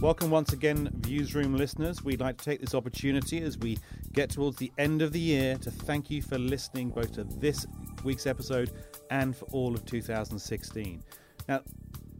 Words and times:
Welcome 0.00 0.30
once 0.30 0.52
again, 0.52 0.90
Viewsroom 1.00 1.56
listeners. 1.56 2.04
We'd 2.04 2.20
like 2.20 2.36
to 2.36 2.44
take 2.44 2.60
this 2.60 2.72
opportunity 2.72 3.42
as 3.42 3.58
we 3.58 3.78
get 4.12 4.30
towards 4.30 4.56
the 4.56 4.70
end 4.78 5.02
of 5.02 5.12
the 5.12 5.18
year 5.18 5.56
to 5.58 5.72
thank 5.72 6.08
you 6.08 6.22
for 6.22 6.38
listening 6.38 6.90
both 6.90 7.14
to 7.14 7.24
this 7.24 7.66
week's 8.04 8.24
episode 8.24 8.70
and 9.10 9.34
for 9.34 9.46
all 9.46 9.74
of 9.74 9.84
2016. 9.86 11.02
Now, 11.48 11.62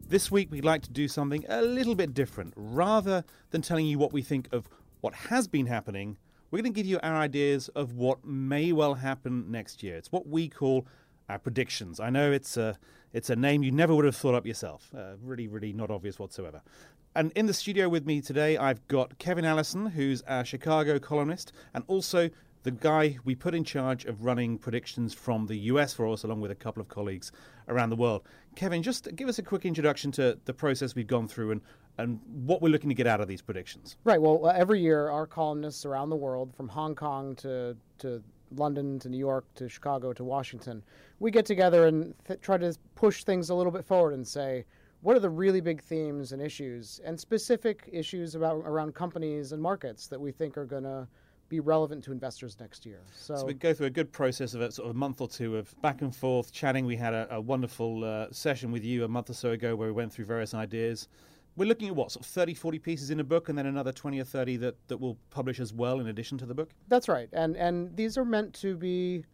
this 0.08 0.28
week 0.28 0.50
we'd 0.50 0.64
like 0.64 0.82
to 0.82 0.90
do 0.90 1.06
something 1.06 1.44
a 1.48 1.62
little 1.62 1.94
bit 1.94 2.14
different. 2.14 2.52
Rather 2.56 3.22
than 3.50 3.62
telling 3.62 3.86
you 3.86 3.96
what 3.96 4.12
we 4.12 4.22
think 4.22 4.48
of 4.50 4.68
what 5.00 5.14
has 5.14 5.46
been 5.46 5.66
happening, 5.66 6.18
we're 6.50 6.62
going 6.62 6.72
to 6.72 6.76
give 6.76 6.86
you 6.86 6.98
our 7.04 7.14
ideas 7.14 7.68
of 7.68 7.94
what 7.94 8.24
may 8.24 8.72
well 8.72 8.94
happen 8.94 9.52
next 9.52 9.84
year. 9.84 9.94
It's 9.94 10.10
what 10.10 10.26
we 10.26 10.48
call 10.48 10.84
our 11.28 11.38
predictions. 11.38 12.00
I 12.00 12.10
know 12.10 12.32
it's 12.32 12.56
a 12.56 12.76
it's 13.12 13.30
a 13.30 13.36
name 13.36 13.62
you 13.62 13.70
never 13.70 13.94
would 13.94 14.04
have 14.04 14.16
thought 14.16 14.34
up 14.34 14.46
yourself. 14.46 14.90
Uh, 14.96 15.12
really, 15.22 15.46
really 15.46 15.72
not 15.72 15.90
obvious 15.90 16.18
whatsoever. 16.18 16.60
And 17.14 17.32
in 17.32 17.46
the 17.46 17.54
studio 17.54 17.88
with 17.88 18.06
me 18.06 18.20
today, 18.20 18.56
I've 18.56 18.86
got 18.86 19.18
Kevin 19.18 19.44
Allison, 19.44 19.86
who's 19.86 20.22
our 20.22 20.44
Chicago 20.44 20.98
columnist, 20.98 21.52
and 21.74 21.82
also 21.88 22.30
the 22.64 22.70
guy 22.70 23.18
we 23.24 23.34
put 23.34 23.54
in 23.54 23.64
charge 23.64 24.04
of 24.04 24.24
running 24.24 24.58
predictions 24.58 25.14
from 25.14 25.46
the 25.46 25.56
US 25.56 25.94
for 25.94 26.06
us, 26.08 26.22
along 26.22 26.40
with 26.40 26.50
a 26.50 26.54
couple 26.54 26.80
of 26.80 26.88
colleagues 26.88 27.32
around 27.66 27.90
the 27.90 27.96
world. 27.96 28.22
Kevin, 28.56 28.82
just 28.82 29.08
give 29.16 29.28
us 29.28 29.38
a 29.38 29.42
quick 29.42 29.64
introduction 29.64 30.12
to 30.12 30.38
the 30.44 30.52
process 30.52 30.94
we've 30.94 31.06
gone 31.06 31.26
through 31.26 31.52
and, 31.52 31.60
and 31.96 32.20
what 32.44 32.60
we're 32.60 32.68
looking 32.68 32.90
to 32.90 32.94
get 32.94 33.06
out 33.06 33.20
of 33.20 33.26
these 33.26 33.42
predictions. 33.42 33.96
Right. 34.04 34.20
Well, 34.20 34.46
uh, 34.46 34.52
every 34.54 34.80
year, 34.80 35.08
our 35.08 35.26
columnists 35.26 35.86
around 35.86 36.10
the 36.10 36.16
world, 36.16 36.54
from 36.54 36.68
Hong 36.68 36.94
Kong 36.94 37.34
to, 37.36 37.76
to 37.98 38.22
London 38.54 38.98
to 39.00 39.08
New 39.08 39.18
York 39.18 39.46
to 39.54 39.68
Chicago 39.68 40.12
to 40.12 40.24
Washington, 40.24 40.82
we 41.20 41.30
get 41.30 41.46
together 41.46 41.86
and 41.86 42.14
th- 42.26 42.40
try 42.42 42.58
to 42.58 42.76
push 42.94 43.24
things 43.24 43.50
a 43.50 43.54
little 43.54 43.72
bit 43.72 43.84
forward 43.84 44.14
and 44.14 44.26
say, 44.26 44.66
what 45.00 45.16
are 45.16 45.20
the 45.20 45.30
really 45.30 45.60
big 45.60 45.82
themes 45.82 46.32
and 46.32 46.42
issues 46.42 47.00
and 47.04 47.18
specific 47.18 47.88
issues 47.92 48.34
about 48.34 48.56
around 48.64 48.94
companies 48.94 49.52
and 49.52 49.62
markets 49.62 50.06
that 50.08 50.20
we 50.20 50.32
think 50.32 50.56
are 50.58 50.66
going 50.66 50.82
to 50.82 51.06
be 51.48 51.60
relevant 51.60 52.04
to 52.04 52.12
investors 52.12 52.58
next 52.60 52.84
year. 52.84 53.00
So, 53.14 53.36
so, 53.36 53.46
we 53.46 53.54
go 53.54 53.72
through 53.72 53.86
a 53.86 53.90
good 53.90 54.12
process 54.12 54.54
of 54.54 54.60
a 54.60 54.70
sort 54.70 54.90
of 54.90 54.94
a 54.94 54.98
month 54.98 55.20
or 55.20 55.28
two 55.28 55.56
of 55.56 55.74
back 55.80 56.02
and 56.02 56.14
forth 56.14 56.52
chatting. 56.52 56.84
We 56.84 56.96
had 56.96 57.14
a, 57.14 57.36
a 57.36 57.40
wonderful 57.40 58.04
uh, 58.04 58.26
session 58.32 58.70
with 58.70 58.84
you 58.84 59.04
a 59.04 59.08
month 59.08 59.30
or 59.30 59.34
so 59.34 59.52
ago 59.52 59.74
where 59.74 59.88
we 59.88 59.92
went 59.92 60.12
through 60.12 60.26
various 60.26 60.52
ideas. 60.52 61.08
We're 61.56 61.66
looking 61.66 61.88
at 61.88 61.96
what, 61.96 62.12
sort 62.12 62.24
of 62.24 62.30
30, 62.30 62.54
40 62.54 62.78
pieces 62.78 63.10
in 63.10 63.18
a 63.18 63.24
book 63.24 63.48
and 63.48 63.58
then 63.58 63.66
another 63.66 63.92
20 63.92 64.20
or 64.20 64.24
30 64.24 64.58
that, 64.58 64.76
that 64.88 64.98
we'll 64.98 65.16
publish 65.30 65.58
as 65.58 65.72
well 65.72 66.00
in 66.00 66.08
addition 66.08 66.38
to 66.38 66.46
the 66.46 66.54
book? 66.54 66.70
That's 66.88 67.08
right. 67.08 67.28
And, 67.32 67.56
and 67.56 67.96
these 67.96 68.16
are 68.18 68.24
meant 68.24 68.52
to 68.60 68.76
be 68.76 69.24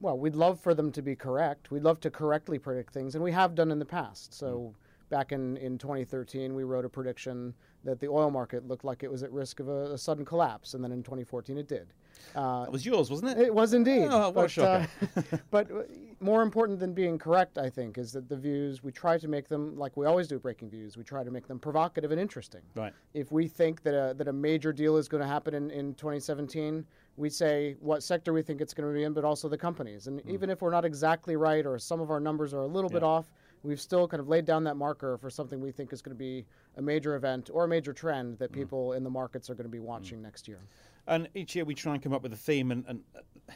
well, 0.00 0.18
we'd 0.18 0.36
love 0.36 0.60
for 0.60 0.74
them 0.74 0.92
to 0.92 1.02
be 1.02 1.16
correct. 1.16 1.70
We'd 1.70 1.82
love 1.82 2.00
to 2.00 2.10
correctly 2.10 2.58
predict 2.58 2.92
things, 2.92 3.14
and 3.14 3.24
we 3.24 3.32
have 3.32 3.54
done 3.54 3.70
in 3.70 3.78
the 3.78 3.84
past. 3.84 4.32
So 4.32 4.72
mm. 4.72 5.08
back 5.10 5.32
in, 5.32 5.56
in 5.56 5.78
2013, 5.78 6.54
we 6.54 6.64
wrote 6.64 6.84
a 6.84 6.88
prediction 6.88 7.54
that 7.84 8.00
the 8.00 8.08
oil 8.08 8.30
market 8.30 8.66
looked 8.66 8.84
like 8.84 9.02
it 9.02 9.10
was 9.10 9.22
at 9.22 9.32
risk 9.32 9.60
of 9.60 9.68
a, 9.68 9.92
a 9.92 9.98
sudden 9.98 10.24
collapse, 10.24 10.74
and 10.74 10.82
then 10.82 10.92
in 10.92 11.02
2014 11.02 11.58
it 11.58 11.68
did. 11.68 11.88
Uh, 12.34 12.64
that 12.64 12.72
was 12.72 12.84
yours, 12.84 13.10
wasn't 13.10 13.30
it? 13.30 13.38
It 13.38 13.54
was 13.54 13.74
indeed. 13.74 14.08
Oh, 14.10 14.30
what 14.30 14.54
but, 14.54 14.58
uh, 14.58 14.86
but 15.50 15.70
uh, 15.70 15.82
more 16.20 16.42
important 16.42 16.78
than 16.78 16.92
being 16.92 17.18
correct, 17.18 17.58
I 17.58 17.70
think, 17.70 17.96
is 17.96 18.12
that 18.12 18.28
the 18.28 18.36
views 18.36 18.82
we 18.82 18.92
try 18.92 19.18
to 19.18 19.28
make 19.28 19.48
them 19.48 19.76
like 19.78 19.96
we 19.96 20.06
always 20.06 20.28
do. 20.28 20.38
Breakingviews, 20.38 20.96
we 20.96 21.04
try 21.04 21.24
to 21.24 21.30
make 21.30 21.46
them 21.46 21.58
provocative 21.58 22.10
and 22.10 22.20
interesting. 22.20 22.62
Right. 22.74 22.92
If 23.14 23.32
we 23.32 23.48
think 23.48 23.82
that 23.82 23.94
a, 23.94 24.14
that 24.14 24.28
a 24.28 24.32
major 24.32 24.72
deal 24.72 24.96
is 24.96 25.08
going 25.08 25.22
to 25.22 25.28
happen 25.28 25.54
in, 25.54 25.70
in 25.70 25.94
2017, 25.94 26.84
we 27.18 27.28
say 27.28 27.74
what 27.80 28.02
sector 28.02 28.32
we 28.32 28.42
think 28.42 28.60
it's 28.60 28.72
going 28.72 28.88
to 28.88 28.94
be 28.94 29.04
in, 29.04 29.12
but 29.12 29.24
also 29.24 29.48
the 29.48 29.58
companies. 29.58 30.06
And 30.06 30.20
mm. 30.20 30.30
even 30.30 30.48
if 30.48 30.62
we're 30.62 30.70
not 30.70 30.84
exactly 30.84 31.36
right 31.36 31.66
or 31.66 31.78
some 31.78 32.00
of 32.00 32.10
our 32.10 32.20
numbers 32.20 32.54
are 32.54 32.60
a 32.60 32.66
little 32.66 32.88
bit 32.88 33.02
off, 33.02 33.32
we've 33.64 33.80
still 33.80 34.06
kind 34.06 34.20
of 34.20 34.28
laid 34.28 34.44
down 34.44 34.62
that 34.64 34.76
marker 34.76 35.18
for 35.18 35.28
something 35.28 35.60
we 35.60 35.72
think 35.72 35.92
is 35.92 36.00
going 36.00 36.14
to 36.14 36.18
be 36.18 36.46
a 36.76 36.82
major 36.82 37.16
event 37.16 37.50
or 37.52 37.64
a 37.64 37.68
major 37.68 37.92
trend 37.92 38.38
that 38.38 38.52
mm. 38.52 38.54
people 38.54 38.92
in 38.92 39.02
the 39.02 39.10
markets 39.10 39.50
are 39.50 39.54
going 39.54 39.64
to 39.64 39.70
be 39.70 39.80
watching 39.80 40.18
mm. 40.18 40.22
next 40.22 40.46
year. 40.46 40.60
And 41.08 41.28
each 41.34 41.56
year 41.56 41.64
we 41.64 41.74
try 41.74 41.94
and 41.94 42.02
come 42.02 42.12
up 42.12 42.22
with 42.22 42.32
a 42.32 42.36
theme, 42.36 42.70
and, 42.70 42.84
and 42.86 43.00
uh, 43.16 43.52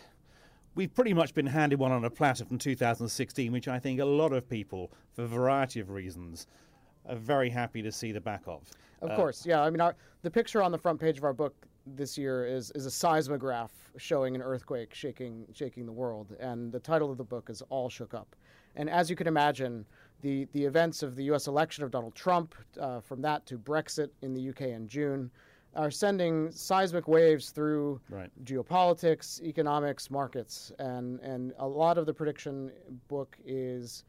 we've 0.74 0.92
pretty 0.92 1.14
much 1.14 1.32
been 1.32 1.46
handed 1.46 1.78
one 1.78 1.92
on 1.92 2.04
a 2.04 2.10
platter 2.10 2.44
from 2.44 2.58
2016, 2.58 3.52
which 3.52 3.68
I 3.68 3.78
think 3.78 4.00
a 4.00 4.04
lot 4.04 4.32
of 4.32 4.48
people, 4.48 4.90
for 5.12 5.22
a 5.22 5.28
variety 5.28 5.78
of 5.78 5.90
reasons, 5.90 6.48
are 7.08 7.16
very 7.16 7.50
happy 7.50 7.82
to 7.82 7.92
see 7.92 8.10
the 8.10 8.20
back 8.20 8.42
of. 8.46 8.68
Of 9.02 9.10
uh, 9.10 9.16
course, 9.16 9.46
yeah. 9.46 9.62
I 9.62 9.70
mean, 9.70 9.80
our, 9.80 9.94
the 10.22 10.30
picture 10.30 10.62
on 10.62 10.72
the 10.72 10.78
front 10.78 11.00
page 11.00 11.18
of 11.18 11.24
our 11.24 11.32
book 11.32 11.54
this 11.86 12.16
year 12.16 12.46
is 12.46 12.70
is 12.72 12.86
a 12.86 12.90
seismograph 12.90 13.70
showing 13.96 14.34
an 14.34 14.42
earthquake 14.42 14.94
shaking 14.94 15.46
shaking 15.52 15.86
the 15.86 15.92
world, 15.92 16.34
and 16.40 16.72
the 16.72 16.80
title 16.80 17.10
of 17.10 17.18
the 17.18 17.24
book 17.24 17.50
is 17.50 17.62
All 17.68 17.88
Shook 17.88 18.14
Up. 18.14 18.34
And 18.76 18.88
as 18.88 19.10
you 19.10 19.16
can 19.16 19.26
imagine, 19.26 19.84
the 20.20 20.46
the 20.52 20.64
events 20.64 21.02
of 21.02 21.16
the 21.16 21.24
U.S. 21.24 21.46
election 21.46 21.84
of 21.84 21.90
Donald 21.90 22.14
Trump, 22.14 22.54
uh, 22.80 23.00
from 23.00 23.20
that 23.22 23.44
to 23.46 23.58
Brexit 23.58 24.10
in 24.22 24.32
the 24.32 24.40
U.K. 24.40 24.72
in 24.72 24.88
June, 24.88 25.30
are 25.74 25.90
sending 25.90 26.50
seismic 26.50 27.08
waves 27.08 27.50
through 27.50 28.00
right. 28.08 28.30
geopolitics, 28.44 29.42
economics, 29.42 30.10
markets, 30.10 30.72
and 30.78 31.20
and 31.20 31.52
a 31.58 31.66
lot 31.66 31.98
of 31.98 32.06
the 32.06 32.14
prediction 32.14 32.70
book 33.08 33.36
is 33.44 34.04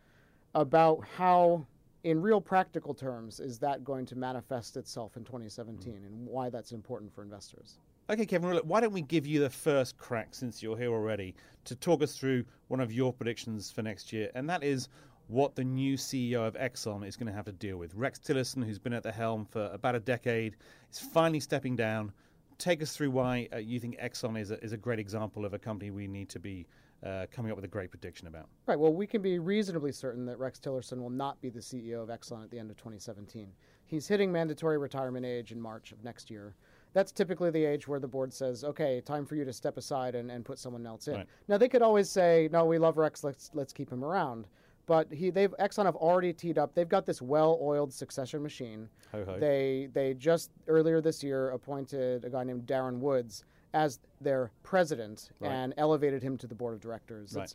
about 0.55 1.03
how 1.17 1.65
in 2.03 2.21
real 2.21 2.41
practical 2.41 2.93
terms, 2.93 3.39
is 3.39 3.59
that 3.59 3.83
going 3.83 4.05
to 4.07 4.15
manifest 4.15 4.77
itself 4.77 5.15
in 5.15 5.23
2017 5.23 5.93
mm-hmm. 5.93 6.05
and 6.05 6.27
why 6.27 6.49
that's 6.49 6.71
important 6.71 7.13
for 7.13 7.23
investors? 7.23 7.79
Okay, 8.09 8.25
Kevin, 8.25 8.57
why 8.65 8.81
don't 8.81 8.91
we 8.91 9.01
give 9.01 9.25
you 9.25 9.39
the 9.39 9.49
first 9.49 9.97
crack 9.97 10.35
since 10.35 10.61
you're 10.61 10.77
here 10.77 10.91
already 10.91 11.33
to 11.63 11.75
talk 11.75 12.03
us 12.03 12.17
through 12.17 12.43
one 12.67 12.81
of 12.81 12.91
your 12.91 13.13
predictions 13.13 13.71
for 13.71 13.81
next 13.81 14.11
year, 14.11 14.29
and 14.35 14.49
that 14.49 14.63
is 14.63 14.89
what 15.27 15.55
the 15.55 15.63
new 15.63 15.95
CEO 15.95 16.45
of 16.45 16.55
Exxon 16.55 17.07
is 17.07 17.15
going 17.15 17.27
to 17.27 17.33
have 17.33 17.45
to 17.45 17.53
deal 17.53 17.77
with. 17.77 17.95
Rex 17.95 18.19
Tillerson, 18.19 18.65
who's 18.65 18.77
been 18.77 18.91
at 18.91 19.03
the 19.03 19.11
helm 19.11 19.45
for 19.45 19.69
about 19.71 19.95
a 19.95 19.99
decade, 20.01 20.57
is 20.91 20.99
finally 20.99 21.39
stepping 21.39 21.77
down. 21.77 22.11
Take 22.57 22.81
us 22.81 22.95
through 22.95 23.11
why 23.11 23.47
uh, 23.53 23.57
you 23.57 23.79
think 23.79 23.97
Exxon 23.99 24.37
is 24.37 24.51
a, 24.51 24.61
is 24.61 24.73
a 24.73 24.77
great 24.77 24.99
example 24.99 25.45
of 25.45 25.53
a 25.53 25.59
company 25.59 25.91
we 25.91 26.07
need 26.07 26.27
to 26.29 26.39
be 26.39 26.67
uh, 27.05 27.25
coming 27.31 27.51
up 27.51 27.55
with 27.55 27.65
a 27.65 27.69
great 27.69 27.89
prediction 27.89 28.27
about. 28.27 28.47
Right. 28.65 28.79
Well, 28.79 28.93
we 28.93 29.05
can 29.05 29.21
be 29.21 29.39
reasonably 29.39 29.91
certain 29.91 30.25
that 30.25 30.39
Rex 30.39 30.59
Tillerson 30.59 31.01
will 31.01 31.09
not 31.09 31.39
be 31.41 31.49
the 31.49 31.59
CEO 31.59 32.01
of 32.01 32.09
Exxon 32.09 32.43
at 32.43 32.49
the 32.49 32.59
end 32.59 32.71
of 32.71 32.77
2017. 32.77 33.49
He's 33.85 34.07
hitting 34.07 34.31
mandatory 34.31 34.77
retirement 34.77 35.25
age 35.25 35.51
in 35.51 35.59
March 35.59 35.91
of 35.91 36.03
next 36.03 36.31
year. 36.31 36.55
That's 36.93 37.11
typically 37.11 37.49
the 37.49 37.65
age 37.65 37.87
where 37.87 37.99
the 37.99 38.07
board 38.07 38.31
says, 38.31 38.63
"Okay, 38.63 39.01
time 39.01 39.25
for 39.25 39.35
you 39.35 39.43
to 39.45 39.53
step 39.53 39.77
aside 39.77 40.15
and, 40.15 40.31
and 40.31 40.45
put 40.45 40.59
someone 40.59 40.85
else 40.85 41.07
in." 41.07 41.15
Right. 41.15 41.27
Now 41.47 41.57
they 41.57 41.67
could 41.67 41.81
always 41.81 42.09
say, 42.09 42.49
"No, 42.51 42.65
we 42.65 42.77
love 42.77 42.97
Rex. 42.97 43.23
Let's 43.23 43.49
let's 43.53 43.73
keep 43.73 43.91
him 43.91 44.03
around." 44.03 44.47
But 44.85 45.11
he, 45.11 45.29
they've 45.29 45.53
Exxon 45.59 45.85
have 45.85 45.95
already 45.95 46.33
teed 46.33 46.57
up. 46.57 46.75
They've 46.75 46.89
got 46.89 47.05
this 47.05 47.21
well-oiled 47.21 47.93
succession 47.93 48.43
machine. 48.43 48.89
Ho, 49.11 49.23
ho. 49.25 49.39
They 49.39 49.89
they 49.93 50.13
just 50.13 50.51
earlier 50.67 51.01
this 51.01 51.23
year 51.23 51.49
appointed 51.49 52.25
a 52.25 52.29
guy 52.29 52.43
named 52.43 52.67
Darren 52.67 52.99
Woods 52.99 53.45
as 53.73 53.99
their 54.21 54.51
president 54.63 55.29
right. 55.39 55.51
and 55.51 55.73
elevated 55.77 56.21
him 56.21 56.37
to 56.37 56.47
the 56.47 56.55
board 56.55 56.73
of 56.73 56.79
directors. 56.79 57.35
Right. 57.35 57.53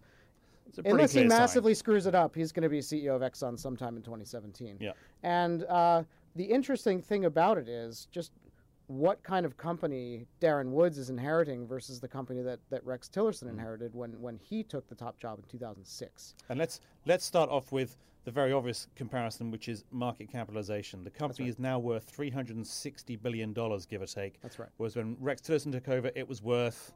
unless 0.85 1.13
he 1.13 1.25
massively 1.25 1.75
sign. 1.75 1.79
screws 1.79 2.07
it 2.07 2.15
up, 2.15 2.35
he's 2.35 2.53
going 2.53 2.63
to 2.63 2.69
be 2.69 2.81
CEO 2.81 3.15
of 3.15 3.23
Exxon 3.23 3.59
sometime 3.59 3.97
in 3.97 4.03
2017. 4.03 4.79
Yeah. 4.81 4.93
And 5.23 5.65
uh, 5.65 6.03
the 6.37 6.45
interesting 6.45 7.01
thing 7.01 7.25
about 7.25 7.59
it 7.59 7.69
is 7.69 8.09
just 8.11 8.33
what 8.89 9.23
kind 9.23 9.45
of 9.45 9.57
company 9.57 10.27
Darren 10.41 10.71
Woods 10.71 10.97
is 10.97 11.11
inheriting 11.11 11.67
versus 11.67 12.01
the 12.01 12.09
company 12.09 12.41
that, 12.43 12.59
that 12.71 12.85
Rex 12.85 13.09
Tillerson 13.09 13.49
inherited 13.49 13.95
when, 13.95 14.19
when 14.21 14.39
he 14.39 14.63
took 14.63 14.89
the 14.89 14.95
top 14.95 15.19
job 15.19 15.39
in 15.39 15.45
2006. 15.49 16.35
And 16.49 16.59
let's 16.59 16.81
let's 17.05 17.25
start 17.25 17.51
off 17.51 17.71
with 17.71 17.97
the 18.29 18.33
very 18.33 18.53
obvious 18.53 18.89
comparison, 18.95 19.51
which 19.51 19.71
is 19.71 19.85
market 19.91 20.31
capitalization. 20.31 21.03
The 21.03 21.09
company 21.09 21.47
right. 21.47 21.51
is 21.51 21.59
now 21.59 21.79
worth 21.79 22.05
360 22.05 23.17
billion 23.17 23.55
dollars, 23.55 23.87
give 23.87 24.03
or 24.03 24.07
take. 24.07 24.39
That's 24.43 24.59
right. 24.59 24.69
Whereas 24.77 24.97
when 24.97 25.17
Rex 25.19 25.41
Tillerson 25.41 25.73
took 25.73 25.89
over, 25.89 26.11
it 26.15 26.29
was 26.29 26.43
worth 26.43 26.93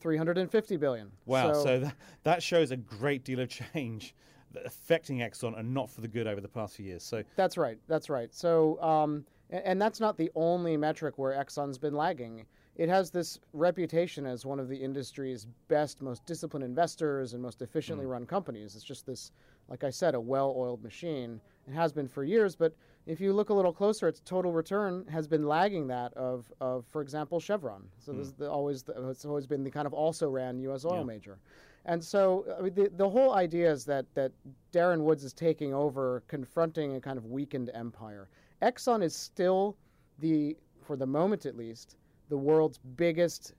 350 0.00 0.76
billion. 0.78 1.12
wow. 1.24 1.52
So, 1.52 1.78
that, 1.78 1.94
that 2.24 2.42
shows 2.42 2.72
a 2.72 2.76
great 2.76 3.22
deal 3.22 3.38
of 3.38 3.48
change 3.48 4.16
affecting 4.64 5.18
Exxon 5.18 5.56
and 5.56 5.72
not 5.72 5.88
for 5.88 6.00
the 6.00 6.08
good 6.08 6.26
over 6.26 6.40
the 6.40 6.48
past 6.48 6.74
few 6.74 6.86
years. 6.86 7.04
So 7.04 7.22
That's 7.36 7.56
right. 7.56 7.78
That's 7.86 8.10
right. 8.10 8.34
So, 8.34 8.82
um, 8.82 9.24
a- 9.52 9.64
and 9.64 9.80
that's 9.80 10.00
not 10.00 10.16
the 10.16 10.32
only 10.34 10.76
metric 10.76 11.16
where 11.16 11.32
Exxon's 11.32 11.78
been 11.78 11.94
lagging. 11.94 12.44
It 12.74 12.88
has 12.88 13.10
this 13.10 13.38
reputation 13.52 14.26
as 14.26 14.46
one 14.46 14.58
of 14.58 14.68
the 14.68 14.76
industry's 14.76 15.46
best, 15.68 16.00
most 16.00 16.24
disciplined 16.24 16.64
investors 16.64 17.34
and 17.34 17.42
most 17.42 17.60
efficiently 17.62 18.06
run 18.06 18.26
companies. 18.26 18.74
It's 18.74 18.84
just 18.84 19.06
this, 19.06 19.30
like 19.68 19.84
I 19.84 19.90
said, 19.90 20.14
a 20.14 20.20
well-oiled 20.20 20.82
machine. 20.82 21.40
It 21.66 21.74
has 21.74 21.92
been 21.92 22.08
for 22.08 22.24
years, 22.24 22.56
but 22.56 22.74
if 23.06 23.20
you 23.20 23.32
look 23.32 23.50
a 23.50 23.54
little 23.54 23.72
closer, 23.72 24.08
its 24.08 24.20
total 24.20 24.52
return 24.52 25.06
has 25.08 25.26
been 25.26 25.46
lagging 25.46 25.86
that 25.88 26.12
of, 26.14 26.52
of 26.60 26.84
for 26.86 27.02
example, 27.02 27.40
Chevron. 27.40 27.82
So 27.98 28.12
hmm. 28.12 28.18
this 28.18 28.28
is 28.28 28.34
the, 28.34 28.50
always 28.50 28.82
the, 28.82 29.08
it's 29.08 29.24
always 29.24 29.46
been 29.46 29.64
the 29.64 29.70
kind 29.70 29.86
of 29.86 29.92
also 29.92 30.28
ran 30.28 30.58
U.S. 30.60 30.84
oil 30.84 31.04
major. 31.04 31.38
And 31.84 32.02
so 32.02 32.44
I 32.58 32.62
mean, 32.62 32.74
the, 32.74 32.90
the 32.96 33.08
whole 33.08 33.34
idea 33.34 33.70
is 33.70 33.84
that, 33.86 34.06
that 34.14 34.32
Darren 34.72 35.00
Woods 35.00 35.24
is 35.24 35.32
taking 35.32 35.74
over, 35.74 36.22
confronting 36.28 36.94
a 36.96 37.00
kind 37.00 37.18
of 37.18 37.26
weakened 37.26 37.70
empire. 37.74 38.28
Exxon 38.62 39.02
is 39.02 39.16
still 39.16 39.76
the, 40.20 40.56
for 40.80 40.96
the 40.96 41.06
moment 41.06 41.46
at 41.46 41.56
least, 41.56 41.96
the 42.28 42.36
world's 42.36 42.78
biggest 42.96 43.54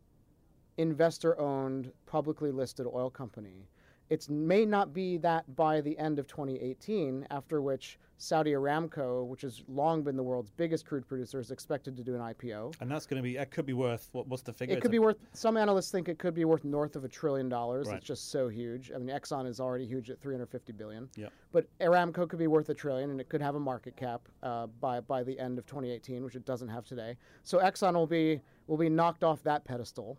investor 0.77 1.39
owned, 1.39 1.91
publicly 2.05 2.51
listed 2.51 2.87
oil 2.87 3.09
company. 3.09 3.67
It 4.09 4.29
may 4.29 4.65
not 4.65 4.93
be 4.93 5.17
that 5.17 5.55
by 5.55 5.81
the 5.81 5.97
end 5.97 6.19
of 6.19 6.27
2018, 6.27 7.27
after 7.31 7.61
which 7.61 7.99
Saudi 8.17 8.51
Aramco, 8.51 9.25
which 9.25 9.41
has 9.41 9.63
long 9.67 10.03
been 10.03 10.15
the 10.15 10.23
world's 10.23 10.51
biggest 10.51 10.85
crude 10.85 11.05
producer, 11.07 11.39
is 11.39 11.51
expected 11.51 11.97
to 11.97 12.03
do 12.03 12.15
an 12.15 12.21
IPO. 12.21 12.75
and 12.79 12.89
that's 12.89 13.05
going 13.05 13.17
to 13.17 13.23
be 13.23 13.35
that 13.35 13.51
could 13.51 13.65
be 13.65 13.73
worth 13.73 14.09
what, 14.11 14.27
what's 14.27 14.43
the 14.43 14.53
figure? 14.53 14.77
It 14.77 14.81
could 14.81 14.91
be 14.91 14.99
worth. 14.99 15.17
Some 15.33 15.57
analysts 15.57 15.91
think 15.91 16.07
it 16.07 16.19
could 16.19 16.33
be 16.33 16.45
worth 16.45 16.63
north 16.63 16.95
of 16.95 17.03
a 17.03 17.09
trillion 17.09 17.49
dollars. 17.49 17.87
Right. 17.87 17.97
It's 17.97 18.05
just 18.05 18.31
so 18.31 18.47
huge. 18.47 18.91
I 18.93 18.97
mean, 18.97 19.13
Exxon 19.13 19.47
is 19.47 19.59
already 19.59 19.85
huge 19.85 20.09
at 20.09 20.21
350 20.21 20.71
billion. 20.73 21.09
Yeah. 21.15 21.27
But 21.51 21.67
Aramco 21.79 22.29
could 22.29 22.39
be 22.39 22.47
worth 22.47 22.69
a 22.69 22.73
trillion, 22.73 23.09
and 23.09 23.19
it 23.19 23.29
could 23.29 23.41
have 23.41 23.55
a 23.55 23.59
market 23.59 23.95
cap 23.97 24.21
uh, 24.41 24.67
by 24.79 25.01
by 25.01 25.23
the 25.23 25.37
end 25.37 25.57
of 25.57 25.65
2018, 25.65 26.23
which 26.23 26.35
it 26.35 26.45
doesn't 26.45 26.69
have 26.69 26.85
today. 26.85 27.17
So 27.43 27.59
Exxon 27.59 27.93
will 27.93 28.07
be 28.07 28.41
will 28.67 28.77
be 28.77 28.89
knocked 28.89 29.23
off 29.23 29.43
that 29.43 29.65
pedestal. 29.65 30.17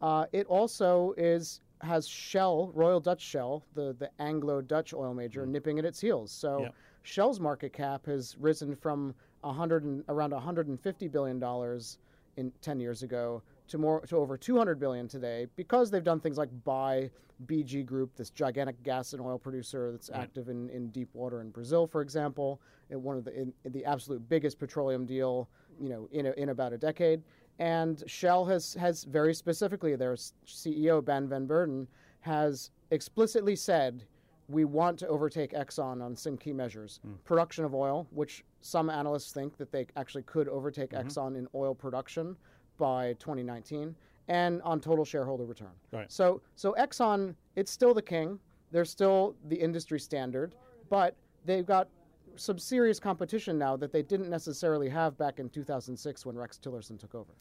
Uh, 0.00 0.26
it 0.32 0.46
also 0.46 1.14
is 1.16 1.60
has 1.82 2.06
Shell, 2.06 2.72
Royal 2.74 3.00
Dutch 3.00 3.20
Shell, 3.20 3.64
the 3.74 3.94
the 3.98 4.10
Anglo-Dutch 4.18 4.94
oil 4.94 5.14
major, 5.14 5.46
mm. 5.46 5.50
nipping 5.50 5.78
at 5.78 5.84
its 5.84 6.00
heels. 6.00 6.30
So 6.32 6.62
Yeah. 6.62 6.68
Shell's 7.02 7.40
market 7.40 7.72
cap 7.72 8.06
has 8.06 8.36
risen 8.38 8.76
from 8.76 9.14
100 9.40 9.84
and, 9.84 10.04
around 10.08 10.32
150 10.32 11.08
billion 11.08 11.38
dollars 11.38 11.98
in 12.36 12.52
10 12.60 12.80
years 12.80 13.02
ago 13.02 13.42
to 13.68 13.78
more 13.78 14.00
to 14.06 14.16
over 14.16 14.36
200 14.36 14.78
billion 14.78 15.08
today 15.08 15.46
because 15.56 15.90
they've 15.90 16.04
done 16.04 16.20
things 16.20 16.36
like 16.36 16.48
buy 16.64 17.10
BG 17.46 17.86
Group, 17.86 18.14
this 18.16 18.30
gigantic 18.30 18.82
gas 18.82 19.12
and 19.12 19.22
oil 19.22 19.38
producer 19.38 19.92
that's 19.92 20.10
active 20.12 20.48
in, 20.48 20.68
in 20.70 20.88
deep 20.90 21.08
water 21.14 21.40
in 21.40 21.50
Brazil, 21.50 21.86
for 21.86 22.02
example, 22.02 22.60
in 22.90 23.02
one 23.02 23.16
of 23.16 23.24
the 23.24 23.32
in, 23.32 23.52
in 23.64 23.72
the 23.72 23.84
absolute 23.84 24.28
biggest 24.28 24.58
petroleum 24.58 25.06
deal, 25.06 25.48
you 25.80 25.88
know, 25.88 26.08
in 26.12 26.26
a, 26.26 26.32
in 26.32 26.50
about 26.50 26.72
a 26.72 26.78
decade. 26.78 27.22
And 27.60 28.02
Shell 28.06 28.46
has 28.46 28.74
has 28.74 29.04
very 29.04 29.34
specifically 29.34 29.94
their 29.94 30.14
CEO 30.14 31.04
Ben 31.04 31.28
Van 31.28 31.46
Beurden 31.46 31.86
has 32.20 32.70
explicitly 32.90 33.54
said 33.54 34.04
we 34.48 34.64
want 34.64 34.98
to 34.98 35.06
overtake 35.06 35.52
Exxon 35.52 36.02
on 36.02 36.16
some 36.16 36.36
key 36.36 36.52
measures. 36.52 37.00
Hmm. 37.04 37.12
Production 37.24 37.64
of 37.64 37.74
oil, 37.74 38.08
which 38.10 38.44
some 38.62 38.90
analysts 38.90 39.32
think 39.32 39.56
that 39.58 39.70
they 39.70 39.86
actually 39.96 40.22
could 40.22 40.48
overtake 40.48 40.90
mm-hmm. 40.90 41.06
Exxon 41.06 41.36
in 41.36 41.46
oil 41.54 41.74
production 41.74 42.36
by 42.78 43.12
2019, 43.20 43.94
and 44.28 44.62
on 44.62 44.80
total 44.80 45.04
shareholder 45.04 45.44
return. 45.44 45.68
Right. 45.92 46.10
So, 46.10 46.40
so 46.56 46.74
Exxon, 46.78 47.34
it's 47.56 47.70
still 47.70 47.94
the 47.94 48.02
king. 48.02 48.40
They're 48.72 48.84
still 48.84 49.36
the 49.48 49.56
industry 49.56 50.00
standard, 50.00 50.54
but 50.88 51.14
they've 51.44 51.66
got 51.66 51.88
some 52.36 52.58
serious 52.58 52.98
competition 52.98 53.58
now 53.58 53.76
that 53.76 53.92
they 53.92 54.02
didn't 54.02 54.30
necessarily 54.30 54.88
have 54.88 55.16
back 55.18 55.38
in 55.38 55.48
2006 55.48 56.26
when 56.26 56.36
Rex 56.36 56.58
Tillerson 56.62 56.98
took 56.98 57.14
over. 57.14 57.32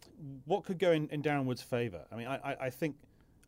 what 0.45 0.65
could 0.65 0.79
go 0.79 0.91
in, 0.91 1.07
in 1.09 1.21
Darren 1.21 1.45
Wood's 1.45 1.61
favor? 1.61 2.05
I 2.11 2.15
mean, 2.15 2.27
I, 2.27 2.37
I, 2.37 2.55
I 2.65 2.69
think, 2.69 2.95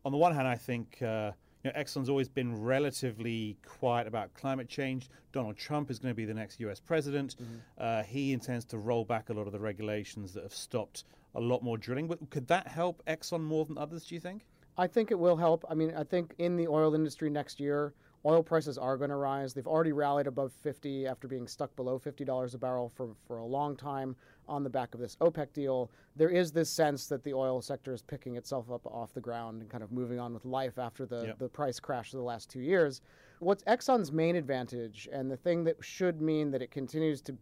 on 0.05 0.11
the 0.11 0.17
one 0.17 0.33
hand, 0.33 0.47
I 0.47 0.55
think 0.55 1.01
uh, 1.01 1.31
you 1.63 1.71
know, 1.71 1.79
Exxon's 1.79 2.09
always 2.09 2.27
been 2.27 2.59
relatively 2.59 3.57
quiet 3.65 4.07
about 4.07 4.33
climate 4.33 4.67
change. 4.67 5.09
Donald 5.31 5.57
Trump 5.57 5.91
is 5.91 5.99
going 5.99 6.11
to 6.11 6.15
be 6.15 6.25
the 6.25 6.33
next 6.33 6.59
U.S. 6.61 6.79
president. 6.79 7.35
Uh, 7.77 8.03
he 8.03 8.33
intends 8.33 8.65
to 8.65 8.77
roll 8.77 9.05
back 9.05 9.29
a 9.29 9.33
lot 9.33 9.45
of 9.45 9.53
the 9.53 9.59
regulations 9.59 10.33
that 10.33 10.43
have 10.43 10.53
stopped 10.53 11.03
a 11.35 11.39
lot 11.39 11.63
more 11.63 11.77
drilling. 11.77 12.07
But 12.07 12.29
could 12.29 12.47
that 12.47 12.67
help 12.67 13.03
Exxon 13.07 13.41
more 13.41 13.65
than 13.65 13.77
others? 13.77 14.05
Do 14.05 14.15
you 14.15 14.21
think? 14.21 14.45
I 14.77 14.87
think 14.87 15.11
it 15.11 15.19
will 15.19 15.37
help. 15.37 15.63
I 15.69 15.75
mean, 15.75 15.93
I 15.95 16.03
think 16.03 16.33
in 16.39 16.55
the 16.55 16.67
oil 16.67 16.95
industry 16.95 17.29
next 17.29 17.59
year, 17.59 17.93
oil 18.25 18.43
prices 18.43 18.77
are 18.77 18.97
going 18.97 19.09
to 19.09 19.15
rise. 19.15 19.53
They've 19.53 19.67
already 19.67 19.91
rallied 19.93 20.27
above 20.27 20.51
50 20.53 21.07
after 21.07 21.27
being 21.27 21.47
stuck 21.47 21.75
below 21.75 21.97
$50 21.99 22.53
a 22.53 22.57
barrel 22.57 22.89
for, 22.89 23.09
for 23.27 23.39
a 23.39 23.45
long 23.45 23.75
time 23.75 24.15
on 24.47 24.63
the 24.63 24.69
back 24.69 24.93
of 24.93 24.99
this 24.99 25.15
OPEC 25.21 25.53
deal. 25.53 25.89
There 26.15 26.29
is 26.29 26.51
this 26.51 26.69
sense 26.69 27.07
that 27.07 27.23
the 27.23 27.33
oil 27.33 27.61
sector 27.61 27.93
is 27.93 28.01
picking 28.01 28.35
itself 28.35 28.69
up 28.71 28.85
off 28.85 29.13
the 29.13 29.21
ground 29.21 29.61
and 29.61 29.71
kind 29.71 29.83
of 29.83 29.91
moving 29.91 30.19
on 30.19 30.33
with 30.33 30.45
life 30.45 30.77
after 30.77 31.05
the, 31.05 31.23
Yep. 31.27 31.39
the 31.39 31.49
price 31.49 31.79
crash 31.79 32.13
of 32.13 32.17
the 32.19 32.23
last 32.25 32.49
two 32.49 32.61
years. 32.61 33.01
What's 33.39 33.63
Exxon's 33.63 34.11
main 34.11 34.35
advantage, 34.35 35.09
and 35.11 35.31
the 35.31 35.37
thing 35.37 35.63
that 35.63 35.77
should 35.83 36.21
mean 36.21 36.51
that 36.51 36.61
it 36.61 36.69
continues 36.69 37.21
to, 37.23 37.35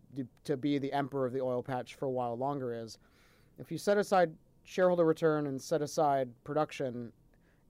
to 0.46 0.56
be 0.56 0.78
the 0.78 0.94
emperor 0.94 1.26
of 1.26 1.34
the 1.34 1.42
oil 1.42 1.62
patch 1.62 1.96
for 1.96 2.06
a 2.06 2.12
while 2.12 2.38
longer, 2.38 2.74
is 2.74 2.98
if 3.58 3.70
you 3.70 3.78
set 3.78 3.98
aside 3.98 4.32
shareholder 4.64 5.04
return 5.04 5.48
and 5.48 5.62
set 5.62 5.82
aside 5.82 6.30
production, 6.46 7.12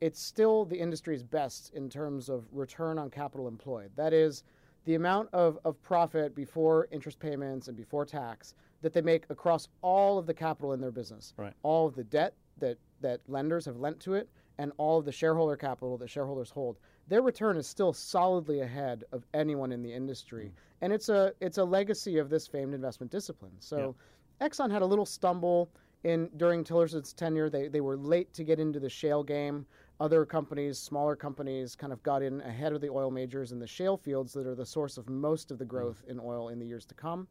it's 0.01 0.21
still 0.21 0.65
the 0.65 0.77
industry's 0.79 1.23
best 1.23 1.73
in 1.73 1.89
terms 1.89 2.29
of 2.29 2.45
return 2.51 2.97
on 2.97 3.09
capital 3.09 3.47
employed. 3.47 3.91
That 3.95 4.13
is, 4.13 4.43
the 4.85 4.95
amount 4.95 5.29
of, 5.33 5.59
of 5.65 5.81
profit 5.81 6.33
before 6.33 6.87
interest 6.91 7.19
payments 7.19 7.67
and 7.67 7.77
before 7.77 8.05
tax 8.05 8.55
that 8.81 8.93
they 8.93 9.01
make 9.01 9.25
across 9.29 9.67
all 9.81 10.17
of 10.17 10.25
the 10.25 10.33
capital 10.33 10.73
in 10.73 10.79
their 10.79 10.91
business. 10.91 11.33
Right. 11.37 11.53
All 11.63 11.85
of 11.85 11.95
the 11.95 12.03
debt 12.05 12.33
that, 12.59 12.77
that 13.01 13.21
lenders 13.27 13.65
have 13.65 13.77
lent 13.77 13.99
to 14.01 14.13
it 14.13 14.29
and 14.57 14.71
all 14.77 14.99
of 14.99 15.05
the 15.05 15.11
shareholder 15.11 15.55
capital 15.55 15.97
that 15.97 16.09
shareholders 16.09 16.49
hold. 16.49 16.77
Their 17.07 17.21
return 17.21 17.57
is 17.57 17.67
still 17.67 17.93
solidly 17.93 18.61
ahead 18.61 19.03
of 19.11 19.25
anyone 19.33 19.71
in 19.71 19.81
the 19.81 19.93
industry. 19.93 20.45
Mm. 20.45 20.51
And 20.81 20.93
it's 20.93 21.09
a 21.09 21.33
it's 21.39 21.57
a 21.57 21.63
legacy 21.63 22.17
of 22.17 22.29
this 22.29 22.47
famed 22.47 22.73
investment 22.73 23.11
discipline. 23.11 23.53
So 23.59 23.95
Exxon 24.41 24.71
had 24.71 24.81
a 24.81 24.85
little 24.85 25.05
stumble 25.05 25.69
in 26.03 26.29
during 26.37 26.63
Tillerson's 26.63 27.13
tenure. 27.13 27.49
They 27.49 27.67
they 27.67 27.81
were 27.81 27.97
late 27.97 28.33
to 28.33 28.43
get 28.43 28.59
into 28.59 28.79
the 28.79 28.89
shale 28.89 29.23
game. 29.23 29.65
Other 29.99 30.25
companies, 30.25 30.79
smaller 30.79 31.15
companies, 31.15 31.75
kind 31.75 31.91
of 31.91 32.01
got 32.03 32.21
in 32.23 32.39
ahead 32.41 32.71
of 32.71 32.79
the 32.79 32.89
oil 32.89 33.11
majors 33.11 33.51
in 33.51 33.59
the 33.59 33.67
shale 33.67 33.97
fields 33.97 34.31
that 34.33 34.47
are 34.47 34.55
the 34.55 34.65
source 34.65 34.97
of 34.97 35.09
most 35.09 35.51
of 35.51 35.57
the 35.57 35.65
growth 35.65 36.03
in 36.07 36.19
oil 36.19 36.49
in 36.49 36.59
the 36.59 36.65
years 36.65 36.85
to 36.85 36.95
come. 36.95 37.27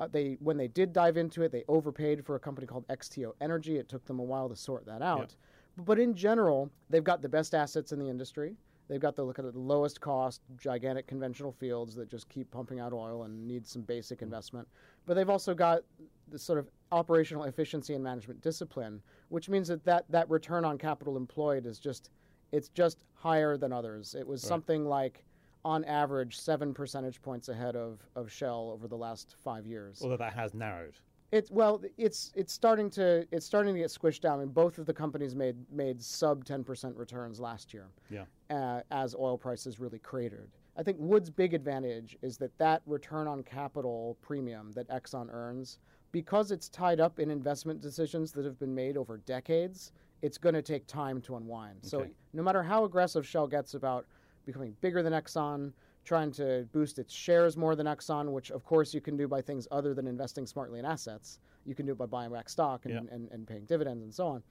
Uh, 0.00 0.08
they 0.10 0.36
when 0.40 0.56
they 0.56 0.66
did 0.66 0.92
dive 0.92 1.16
into 1.16 1.42
it, 1.42 1.52
they 1.52 1.62
overpaid 1.68 2.24
for 2.24 2.34
a 2.34 2.40
company 2.40 2.66
called 2.66 2.88
XTO 2.88 3.32
Energy. 3.40 3.76
It 3.76 3.88
took 3.88 4.04
them 4.06 4.18
a 4.18 4.24
while 4.24 4.48
to 4.48 4.56
sort 4.56 4.86
that 4.86 5.02
out. 5.02 5.36
But 5.76 5.98
in 6.00 6.14
general, 6.14 6.70
they've 6.88 7.04
got 7.04 7.22
the 7.22 7.28
best 7.28 7.54
assets 7.54 7.92
in 7.92 7.98
the 7.98 8.08
industry. 8.08 8.56
They've 8.88 9.00
got 9.00 9.14
the 9.14 9.22
look 9.22 9.38
at 9.38 9.44
the 9.44 9.56
lowest 9.56 10.00
cost, 10.00 10.40
gigantic 10.56 11.06
conventional 11.06 11.52
fields 11.52 11.94
that 11.94 12.08
just 12.08 12.28
keep 12.28 12.50
pumping 12.50 12.80
out 12.80 12.92
oil 12.92 13.22
and 13.22 13.46
need 13.46 13.64
some 13.64 13.82
basic 13.82 14.20
investment. 14.20 14.66
But 15.06 15.14
they've 15.14 15.30
also 15.30 15.54
got 15.54 15.82
the 16.28 16.38
sort 16.38 16.58
of 16.58 16.68
operational 16.92 17.44
efficiency 17.44 17.94
and 17.94 18.02
management 18.02 18.40
discipline, 18.40 19.00
which 19.28 19.48
means 19.48 19.68
that 19.68 19.84
that, 19.84 20.04
that 20.10 20.28
return 20.28 20.64
on 20.64 20.78
capital 20.78 21.16
employed 21.16 21.66
is 21.66 21.78
just 21.78 22.10
it's 22.52 22.68
just 22.68 23.04
higher 23.14 23.56
than 23.56 23.72
others. 23.72 24.16
It 24.18 24.26
was 24.26 24.42
something 24.42 24.84
like 24.84 25.24
on 25.64 25.84
average 25.84 26.36
seven 26.38 26.74
percentage 26.74 27.22
points 27.22 27.48
ahead 27.48 27.76
of, 27.76 28.00
of 28.16 28.30
Shell 28.30 28.70
over 28.74 28.88
the 28.88 28.96
last 28.96 29.36
five 29.44 29.66
years. 29.66 30.00
Although 30.02 30.16
that 30.16 30.32
has 30.32 30.52
narrowed. 30.52 30.94
It's 31.30 31.48
well, 31.48 31.80
it's 31.96 32.32
it's 32.34 32.52
starting 32.52 32.90
to 32.90 33.24
it's 33.30 33.46
starting 33.46 33.74
to 33.74 33.80
get 33.80 33.90
squished 33.90 34.20
down, 34.20 34.40
and 34.40 34.52
both 34.52 34.78
of 34.78 34.86
the 34.86 34.92
companies 34.92 35.36
made 35.36 35.54
made 35.70 36.02
sub 36.02 36.44
ten 36.44 36.64
percent 36.64 36.96
returns 36.96 37.38
last 37.38 37.72
year, 37.72 37.86
Yeah. 38.10 38.24
uh, 38.50 38.80
as 38.90 39.14
oil 39.14 39.38
prices 39.38 39.78
really 39.78 40.00
cratered. 40.00 40.50
I 40.76 40.82
think 40.82 40.96
Wood's 40.98 41.30
big 41.30 41.54
advantage 41.54 42.18
is 42.22 42.36
that 42.38 42.56
that 42.58 42.82
return 42.84 43.28
on 43.28 43.44
capital 43.44 44.16
premium 44.22 44.72
that 44.72 44.88
Exxon 44.88 45.32
earns, 45.32 45.78
because 46.12 46.50
it's 46.50 46.68
tied 46.68 47.00
up 47.00 47.18
in 47.18 47.30
investment 47.30 47.80
decisions 47.80 48.32
that 48.32 48.44
have 48.44 48.58
been 48.58 48.74
made 48.74 48.96
over 48.96 49.18
decades, 49.18 49.92
it's 50.22 50.38
going 50.38 50.54
to 50.54 50.62
take 50.62 50.86
time 50.86 51.20
to 51.22 51.36
unwind. 51.36 51.78
So 51.82 52.06
no 52.32 52.42
matter 52.42 52.62
how 52.62 52.84
aggressive 52.84 53.26
Shell 53.26 53.46
gets 53.48 53.74
about 53.74 54.06
becoming 54.44 54.76
bigger 54.80 55.02
than 55.02 55.12
Exxon, 55.12 55.72
trying 56.04 56.32
to 56.32 56.66
boost 56.72 56.98
its 56.98 57.14
shares 57.14 57.56
more 57.56 57.76
than 57.76 57.86
Exxon, 57.86 58.32
which 58.32 58.50
of 58.50 58.64
course 58.64 58.92
you 58.92 59.00
can 59.00 59.16
do 59.16 59.28
by 59.28 59.40
things 59.40 59.68
other 59.70 59.94
than 59.94 60.06
investing 60.06 60.46
smartly 60.46 60.78
in 60.78 60.84
assets. 60.84 61.38
You 61.64 61.74
can 61.74 61.86
do 61.86 61.92
it 61.92 61.98
by 61.98 62.06
buying 62.06 62.32
back 62.32 62.48
stock 62.48 62.84
and, 62.86 62.94
Yeah. 62.94 63.14
and, 63.14 63.30
and 63.30 63.46
paying 63.46 63.64
dividends 63.66 64.02
and 64.02 64.14
so 64.14 64.26
on. 64.26 64.42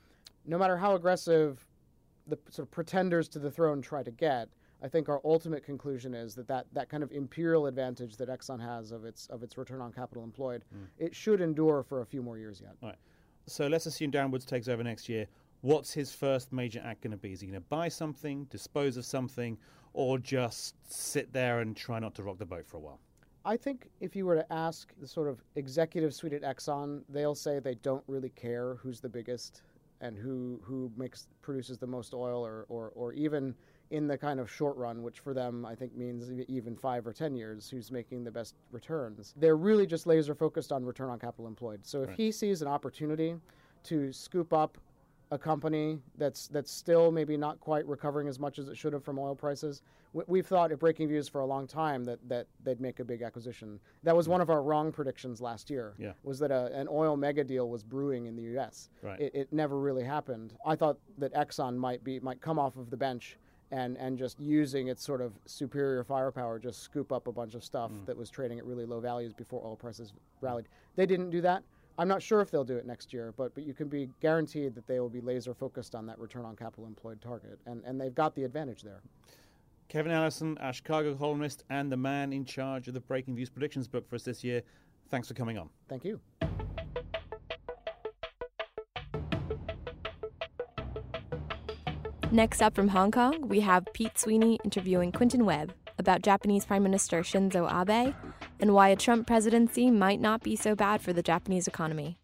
No 0.46 0.58
matter 0.58 0.78
how 0.78 0.96
aggressive 0.96 1.68
the 2.28 2.38
sort 2.50 2.68
of 2.68 2.72
pretenders 2.72 3.28
to 3.30 3.40
the 3.40 3.52
throne 3.52 3.82
try 3.82 4.04
to 4.04 4.12
get, 4.12 4.50
I 4.82 4.88
think 4.88 5.10
our 5.10 5.20
ultimate 5.26 5.64
conclusion 5.64 6.14
is 6.14 6.36
that 6.36 6.48
that, 6.48 6.66
that 6.74 6.90
kind 6.90 7.04
of 7.04 7.12
imperial 7.12 7.68
advantage 7.68 8.16
that 8.18 8.30
Exxon 8.30 8.62
has 8.62 8.92
of 8.92 9.04
its 9.04 9.28
of 9.28 9.44
its 9.44 9.58
return 9.58 9.82
on 9.82 9.92
capital 9.92 10.24
employed, 10.24 10.64
mm. 10.74 10.88
it 10.98 11.16
should 11.16 11.42
endure 11.42 11.84
for 11.84 12.02
a 12.02 12.06
few 12.06 12.22
more 12.22 12.38
years 12.38 12.62
yet. 12.62 12.76
All 12.82 12.90
right. 12.90 12.98
So 13.48 13.68
let's 13.68 13.86
assume 13.86 14.12
Darren 14.12 14.32
Woods 14.32 14.46
takes 14.46 14.68
over 14.68 14.84
next 14.84 15.10
year. 15.10 15.28
What's 15.62 15.92
his 15.92 16.14
first 16.14 16.54
major 16.54 16.82
act 16.86 17.02
going 17.02 17.12
to 17.12 17.18
be? 17.18 17.34
Is 17.34 17.42
he 17.42 17.48
going 17.48 17.60
to 17.60 17.68
buy 17.68 17.90
something, 17.90 18.46
dispose 18.46 18.96
of 18.96 19.06
something, 19.06 19.58
or 19.94 20.18
just 20.18 20.76
sit 20.88 21.34
there 21.34 21.60
and 21.60 21.76
try 21.76 22.00
not 22.00 22.16
to 22.16 22.24
rock 22.24 22.38
the 22.38 22.46
boat 22.46 22.66
for 22.66 22.78
a 22.78 22.80
while? 22.80 23.00
I 23.44 23.58
think 23.58 23.90
if 24.00 24.16
you 24.16 24.26
were 24.26 24.36
to 24.36 24.54
ask 24.54 24.94
the 25.02 25.08
sort 25.08 25.28
of 25.28 25.44
executive 25.56 26.14
suite 26.14 26.34
at 26.34 26.44
Exxon, 26.44 27.02
they'll 27.10 27.36
say 27.36 27.60
they 27.60 27.76
don't 27.76 28.04
really 28.08 28.30
care 28.30 28.76
who's 28.76 29.02
the 29.02 29.10
biggest 29.10 29.64
and 30.02 30.18
who 30.18 30.62
who 30.64 30.92
makes 30.96 31.28
produces 31.42 31.78
the 31.78 31.88
most 31.88 32.14
oil, 32.14 32.46
or 32.46 32.66
or, 32.70 32.92
or 32.96 33.12
even 33.14 33.56
in 33.92 34.08
the 34.08 34.18
kind 34.18 34.40
of 34.40 34.50
short 34.52 34.78
run, 34.78 35.02
which 35.02 35.20
for 35.20 35.34
them 35.34 35.66
I 35.66 35.76
think 35.76 35.96
means 35.96 36.30
even 36.48 36.76
five 36.76 37.08
or 37.08 37.14
ten 37.14 37.36
years, 37.36 37.70
who's 37.70 37.92
making 37.92 38.24
the 38.24 38.32
best 38.32 38.56
returns. 38.72 39.34
They're 39.38 39.58
really 39.58 39.88
just 39.88 40.06
laser 40.08 40.36
focused 40.36 40.72
on 40.72 40.86
return 40.86 41.10
on 41.10 41.20
capital 41.20 41.48
employed. 41.48 41.80
So 41.86 42.04
if 42.04 42.12
he 42.12 42.32
sees 42.32 42.62
an 42.62 42.68
opportunity 42.68 43.36
to 43.84 44.12
scoop 44.12 44.54
up 44.54 44.78
a 45.32 45.38
company 45.38 46.00
that's 46.18 46.48
that's 46.48 46.72
still 46.72 47.12
maybe 47.12 47.38
not 47.38 47.60
quite 47.60 47.86
recovering 47.88 48.28
as 48.28 48.40
much 48.40 48.58
as 48.58 48.68
it 48.68 48.76
should 48.78 48.94
have 48.94 49.04
from 49.04 49.20
oil 49.20 49.36
prices. 49.36 49.82
We- 50.14 50.24
We've 50.28 50.48
thought 50.48 50.72
at 50.72 50.80
Breakingviews 50.80 51.30
for 51.30 51.42
a 51.42 51.46
long 51.46 51.68
time 51.68 52.04
that, 52.06 52.18
that 52.28 52.48
they'd 52.64 52.82
make 52.82 53.00
a 53.00 53.04
big 53.06 53.22
acquisition. 53.22 53.80
That 54.02 54.16
was 54.16 54.28
one 54.28 54.42
of 54.42 54.50
our 54.50 54.64
wrong 54.64 54.92
predictions 54.92 55.40
last 55.40 55.70
year. 55.70 55.94
Yeah. 56.00 56.14
Was 56.24 56.40
that 56.40 56.50
a, 56.50 56.74
an 56.76 56.88
oil 56.90 57.16
mega 57.16 57.44
deal 57.44 57.70
was 57.70 57.84
brewing 57.84 58.26
in 58.26 58.36
the 58.36 58.42
U.S. 58.54 58.90
Right. 59.04 59.20
It, 59.22 59.36
it 59.36 59.54
never 59.54 59.78
really 59.80 60.04
happened. 60.04 60.56
I 60.66 60.76
thought 60.76 60.98
that 61.20 61.32
Exxon 61.36 61.76
might 61.78 62.04
be 62.04 62.20
might 62.20 62.42
come 62.42 62.58
off 62.58 62.76
of 62.76 62.90
the 62.90 62.98
bench 62.98 63.38
and 63.72 63.98
and 63.98 64.18
just 64.18 64.40
using 64.40 64.88
its 64.88 65.04
sort 65.04 65.22
of 65.22 65.34
superior 65.46 66.04
firepower 66.04 66.60
just 66.60 66.82
scoop 66.84 67.12
up 67.12 67.28
a 67.28 67.32
bunch 67.32 67.54
of 67.54 67.64
stuff 67.64 67.92
mm. 67.92 68.06
that 68.06 68.18
was 68.18 68.30
trading 68.30 68.60
at 68.60 68.66
really 68.66 68.86
low 68.86 69.00
values 69.00 69.34
before 69.34 69.62
oil 69.64 69.76
prices 69.76 70.14
rallied. 70.42 70.66
They 70.96 71.06
didn't 71.06 71.30
do 71.30 71.42
that. 71.42 71.64
I'm 71.98 72.08
not 72.08 72.22
sure 72.22 72.40
if 72.40 72.50
they'll 72.50 72.64
do 72.64 72.78
it 72.78 72.86
next 72.86 73.12
year, 73.14 73.34
but 73.36 73.54
but 73.54 73.66
you 73.66 73.74
can 73.74 73.88
be 73.88 74.10
guaranteed 74.22 74.74
that 74.76 74.88
they 74.88 75.00
will 75.00 75.10
be 75.10 75.22
laser 75.22 75.54
focused 75.54 75.96
on 75.96 76.06
that 76.08 76.18
return 76.18 76.46
on 76.46 76.56
capital 76.56 76.86
employed 76.86 77.22
target, 77.22 77.60
and 77.66 77.84
and 77.86 78.00
they've 78.00 78.16
got 78.16 78.36
the 78.36 78.44
advantage 78.44 78.82
there. 78.84 79.02
Kevin 79.90 80.12
Allison, 80.12 80.58
our 80.60 80.72
Chicago 80.72 81.16
columnist 81.16 81.64
and 81.70 81.92
the 81.92 81.98
man 81.98 82.32
in 82.32 82.46
charge 82.46 82.88
of 82.88 82.94
the 82.94 83.02
Breakingviews 83.02 83.52
predictions 83.52 83.88
book 83.88 84.08
for 84.08 84.16
us 84.16 84.24
this 84.24 84.44
year. 84.44 84.62
Thanks 85.10 85.28
for 85.28 85.34
coming 85.34 85.58
on. 85.58 85.70
Thank 85.90 86.06
you. 86.06 86.20
Next 92.32 92.62
up 92.62 92.76
from 92.76 92.90
Hong 92.90 93.10
Kong, 93.10 93.48
we 93.48 93.62
have 93.62 93.88
Pete 93.92 94.20
Sweeney 94.20 94.60
interviewing 94.64 95.12
Quentin 95.12 95.46
Webb 95.46 95.74
about 95.98 96.22
Japanese 96.22 96.64
Prime 96.64 96.84
Minister 96.84 97.22
Shinzo 97.22 97.68
Abe 97.68 98.14
and 98.60 98.76
why 98.76 98.90
a 98.90 98.96
Trump 98.96 99.26
presidency 99.26 99.90
might 99.90 100.22
not 100.22 100.44
be 100.44 100.56
so 100.56 100.76
bad 100.76 101.02
for 101.02 101.12
the 101.12 101.24
Japanese 101.24 101.68
economy. 101.68 102.20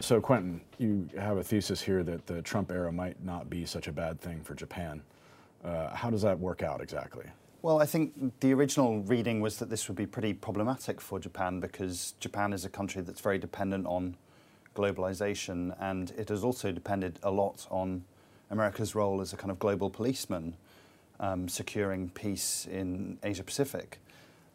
So, 0.00 0.20
Quentin, 0.20 0.60
you 0.78 1.08
have 1.16 1.36
a 1.36 1.44
thesis 1.44 1.80
here 1.80 2.02
that 2.02 2.26
the 2.26 2.42
Trump 2.42 2.72
era 2.72 2.90
might 2.90 3.24
not 3.24 3.48
be 3.48 3.64
such 3.64 3.86
a 3.86 3.92
bad 3.92 4.20
thing 4.20 4.42
for 4.42 4.56
Japan. 4.56 5.02
Uh, 5.62 5.94
how 5.94 6.10
does 6.10 6.22
that 6.22 6.36
work 6.36 6.64
out 6.64 6.80
exactly? 6.80 7.26
Well, 7.62 7.80
I 7.80 7.86
think 7.86 8.40
the 8.40 8.52
original 8.54 9.02
reading 9.02 9.40
was 9.40 9.58
that 9.58 9.70
this 9.70 9.86
would 9.86 9.96
be 9.96 10.06
pretty 10.06 10.34
problematic 10.34 11.00
for 11.00 11.20
Japan 11.20 11.60
because 11.60 12.14
Japan 12.18 12.52
is 12.52 12.64
a 12.64 12.68
country 12.68 13.02
that's 13.02 13.20
very 13.20 13.38
dependent 13.38 13.86
on 13.86 14.16
globalization 14.74 15.76
and 15.78 16.10
it 16.18 16.28
has 16.30 16.42
also 16.42 16.72
depended 16.72 17.20
a 17.22 17.30
lot 17.30 17.68
on 17.70 18.02
America's 18.52 18.94
role 18.94 19.20
as 19.20 19.32
a 19.32 19.36
kind 19.36 19.50
of 19.50 19.58
global 19.58 19.90
policeman 19.90 20.54
um, 21.18 21.48
securing 21.48 22.10
peace 22.10 22.68
in 22.70 23.18
Asia 23.22 23.42
Pacific. 23.42 23.98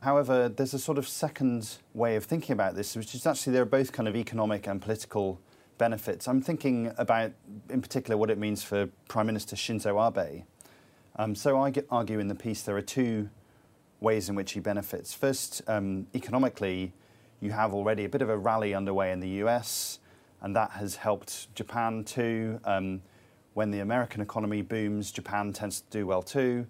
However, 0.02 0.48
there's 0.48 0.76
a 0.76 0.80
sort 0.80 1.00
of 1.00 1.08
second 1.08 1.78
way 1.96 2.16
of 2.16 2.24
thinking 2.24 2.54
about 2.54 2.76
this, 2.76 2.96
which 2.96 3.16
is 3.16 3.26
actually 3.26 3.54
there 3.54 3.64
are 3.64 3.66
both 3.66 3.92
kind 3.92 4.08
of 4.08 4.16
economic 4.16 4.68
and 4.68 4.80
political 4.80 5.40
benefits. 5.80 6.28
I'm 6.28 6.42
thinking 6.42 6.94
about, 6.98 7.32
in 7.70 7.82
particular, 7.82 8.16
what 8.16 8.30
it 8.30 8.38
means 8.38 8.64
for 8.64 8.88
Prime 9.08 9.26
Minister 9.26 9.56
Shinzo 9.56 9.98
Abe. 10.08 10.44
Um, 11.16 11.34
so 11.34 11.60
I 11.60 11.74
argue 11.90 12.20
in 12.20 12.28
the 12.28 12.36
piece 12.36 12.62
there 12.62 12.78
are 12.78 12.82
two 12.82 13.30
ways 14.00 14.30
in 14.30 14.36
which 14.36 14.52
he 14.52 14.60
benefits. 14.60 15.16
First, 15.16 15.64
um, 15.68 16.06
economically, 16.14 16.94
you 17.40 17.52
have 17.52 17.74
already 17.74 18.06
a 18.06 18.10
bit 18.10 18.22
of 18.22 18.30
a 18.30 18.38
rally 18.38 18.76
underway 18.76 19.12
in 19.12 19.20
the 19.20 19.30
US, 19.44 19.98
and 20.42 20.56
that 20.56 20.72
has 20.72 20.98
helped 20.98 21.54
Japan 21.56 22.04
too. 22.04 22.60
Um, 22.64 23.02
when 23.58 23.72
the 23.72 23.80
American 23.80 24.22
economy 24.22 24.62
booms, 24.62 25.12
Japan 25.12 25.52
tends 25.52 25.82
to 25.82 25.90
do 25.90 26.06
well 26.06 26.22
too. 26.22 26.68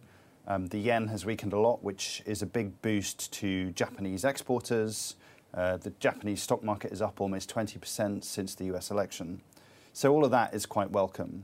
Um, 0.47 0.67
the 0.67 0.77
yen 0.77 1.07
has 1.07 1.25
weakened 1.25 1.51
a 1.51 1.59
lot, 1.59 1.83
which 1.83 2.23
is 2.25 2.41
a 2.41 2.45
big 2.45 2.81
boost 2.81 3.29
to 3.33 3.73
Japanese 3.73 4.23
exporters. 4.23 5.17
Uh, 5.53 5.75
the 5.75 5.89
Japanese 5.99 6.41
stock 6.41 6.63
market 6.63 6.93
is 6.93 7.01
up 7.01 7.19
almost 7.19 7.53
20% 7.53 8.23
since 8.23 8.55
the 8.55 8.73
US 8.73 8.89
election. 8.89 9.41
So 9.91 10.13
all 10.13 10.23
of 10.23 10.31
that 10.31 10.53
is 10.53 10.65
quite 10.65 10.89
welcome. 10.89 11.43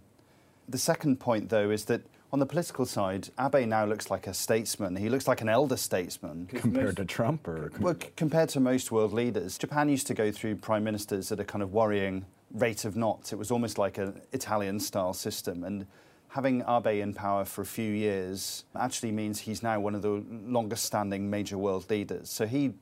The 0.69 0.77
second 0.77 1.19
point, 1.19 1.49
though, 1.49 1.71
is 1.71 1.83
that 1.85 2.03
on 2.31 2.39
the 2.39 2.45
political 2.45 2.85
side, 2.85 3.27
Abe 3.37 3.67
now 3.67 3.83
looks 3.83 4.09
like 4.09 4.27
a 4.27 4.33
statesman. 4.33 4.95
He 4.95 5.09
looks 5.09 5.27
like 5.27 5.41
an 5.41 5.49
elder 5.49 5.75
statesman. 5.75 6.45
Compared 6.47 6.95
to 6.95 7.05
Trump, 7.05 7.49
or 7.49 7.69
Well, 7.81 7.97
compared 8.15 8.47
to 8.49 8.61
most 8.61 8.93
world 8.93 9.11
leaders, 9.11 9.57
Japan 9.57 9.89
used 9.89 10.07
to 10.07 10.13
go 10.13 10.31
through 10.31 10.55
prime 10.55 10.85
ministers 10.85 11.33
at 11.33 11.39
a 11.41 11.43
kind 11.43 11.61
of 11.61 11.73
worrying 11.73 12.27
rate 12.53 12.85
of 12.85 12.95
knots. 12.95 13.33
It 13.33 13.37
was 13.37 13.51
almost 13.51 13.77
like 13.77 13.97
an 13.97 14.21
Italian 14.31 14.79
style 14.79 15.13
system. 15.13 15.63
And 15.63 15.87
having 16.29 16.63
Abe 16.67 17.01
in 17.01 17.13
power 17.13 17.45
for 17.45 17.61
a 17.61 17.65
few 17.65 17.91
years 17.91 18.63
actually 18.75 19.11
means 19.11 19.39
he's 19.39 19.63
now 19.63 19.79
one 19.79 19.95
of 19.95 20.01
the 20.01 20.23
longest 20.29 20.85
standing 20.85 21.29
major 21.29 21.57
world 21.57 21.89
leaders. 21.89 22.29
So 22.29 22.45
he 22.45 22.73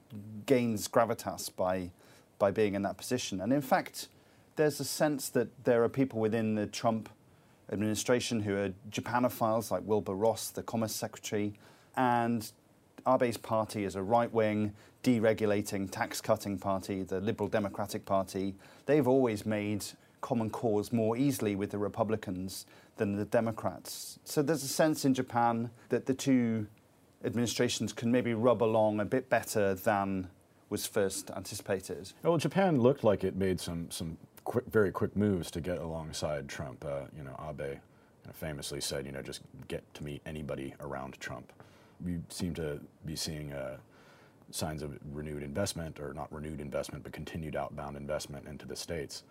gains 0.46 0.88
gravitas 0.88 1.54
by, 1.56 1.92
by 2.38 2.51
being 2.51 2.75
in 2.75 2.82
that 2.84 2.98
position. 2.98 3.42
And 3.42 3.54
in 3.54 3.62
fact, 3.62 4.10
there's 4.58 4.80
a 4.80 4.86
sense 4.86 5.30
that 5.30 5.63
there 5.63 5.84
are 5.84 5.90
people 5.90 6.20
within 6.20 6.56
the 6.56 6.68
Trump 6.68 7.10
administration 7.72 8.42
who 8.42 8.56
are 8.58 8.74
Japanophiles, 8.90 9.72
like 9.72 9.84
Wilbur 9.86 10.13
Ross, 10.13 10.50
the 10.50 10.63
Commerce 10.63 10.94
Secretary, 10.94 11.54
and 11.96 12.51
Abe's 13.05 13.38
party 13.38 13.84
is 13.84 13.96
a 13.96 14.01
right 14.01 14.31
wing, 14.31 14.74
deregulating, 15.03 15.89
tax 15.89 16.22
cutting 16.22 16.58
party, 16.58 17.03
the 17.03 17.20
Liberal 17.20 17.50
Democratic 17.50 18.05
Party. 18.05 18.55
They've 18.86 19.08
always 19.08 19.46
made 19.46 19.86
common 20.22 20.50
cause 20.50 20.91
more 20.91 21.17
easily 21.17 21.55
with 21.55 21.72
the 21.72 21.77
Republicans 21.77 22.65
than 22.98 23.15
the 23.15 23.25
Democrats. 23.25 24.20
So 24.24 24.41
there's 24.41 24.63
a 24.63 24.67
sense 24.67 25.05
in 25.05 25.13
Japan 25.13 25.72
that 25.89 26.05
the 26.05 26.13
two 26.13 26.67
administrations 27.24 27.93
can 27.93 28.12
maybe 28.12 28.34
rub 28.34 28.62
along 28.62 29.00
a 29.00 29.05
bit 29.05 29.29
better 29.29 29.74
than 29.74 30.29
was 30.70 30.86
first 30.86 31.29
anticipated. 31.31 32.13
well, 32.24 32.38
Japan 32.38 32.79
looked 32.79 33.03
like 33.03 33.24
it 33.24 33.36
made 33.36 33.60
some 33.60 33.91
some 33.91 34.17
quick, 34.43 34.65
very 34.67 34.91
quick 34.91 35.15
moves 35.15 35.51
to 35.51 35.62
get 35.62 35.79
alongside 35.79 36.48
Trump. 36.48 36.86
Uh, 36.86 37.01
you 37.15 37.24
know, 37.24 37.36
Abe 37.50 37.79
famously 38.34 38.79
said, 38.79 39.05
you 39.05 39.12
know, 39.12 39.22
just 39.22 39.41
get 39.67 39.81
to 39.93 40.03
meet 40.03 40.22
anybody 40.25 40.74
around 40.79 41.20
Trump. 41.20 41.51
We 42.03 42.20
seem 42.29 42.53
to 42.55 42.79
be 43.05 43.15
seeing 43.15 43.53
uh, 43.53 43.77
signs 44.51 44.81
of 44.81 44.98
renewed 45.13 45.43
investment, 45.43 46.00
or 46.00 46.13
not 46.13 46.31
renewed 46.31 46.62
investment, 46.62 47.03
but 47.03 47.13
continued 47.13 47.55
outbound 47.55 47.98
investment 47.98 48.48
into 48.48 48.65
the 48.65 48.75
states. 48.75 49.24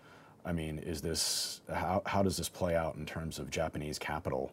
I 0.45 0.53
mean, 0.53 0.79
is 0.79 1.01
this 1.01 1.61
how, 1.73 2.03
how 2.07 2.23
does 2.23 2.37
this 2.37 2.49
play 2.49 2.75
out 2.75 2.97
in 2.97 3.05
terms 3.07 3.39
of 3.39 3.51
Japanese 3.51 3.99
capital 3.99 4.53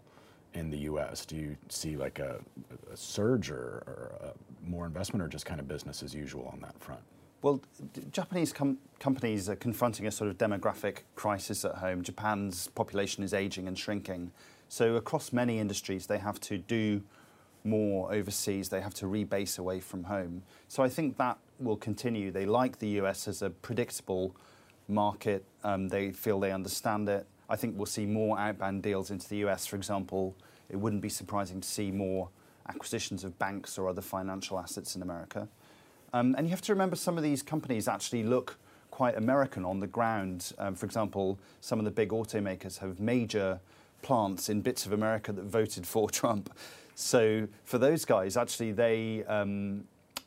in 0.53 0.69
the 0.69 0.77
U.S.? 0.79 1.25
Do 1.25 1.35
you 1.35 1.55
see 1.69 1.95
like 1.95 2.19
a, 2.19 2.39
a 2.91 2.97
surge 2.97 3.49
or, 3.49 3.83
or 3.87 4.11
a 4.21 4.69
more 4.69 4.85
investment, 4.85 5.23
or 5.23 5.27
just 5.27 5.45
kind 5.45 5.59
of 5.59 5.67
business 5.67 6.03
as 6.03 6.13
usual 6.13 6.49
on 6.51 6.59
that 6.61 6.79
front? 6.79 7.01
Well, 7.41 7.61
Japanese 8.11 8.51
com- 8.51 8.79
companies 8.99 9.47
are 9.47 9.55
confronting 9.55 10.07
a 10.07 10.11
sort 10.11 10.29
of 10.29 10.37
demographic 10.37 10.99
crisis 11.15 11.63
at 11.63 11.75
home. 11.75 12.01
Japan's 12.01 12.67
population 12.69 13.23
is 13.23 13.33
aging 13.33 13.67
and 13.67 13.77
shrinking. 13.77 14.31
So, 14.69 14.95
across 14.95 15.31
many 15.31 15.59
industries, 15.59 16.07
they 16.07 16.17
have 16.17 16.41
to 16.41 16.57
do 16.57 17.03
more 17.67 18.13
overseas. 18.13 18.69
They 18.69 18.81
have 18.81 18.93
to 18.95 19.05
rebase 19.05 19.59
away 19.59 19.79
from 19.79 20.05
home. 20.05 20.43
So, 20.67 20.83
I 20.83 20.89
think 20.89 21.17
that 21.17 21.37
will 21.59 21.77
continue. 21.77 22.31
They 22.31 22.45
like 22.45 22.79
the 22.79 22.89
US 23.01 23.27
as 23.27 23.41
a 23.41 23.49
predictable 23.49 24.35
market, 24.87 25.43
um, 25.63 25.89
they 25.89 26.11
feel 26.11 26.39
they 26.39 26.51
understand 26.51 27.09
it. 27.09 27.27
I 27.49 27.55
think 27.55 27.77
we'll 27.77 27.85
see 27.85 28.05
more 28.05 28.37
outbound 28.37 28.83
deals 28.83 29.11
into 29.11 29.27
the 29.27 29.37
US, 29.47 29.65
for 29.65 29.75
example. 29.75 30.35
It 30.69 30.77
wouldn't 30.77 31.01
be 31.01 31.09
surprising 31.09 31.61
to 31.61 31.67
see 31.67 31.91
more 31.91 32.29
acquisitions 32.67 33.23
of 33.23 33.37
banks 33.39 33.77
or 33.77 33.87
other 33.87 34.01
financial 34.01 34.59
assets 34.59 34.95
in 34.95 35.01
America. 35.01 35.47
Um, 36.13 36.35
and 36.37 36.47
you 36.47 36.51
have 36.51 36.61
to 36.61 36.73
remember 36.73 36.95
some 36.95 37.17
of 37.17 37.23
these 37.23 37.41
companies 37.41 37.87
actually 37.87 38.23
look 38.23 38.57
quite 38.91 39.15
American 39.17 39.65
on 39.65 39.79
the 39.79 39.87
ground. 39.87 40.53
Um, 40.57 40.75
for 40.75 40.85
example, 40.85 41.37
some 41.61 41.79
of 41.79 41.85
the 41.85 41.91
big 41.91 42.09
automakers 42.09 42.79
have 42.79 42.99
major 42.99 43.59
plants 44.01 44.49
in 44.49 44.61
bits 44.61 44.85
of 44.85 44.91
America 44.91 45.31
that 45.31 45.45
voted 45.45 45.85
for 45.85 46.09
Trump. 46.19 46.49
So 46.99 47.47
for 47.63 47.77
those 47.77 48.05
guys, 48.05 48.37
actually, 48.37 48.71
they 48.71 49.23
um, 49.25 49.83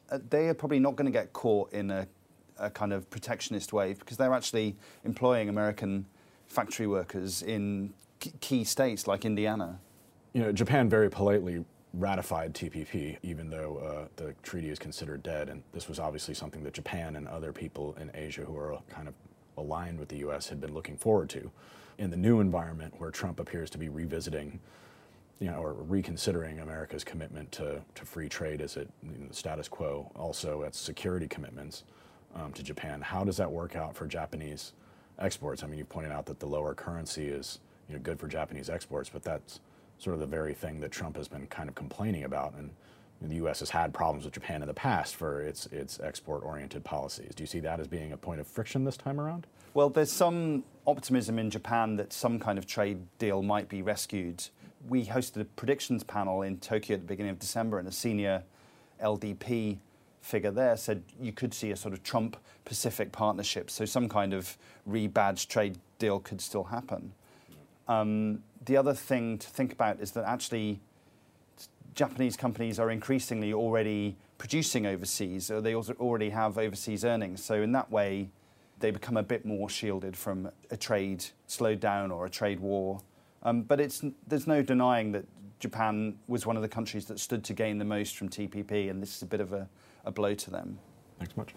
uh, 0.09 0.21
they 0.31 0.47
are 0.47 0.55
probably 0.55 0.79
not 0.79 0.95
going 0.95 1.07
to 1.07 1.11
get 1.11 1.33
caught 1.33 1.73
in 1.73 1.91
a, 1.91 2.07
a 2.61 2.71
kind 2.71 2.93
of 2.93 3.11
protectionist 3.11 3.73
wave 3.73 3.99
because 3.99 4.17
they're 4.17 4.33
actually 4.33 4.77
employing 5.05 5.49
American 5.49 6.07
factory 6.47 6.87
workers 6.87 7.43
in 7.43 7.93
key 8.41 8.63
states 8.63 9.09
like 9.09 9.25
Indiana. 9.25 9.81
You 10.33 10.43
know, 10.43 10.53
Japan 10.53 10.89
very 10.89 11.11
politely 11.11 11.65
ratified 11.95 12.55
TPP, 12.55 13.19
even 13.25 13.51
though 13.51 13.79
uh, 13.79 14.09
the 14.15 14.33
treaty 14.45 14.71
is 14.71 14.79
considered 14.79 15.25
dead. 15.25 15.49
And 15.49 15.65
this 15.73 15.89
was 15.89 15.99
obviously 15.99 16.35
something 16.35 16.63
that 16.63 16.73
Japan 16.73 17.17
and 17.17 17.27
other 17.27 17.53
people 17.53 17.97
in 18.01 18.13
Asia 18.15 18.43
who 18.43 18.57
are 18.57 18.79
kind 18.89 19.09
of 19.09 19.15
aligned 19.57 19.99
with 19.99 20.09
the 20.09 20.19
U.S. 20.19 20.49
had 20.49 20.61
been 20.61 20.73
looking 20.73 20.97
forward 20.97 21.31
to. 21.31 21.51
In 21.99 22.11
the 22.11 22.17
new 22.17 22.39
environment 22.39 22.95
where 22.99 23.11
Trump 23.11 23.41
appears 23.41 23.71
to 23.71 23.79
be 23.79 23.89
revisiting, 23.89 24.61
you 25.41 25.51
know, 25.51 25.57
or 25.57 25.73
reconsidering 25.73 26.61
America's 26.61 27.03
commitment 27.03 27.51
to, 27.53 27.81
to 27.95 28.05
free 28.05 28.29
trade 28.29 28.61
as 28.61 28.77
it 28.77 28.89
you 29.03 29.11
know, 29.19 29.29
the 29.29 29.35
status 29.35 29.69
quo, 29.69 30.11
also 30.15 30.63
its 30.63 30.79
security 30.79 31.27
commitments 31.27 31.85
um, 32.35 32.53
to 32.53 32.63
Japan, 32.63 33.01
how 33.01 33.25
does 33.25 33.39
that 33.39 33.51
work 33.51 33.75
out 33.75 33.97
for 33.97 34.07
Japanese 34.07 34.75
exports? 35.19 35.63
I 35.63 35.67
mean, 35.67 35.79
you 35.79 35.85
pointed 35.85 36.13
out 36.13 36.27
that 36.27 36.39
the 36.39 36.47
lower 36.47 36.75
currency 36.75 37.27
is 37.27 37.59
you 37.89 37.97
know 37.97 38.01
good 38.03 38.21
for 38.21 38.29
Japanese 38.29 38.71
exports, 38.71 39.11
but 39.11 39.25
that's 39.25 39.61
sort 39.99 40.15
of 40.15 40.21
the 40.21 40.27
very 40.27 40.55
thing 40.55 40.81
that 40.81 40.93
Trump 40.93 41.17
has 41.17 41.29
been 41.29 41.47
kind 41.49 41.69
of 41.69 41.75
complaining 41.75 42.25
about. 42.25 42.55
And 42.55 42.71
the 43.23 43.37
U.S. 43.37 43.61
has 43.61 43.71
had 43.71 43.93
problems 43.93 44.25
with 44.25 44.33
Japan 44.33 44.63
in 44.63 44.69
the 44.69 44.75
past 44.75 45.17
for 45.17 45.43
its, 45.43 45.67
its 45.67 46.01
export 46.01 46.43
oriented 46.43 46.85
policies. 46.85 47.35
Do 47.35 47.43
you 47.43 47.47
see 47.47 47.61
that 47.61 47.81
as 47.81 47.87
being 47.87 48.13
a 48.13 48.17
point 48.17 48.41
of 48.41 48.47
friction 48.47 48.85
this 48.85 48.97
time 48.97 49.21
around? 49.21 49.47
Well, 49.75 49.91
there's 49.91 50.11
some 50.11 50.65
optimism 50.87 51.39
in 51.39 51.51
Japan 51.51 51.97
that 51.97 52.13
some 52.13 52.39
kind 52.39 52.59
of 52.59 52.67
trade 52.67 53.07
deal 53.19 53.43
might 53.43 53.69
be 53.69 53.83
rescued. 53.83 54.49
We 54.89 55.05
hosted 55.07 55.41
a 55.41 55.45
predictions 55.45 56.03
panel 56.05 56.43
in 56.43 56.59
Tokyo 56.59 56.95
at 56.95 57.03
the 57.03 57.07
beginning 57.07 57.33
of 57.33 57.39
December, 57.39 57.79
and 57.79 57.87
a 57.87 57.93
senior 57.93 58.43
LDP 59.03 59.79
figure 60.21 60.51
there 60.51 60.77
said 60.77 61.03
you 61.21 61.33
could 61.33 61.55
see 61.55 61.71
a 61.71 61.77
sort 61.77 61.95
of 61.95 62.03
Trump 62.03 62.37
Pacific 62.65 63.13
partnership, 63.13 63.71
so 63.71 63.85
some 63.85 64.09
kind 64.09 64.33
of 64.33 64.57
rebadged 64.89 65.49
trade 65.49 65.79
deal 65.99 66.21
could 66.21 66.41
still 66.41 66.65
happen. 66.65 67.13
Um, 67.89 68.43
the 68.65 68.77
other 68.77 68.95
thing 68.95 69.39
to 69.39 69.49
think 69.49 69.73
about 69.73 70.01
is 70.01 70.13
that 70.13 70.25
actually 70.25 70.81
Japanese 71.95 72.37
companies 72.37 72.79
are 72.79 72.91
increasingly 72.91 73.53
already 73.53 74.17
producing 74.39 74.87
overseas, 74.87 75.51
or 75.51 75.61
they 75.61 75.75
also 75.75 75.95
already 75.95 76.31
have 76.31 76.57
overseas 76.57 77.05
earnings. 77.05 77.43
So 77.45 77.63
in 77.63 77.73
that 77.73 77.91
way, 77.91 78.31
they 78.79 78.91
become 78.91 79.17
a 79.17 79.23
bit 79.23 79.45
more 79.45 79.69
shielded 79.69 80.17
from 80.17 80.51
a 80.71 80.77
trade 80.77 81.25
slowdown 81.49 82.11
or 82.11 82.27
a 82.27 82.31
trade 82.31 82.61
war. 82.61 83.01
Um, 83.43 83.63
but 83.63 83.81
it's, 83.81 84.05
there's 84.27 84.47
no 84.47 84.63
denying 84.63 85.13
that 85.13 85.25
Japan 85.59 86.17
was 86.27 86.47
one 86.47 86.57
of 86.57 86.63
the 86.63 86.69
countries 86.69 87.07
that 87.07 87.19
stood 87.19 87.45
to 87.45 87.55
gain 87.55 87.79
the 87.79 87.85
most 87.85 88.17
from 88.17 88.29
TPP, 88.29 88.91
and 88.91 89.03
this 89.03 89.17
is 89.17 89.23
a 89.23 89.27
bit 89.27 89.41
of 89.41 89.53
a, 89.53 89.69
a 90.05 90.11
blow 90.11 90.35
to 90.35 90.51
them. 90.51 90.79
Thanks 91.19 91.37
much. 91.37 91.55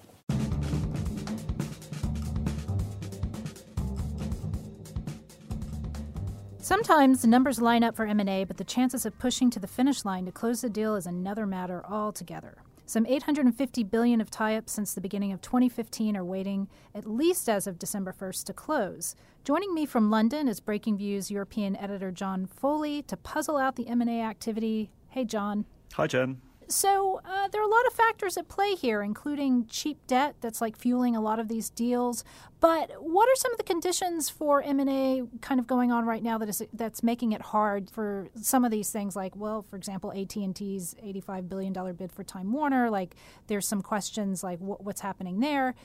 Sometimes 6.60 7.26
numbers 7.26 7.62
line 7.62 7.84
up 7.84 7.96
for 7.96 8.06
M&A, 8.06 8.46
but 8.46 8.58
the 8.58 8.64
chances 8.64 9.06
of 9.06 9.18
pushing 9.20 9.50
to 9.50 9.60
the 9.60 9.68
finish 9.68 10.06
line 10.06 10.26
to 10.26 10.32
close 10.32 10.62
the 10.62 10.70
deal 10.70 10.96
is 10.96 11.06
another 11.06 11.46
matter 11.46 11.86
altogether. 11.86 12.56
Some 12.94 13.08
850 13.08 13.86
billion 13.86 14.22
of 14.22 14.30
tie-ups 14.30 14.72
since 14.72 14.94
the 14.94 15.02
beginning 15.02 15.32
of 15.32 15.42
2015 15.42 16.16
are 16.16 16.24
waiting 16.24 16.68
at 16.94 17.08
least 17.08 17.50
as 17.50 17.66
of 17.66 17.80
December 17.80 18.14
1st 18.14 18.44
to 18.44 18.54
close. 18.54 19.16
Joining 19.44 19.74
me 19.74 19.88
from 19.88 20.12
London 20.12 20.48
is 20.48 20.62
Breakingviews 20.62 21.32
European 21.32 21.76
editor 21.78 22.12
John 22.12 22.46
Foley 22.46 23.02
to 23.02 23.18
puzzle 23.18 23.58
out 23.58 23.78
the 23.78 23.88
M&A 23.88 24.22
activity. 24.22 24.92
Hey 25.10 25.26
John. 25.26 25.66
Hi 25.94 26.06
Jen. 26.06 26.40
So 26.74 27.22
uh, 27.24 27.48
there 27.50 27.62
are 27.62 27.66
a 27.66 27.70
lot 27.70 27.86
of 27.86 27.94
factors 27.94 28.36
at 28.36 28.48
play 28.48 28.74
here, 28.74 29.04
including 29.04 29.68
cheap 29.68 30.00
debt 30.08 30.36
that's 30.42 30.60
like 30.60 30.76
fueling 30.76 31.16
a 31.16 31.22
lot 31.22 31.40
of 31.40 31.48
these 31.48 31.70
deals. 31.70 32.24
But 32.60 32.92
what 33.00 33.30
are 33.30 33.36
some 33.36 33.52
of 33.52 33.58
the 33.58 33.64
conditions 33.64 34.30
for 34.30 34.62
M 34.64 34.80
and 34.80 34.90
A 34.90 35.24
kind 35.42 35.60
of 35.60 35.68
going 35.68 35.92
on 35.92 36.06
right 36.06 36.24
now 36.24 36.38
that 36.40 36.50
is 36.50 36.64
that's 36.74 37.04
making 37.04 37.32
it 37.32 37.42
hard 37.42 37.92
for 37.92 38.30
some 38.42 38.66
of 38.66 38.72
these 38.72 38.90
things? 38.90 39.16
Like, 39.16 39.36
well, 39.36 39.62
for 39.62 39.76
example, 39.76 40.12
AT 40.12 40.36
and 40.36 40.56
T's 40.56 40.96
eighty-five 41.04 41.48
billion 41.48 41.74
dollar 41.74 41.94
bid 41.94 42.12
for 42.12 42.24
Time 42.24 42.52
Warner. 42.52 42.90
Like, 42.90 43.16
there's 43.48 43.68
some 43.68 43.82
questions 43.82 44.44
like 44.44 44.60
what's 44.60 45.02
happening 45.02 45.42
there. 45.42 45.76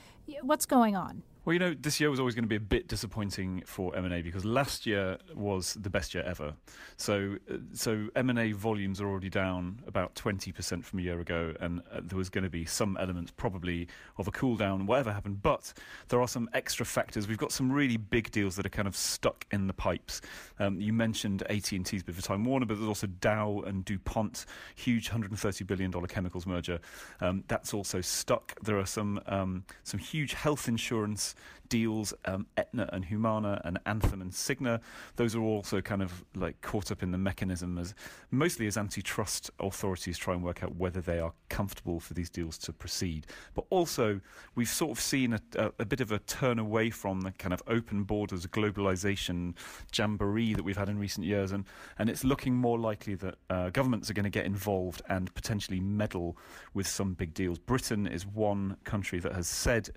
What's 0.41 0.65
going 0.65 0.95
on? 0.95 1.23
Well, 1.49 1.55
you 1.55 1.59
know, 1.59 1.73
this 1.73 1.99
year 1.99 2.11
was 2.11 2.19
always 2.19 2.35
going 2.35 2.43
to 2.43 2.47
be 2.47 2.57
a 2.57 2.59
bit 2.59 2.87
disappointing 2.87 3.63
for 3.65 3.95
M&A 3.95 4.21
because 4.21 4.45
last 4.45 4.85
year 4.85 5.17
was 5.33 5.73
the 5.73 5.89
best 5.89 6.13
year 6.13 6.23
ever. 6.23 6.53
So, 6.97 7.37
uh, 7.51 7.55
so 7.73 8.07
M&A 8.15 8.51
volumes 8.51 9.01
are 9.01 9.07
already 9.07 9.31
down 9.31 9.81
about 9.87 10.13
20% 10.13 10.85
from 10.85 10.99
a 10.99 11.01
year 11.01 11.19
ago, 11.19 11.55
and 11.59 11.81
uh, 11.91 12.01
there 12.03 12.19
was 12.19 12.29
going 12.29 12.43
to 12.43 12.51
be 12.51 12.65
some 12.65 12.97
element 12.99 13.35
probably 13.35 13.87
of 14.19 14.27
a 14.27 14.31
cool 14.31 14.57
down, 14.57 14.85
whatever 14.85 15.11
happened. 15.11 15.41
But 15.41 15.73
there 16.09 16.21
are 16.21 16.27
some 16.27 16.51
extra 16.53 16.85
factors. 16.85 17.27
We've 17.27 17.35
got 17.35 17.51
some 17.51 17.71
really 17.71 17.97
big 17.97 18.29
deals 18.29 18.55
that 18.57 18.67
are 18.67 18.69
kind 18.69 18.87
of 18.87 18.95
stuck 18.95 19.47
in 19.49 19.65
the 19.65 19.73
pipes. 19.73 20.21
Um, 20.59 20.79
you 20.79 20.93
mentioned 20.93 21.41
AT&T's 21.49 22.03
bid 22.03 22.15
for 22.15 22.21
Time 22.21 22.45
Warner, 22.45 22.67
but 22.67 22.77
there's 22.77 22.87
also 22.87 23.07
Dow 23.07 23.63
and 23.65 23.83
DuPont, 23.83 24.45
huge 24.75 25.09
$130 25.09 25.65
billion 25.65 25.91
chemicals 25.91 26.45
merger. 26.45 26.79
Um, 27.21 27.43
that's 27.47 27.73
also 27.73 28.01
stuck. 28.01 28.53
There 28.61 28.77
are 28.77 28.85
some 28.85 29.19
um, 29.25 29.63
some 29.83 29.99
huge 29.99 30.33
health 30.33 30.67
insurance 30.67 31.33
deals, 31.69 32.13
um, 32.25 32.47
Aetna 32.57 32.89
and 32.91 33.05
Humana 33.05 33.61
and 33.63 33.79
Anthem 33.85 34.21
and 34.21 34.31
Cigna. 34.31 34.81
Those 35.15 35.35
are 35.35 35.41
also 35.41 35.81
kind 35.81 36.01
of 36.01 36.25
like 36.35 36.59
caught 36.61 36.91
up 36.91 37.03
in 37.03 37.11
the 37.11 37.17
mechanism 37.17 37.77
as 37.77 37.93
mostly 38.31 38.67
as 38.67 38.77
antitrust 38.77 39.51
authorities 39.59 40.17
try 40.17 40.33
and 40.33 40.43
work 40.43 40.63
out 40.63 40.75
whether 40.75 40.99
they 40.99 41.19
are 41.19 41.33
comfortable 41.49 41.99
for 41.99 42.13
these 42.13 42.29
deals 42.29 42.57
to 42.57 42.73
proceed. 42.73 43.27
But 43.53 43.65
also, 43.69 44.19
we've 44.55 44.67
sort 44.67 44.91
of 44.91 44.99
seen 44.99 45.33
a, 45.33 45.41
a, 45.55 45.71
a 45.79 45.85
bit 45.85 46.01
of 46.01 46.11
a 46.11 46.19
turn 46.19 46.59
away 46.59 46.89
from 46.89 47.21
the 47.21 47.31
kind 47.31 47.53
of 47.53 47.61
open 47.67 48.03
borders 48.03 48.45
globalization 48.47 49.55
jamboree 49.95 50.53
that 50.53 50.63
we've 50.63 50.77
had 50.77 50.89
in 50.89 50.97
recent 50.97 51.25
years, 51.25 51.51
and, 51.51 51.65
and 51.97 52.09
it's 52.09 52.23
looking 52.23 52.55
more 52.55 52.79
likely 52.79 53.15
that 53.15 53.35
uh, 53.49 53.69
governments 53.69 54.09
are 54.09 54.13
going 54.13 54.23
to 54.23 54.29
get 54.29 54.45
involved 54.45 55.01
and 55.09 55.33
potentially 55.35 55.79
meddle 55.79 56.37
with 56.73 56.87
some 56.87 57.13
big 57.13 57.33
deals. 57.33 57.59
Britain 57.59 58.07
is 58.07 58.25
one 58.25 58.77
country 58.83 59.19
that 59.19 59.33
has 59.33 59.47
said 59.47 59.89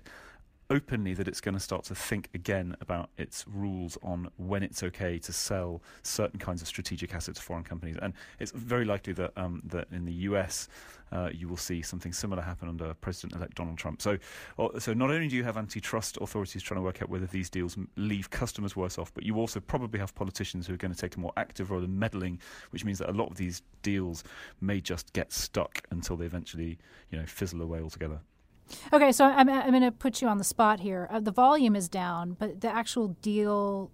openly 0.73 1.13
that 1.13 1.27
it's 1.27 1.39
going 1.39 1.53
to 1.53 1.59
start 1.59 1.83
to 1.85 1.95
think 1.95 2.29
again 2.33 2.75
about 2.81 3.09
its 3.17 3.45
rules 3.47 3.97
on 4.01 4.27
when 4.37 4.63
it's 4.63 4.81
okay 4.81 5.19
to 5.19 5.31
sell 5.31 5.81
certain 6.01 6.39
kinds 6.39 6.61
of 6.61 6.67
strategic 6.67 7.13
assets 7.13 7.37
to 7.37 7.45
foreign 7.45 7.63
companies. 7.63 7.95
And 8.01 8.13
it's 8.39 8.51
very 8.51 8.83
likely 8.83 9.13
that 9.13 9.31
um, 9.37 9.61
that 9.65 9.87
in 9.91 10.05
the 10.05 10.13
US 10.29 10.67
uh, 11.11 11.29
you 11.31 11.47
will 11.47 11.57
see 11.57 11.81
something 11.81 12.11
similar 12.11 12.41
happen 12.41 12.67
under 12.67 12.93
President-elect 12.95 13.55
Donald 13.55 13.77
Trump. 13.77 14.01
So, 14.01 14.17
uh, 14.57 14.79
so 14.79 14.93
not 14.93 15.11
only 15.11 15.27
do 15.27 15.35
you 15.35 15.43
have 15.43 15.57
antitrust 15.57 16.17
authorities 16.19 16.63
trying 16.63 16.79
to 16.79 16.81
work 16.81 17.03
out 17.03 17.09
whether 17.09 17.27
these 17.27 17.51
deals 17.51 17.77
leave 17.95 18.31
customers 18.31 18.75
worse 18.75 18.97
off, 18.97 19.13
but 19.13 19.23
you 19.23 19.35
also 19.35 19.59
probably 19.59 19.99
have 19.99 20.15
politicians 20.15 20.65
who 20.65 20.73
are 20.73 20.77
going 20.77 20.93
to 20.93 20.99
take 20.99 21.15
a 21.15 21.19
more 21.19 21.33
active 21.37 21.69
role 21.69 21.83
in 21.83 21.97
meddling, 21.99 22.39
which 22.71 22.83
means 22.83 22.97
that 22.97 23.09
a 23.09 23.13
lot 23.13 23.29
of 23.29 23.37
these 23.37 23.61
deals 23.83 24.23
may 24.59 24.81
just 24.81 25.13
get 25.13 25.31
stuck 25.31 25.81
until 25.91 26.17
they 26.17 26.25
eventually, 26.25 26.79
you 27.11 27.19
know, 27.19 27.25
fizzle 27.27 27.61
away 27.61 27.79
altogether. 27.79 28.19
Okay, 28.91 29.11
so 29.11 29.25
I'm, 29.25 29.49
I'm 29.49 29.71
going 29.71 29.81
to 29.81 29.91
put 29.91 30.21
you 30.21 30.27
on 30.27 30.37
the 30.37 30.43
spot 30.43 30.79
here. 30.79 31.07
Uh, 31.11 31.19
the 31.19 31.31
volume 31.31 31.75
is 31.75 31.89
down, 31.89 32.35
but 32.39 32.61
the 32.61 32.69
actual 32.69 33.09
deal 33.21 33.91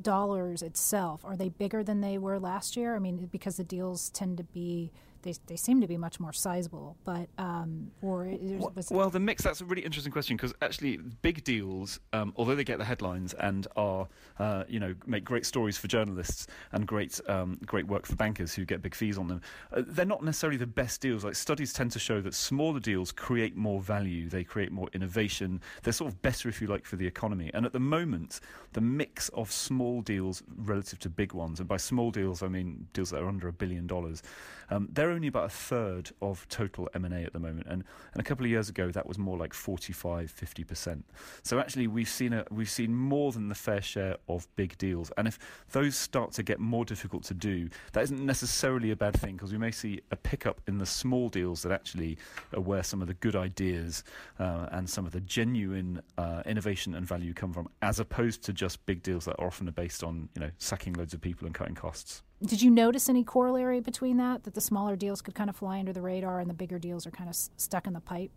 dollars 0.00 0.62
itself, 0.62 1.24
are 1.24 1.36
they 1.36 1.48
bigger 1.48 1.82
than 1.82 2.00
they 2.00 2.18
were 2.18 2.38
last 2.38 2.76
year? 2.76 2.96
I 2.96 2.98
mean, 2.98 3.28
because 3.30 3.56
the 3.56 3.64
deals 3.64 4.10
tend 4.10 4.38
to 4.38 4.44
be 4.44 4.92
they, 5.24 5.34
they 5.46 5.56
seem 5.56 5.80
to 5.80 5.86
be 5.86 5.96
much 5.96 6.20
more 6.20 6.32
sizable. 6.32 6.96
But 7.04 7.28
um, 7.38 7.90
or 8.02 8.32
well, 8.40 8.72
well, 8.90 9.10
the 9.10 9.18
mix. 9.18 9.42
That's 9.42 9.60
a 9.60 9.64
really 9.64 9.82
interesting 9.82 10.12
question 10.12 10.36
because 10.36 10.54
actually, 10.62 10.98
big 11.22 11.42
deals, 11.42 11.98
um, 12.12 12.32
although 12.36 12.54
they 12.54 12.64
get 12.64 12.78
the 12.78 12.84
headlines 12.84 13.34
and 13.34 13.66
are 13.74 14.06
uh, 14.38 14.64
you 14.68 14.78
know 14.78 14.94
make 15.06 15.24
great 15.24 15.46
stories 15.46 15.76
for 15.76 15.88
journalists 15.88 16.46
and 16.72 16.86
great 16.86 17.18
um, 17.28 17.58
great 17.66 17.86
work 17.86 18.06
for 18.06 18.14
bankers 18.16 18.54
who 18.54 18.64
get 18.64 18.82
big 18.82 18.94
fees 18.94 19.18
on 19.18 19.26
them, 19.26 19.40
uh, 19.72 19.82
they're 19.86 20.04
not 20.04 20.22
necessarily 20.22 20.58
the 20.58 20.66
best 20.66 21.00
deals. 21.00 21.24
Like 21.24 21.34
studies 21.34 21.72
tend 21.72 21.90
to 21.92 21.98
show 21.98 22.20
that 22.20 22.34
smaller 22.34 22.80
deals 22.80 23.10
create 23.10 23.56
more 23.56 23.80
value. 23.80 24.28
They 24.28 24.44
create 24.44 24.70
more 24.70 24.88
innovation. 24.92 25.60
They're 25.82 25.92
sort 25.92 26.12
of 26.12 26.20
better, 26.22 26.48
if 26.48 26.60
you 26.60 26.68
like, 26.68 26.84
for 26.84 26.96
the 26.96 27.06
economy. 27.06 27.50
And 27.54 27.64
at 27.64 27.72
the 27.72 27.80
moment, 27.80 28.40
the 28.74 28.80
mix 28.82 29.30
of 29.30 29.50
small 29.50 30.02
deals 30.02 30.42
relative 30.56 30.98
to 31.00 31.08
big 31.08 31.32
ones, 31.32 31.60
and 31.60 31.68
by 31.68 31.78
small 31.78 32.10
deals 32.10 32.42
I 32.42 32.48
mean 32.48 32.86
deals 32.92 33.10
that 33.10 33.22
are 33.22 33.28
under 33.28 33.48
a 33.48 33.52
billion 33.52 33.86
dollars, 33.86 34.22
um, 34.70 34.88
they're 34.92 35.10
only 35.10 35.28
about 35.28 35.44
a 35.44 35.50
third 35.50 36.10
of 36.22 36.46
total 36.48 36.88
M&A 36.94 37.22
at 37.22 37.32
the 37.32 37.38
moment, 37.38 37.66
and, 37.68 37.84
and 38.12 38.20
a 38.20 38.24
couple 38.24 38.44
of 38.44 38.50
years 38.50 38.68
ago 38.68 38.90
that 38.90 39.06
was 39.06 39.18
more 39.18 39.36
like 39.36 39.54
45, 39.54 40.30
50 40.30 40.64
percent. 40.64 41.04
So 41.42 41.58
actually, 41.58 41.86
we've 41.86 42.08
seen 42.08 42.32
a, 42.32 42.44
we've 42.50 42.70
seen 42.70 42.94
more 42.94 43.32
than 43.32 43.48
the 43.48 43.54
fair 43.54 43.82
share 43.82 44.16
of 44.28 44.46
big 44.56 44.76
deals, 44.78 45.10
and 45.16 45.28
if 45.28 45.38
those 45.72 45.96
start 45.96 46.32
to 46.32 46.42
get 46.42 46.60
more 46.60 46.84
difficult 46.84 47.24
to 47.24 47.34
do, 47.34 47.68
that 47.92 48.04
isn't 48.04 48.24
necessarily 48.24 48.90
a 48.90 48.96
bad 48.96 49.14
thing 49.18 49.36
because 49.36 49.52
we 49.52 49.58
may 49.58 49.70
see 49.70 50.00
a 50.10 50.16
pickup 50.16 50.60
in 50.66 50.78
the 50.78 50.86
small 50.86 51.28
deals 51.28 51.62
that 51.62 51.72
actually 51.72 52.18
are 52.54 52.60
where 52.60 52.82
some 52.82 53.00
of 53.00 53.08
the 53.08 53.14
good 53.14 53.36
ideas 53.36 54.04
uh, 54.38 54.68
and 54.72 54.88
some 54.88 55.06
of 55.06 55.12
the 55.12 55.20
genuine 55.20 56.00
uh, 56.18 56.42
innovation 56.46 56.94
and 56.94 57.06
value 57.06 57.34
come 57.34 57.52
from, 57.52 57.68
as 57.82 58.00
opposed 58.00 58.42
to 58.42 58.52
just 58.52 58.84
big 58.86 59.02
deals 59.02 59.24
that 59.24 59.36
are 59.38 59.46
often 59.46 59.66
based 59.70 60.04
on 60.04 60.28
you 60.34 60.40
know 60.40 60.50
sacking 60.58 60.94
loads 60.94 61.14
of 61.14 61.20
people 61.20 61.46
and 61.46 61.54
cutting 61.54 61.74
costs. 61.74 62.22
Did 62.44 62.60
you 62.60 62.70
notice 62.70 63.08
any 63.08 63.24
corollary 63.24 63.80
between 63.80 64.18
that, 64.18 64.44
that 64.44 64.52
the 64.52 64.60
smaller 64.60 64.96
deals 64.96 65.22
could 65.22 65.34
kind 65.34 65.48
of 65.48 65.56
fly 65.56 65.78
under 65.78 65.94
the 65.94 66.02
radar 66.02 66.40
and 66.40 66.50
the 66.50 66.54
bigger 66.54 66.78
deals 66.78 67.06
are 67.06 67.10
kind 67.10 67.30
of 67.30 67.36
stuck 67.56 67.86
in 67.86 67.94
the 67.94 68.00
pipe? 68.00 68.30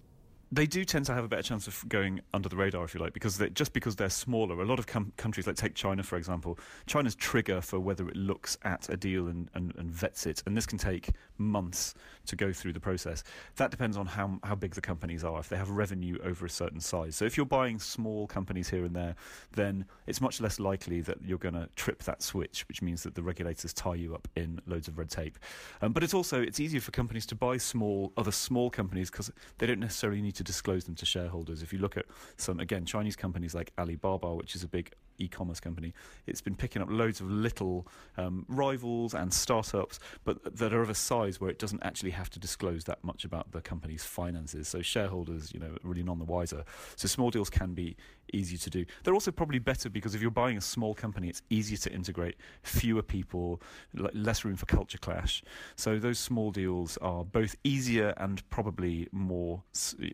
They 0.52 0.66
do 0.66 0.86
tend 0.86 1.06
to 1.06 1.14
have 1.14 1.26
a 1.26 1.28
better 1.28 1.44
chance 1.44 1.68
of 1.68 1.84
going 1.90 2.22
under 2.34 2.48
the 2.48 2.56
radar, 2.56 2.86
if 2.86 2.94
you 2.94 3.00
like, 3.00 3.14
because 3.14 3.38
they, 3.38 3.50
just 3.50 3.74
because 3.74 3.96
they're 3.96 4.10
smaller. 4.10 4.62
A 4.62 4.66
lot 4.66 4.80
of 4.80 4.88
com- 4.88 5.12
countries, 5.18 5.46
like 5.46 5.58
take 5.58 5.76
China 5.76 6.04
for 6.04 6.18
example, 6.18 6.58
China's 6.86 7.16
trigger 7.16 7.62
for 7.62 7.80
whether 7.80 8.08
it 8.08 8.16
looks 8.16 8.58
at 8.64 8.90
a 8.90 8.98
deal 8.98 9.28
and, 9.28 9.50
and, 9.54 9.74
and, 9.78 9.92
vets 9.92 10.26
it, 10.26 10.42
and 10.46 10.56
this 10.56 10.66
can 10.66 10.78
take 10.78 11.10
months 11.38 11.94
to 12.26 12.36
go 12.36 12.54
through 12.54 12.74
the 12.74 12.80
process. 12.80 13.24
That 13.58 13.72
depends 13.72 13.98
on 13.98 14.06
how 14.06 14.40
how 14.44 14.56
big 14.56 14.74
the 14.74 14.82
companies 14.82 15.24
are. 15.24 15.40
If 15.40 15.50
they 15.50 15.58
have 15.58 15.70
revenue 15.70 16.18
over 16.24 16.46
a 16.46 16.50
certain 16.50 16.80
size, 16.80 17.16
so 17.16 17.26
if 17.26 17.36
you're 17.36 17.46
buying 17.46 17.80
small 17.80 18.28
companies 18.28 18.70
here 18.70 18.86
and 18.86 18.96
there, 18.96 19.16
then 19.52 19.86
it's 20.08 20.22
much 20.22 20.40
less 20.40 20.60
likely 20.60 21.02
that 21.02 21.18
you're 21.24 21.38
going 21.38 21.56
to 21.56 21.68
trip 21.76 22.04
that 22.04 22.22
switch, 22.22 22.66
which 22.68 22.82
means 22.82 23.04
that 23.04 23.16
the 23.16 23.24
regulators 23.24 23.74
tie 23.74 23.96
you 23.96 24.16
up 24.16 24.28
in 24.36 24.62
loads 24.66 24.88
of 24.88 24.98
red 24.98 25.10
tape. 25.10 25.38
Um, 25.82 25.92
but 25.92 26.04
it's 26.04 26.14
also 26.14 26.42
it's 26.42 26.60
easier 26.60 26.82
for 26.82 26.92
companies 26.92 27.26
to 27.28 27.36
buy 27.36 27.58
small 27.58 28.14
other 28.16 28.32
small 28.32 28.70
companies 28.70 29.12
because 29.12 29.32
they 29.58 29.68
don't 29.68 29.80
necessarily 29.80 30.22
need 30.22 30.37
to 30.38 30.44
disclose 30.44 30.86
them 30.86 30.96
to 30.96 31.06
shareholders. 31.06 31.62
If 31.62 31.74
you 31.74 31.80
look 31.80 31.98
at 31.98 32.06
some, 32.38 32.60
again, 32.60 32.86
Chinese 32.86 33.16
companies 33.16 33.54
like 33.54 33.72
Alibaba, 33.78 34.34
which 34.36 34.56
is 34.56 34.64
a 34.64 34.68
big 34.68 34.92
e-commerce 35.18 35.60
company, 35.60 35.94
it's 36.26 36.42
been 36.42 36.56
picking 36.56 36.82
up 36.82 36.90
loads 36.90 37.20
of 37.22 37.30
little 37.30 37.88
um, 38.18 38.46
rivals 38.48 39.14
and 39.14 39.34
startups, 39.34 40.00
but 40.24 40.58
that 40.58 40.74
are 40.74 40.82
of 40.82 40.90
a 40.90 40.96
size 40.96 41.40
where 41.40 41.50
it 41.50 41.60
doesn't 41.60 41.84
actually 41.84 42.12
have 42.12 42.30
to 42.30 42.40
disclose 42.40 42.84
that 42.86 43.04
much 43.04 43.26
about 43.26 43.52
the 43.52 43.62
company's 43.62 44.04
finances. 44.04 44.68
So 44.68 44.82
shareholders, 44.82 45.54
you 45.54 45.60
know, 45.60 45.78
really 45.84 46.04
none 46.04 46.20
the 46.20 46.26
wiser. 46.26 46.64
So 46.96 47.08
small 47.08 47.30
deals 47.30 47.50
can 47.50 47.74
be 47.74 47.96
easy 48.34 48.58
to 48.58 48.70
do. 48.70 48.86
They're 49.04 49.14
also 49.14 49.32
probably 49.32 49.60
better 49.60 49.90
because 49.90 50.14
if 50.14 50.22
you're 50.22 50.32
buying 50.32 50.58
a 50.58 50.62
small 50.62 50.94
company, 50.94 51.30
it's 51.30 51.42
easier 51.50 51.78
to 51.78 51.94
integrate, 51.94 52.36
fewer 52.64 53.02
people, 53.02 53.62
less 53.94 54.44
room 54.44 54.56
for 54.56 54.66
culture 54.66 54.98
clash. 54.98 55.44
So 55.76 55.98
those 55.98 56.20
small 56.20 56.52
deals 56.52 56.98
are 56.98 57.24
both 57.24 57.56
easier 57.64 58.14
and 58.18 58.48
probably 58.50 59.08
more 59.12 59.64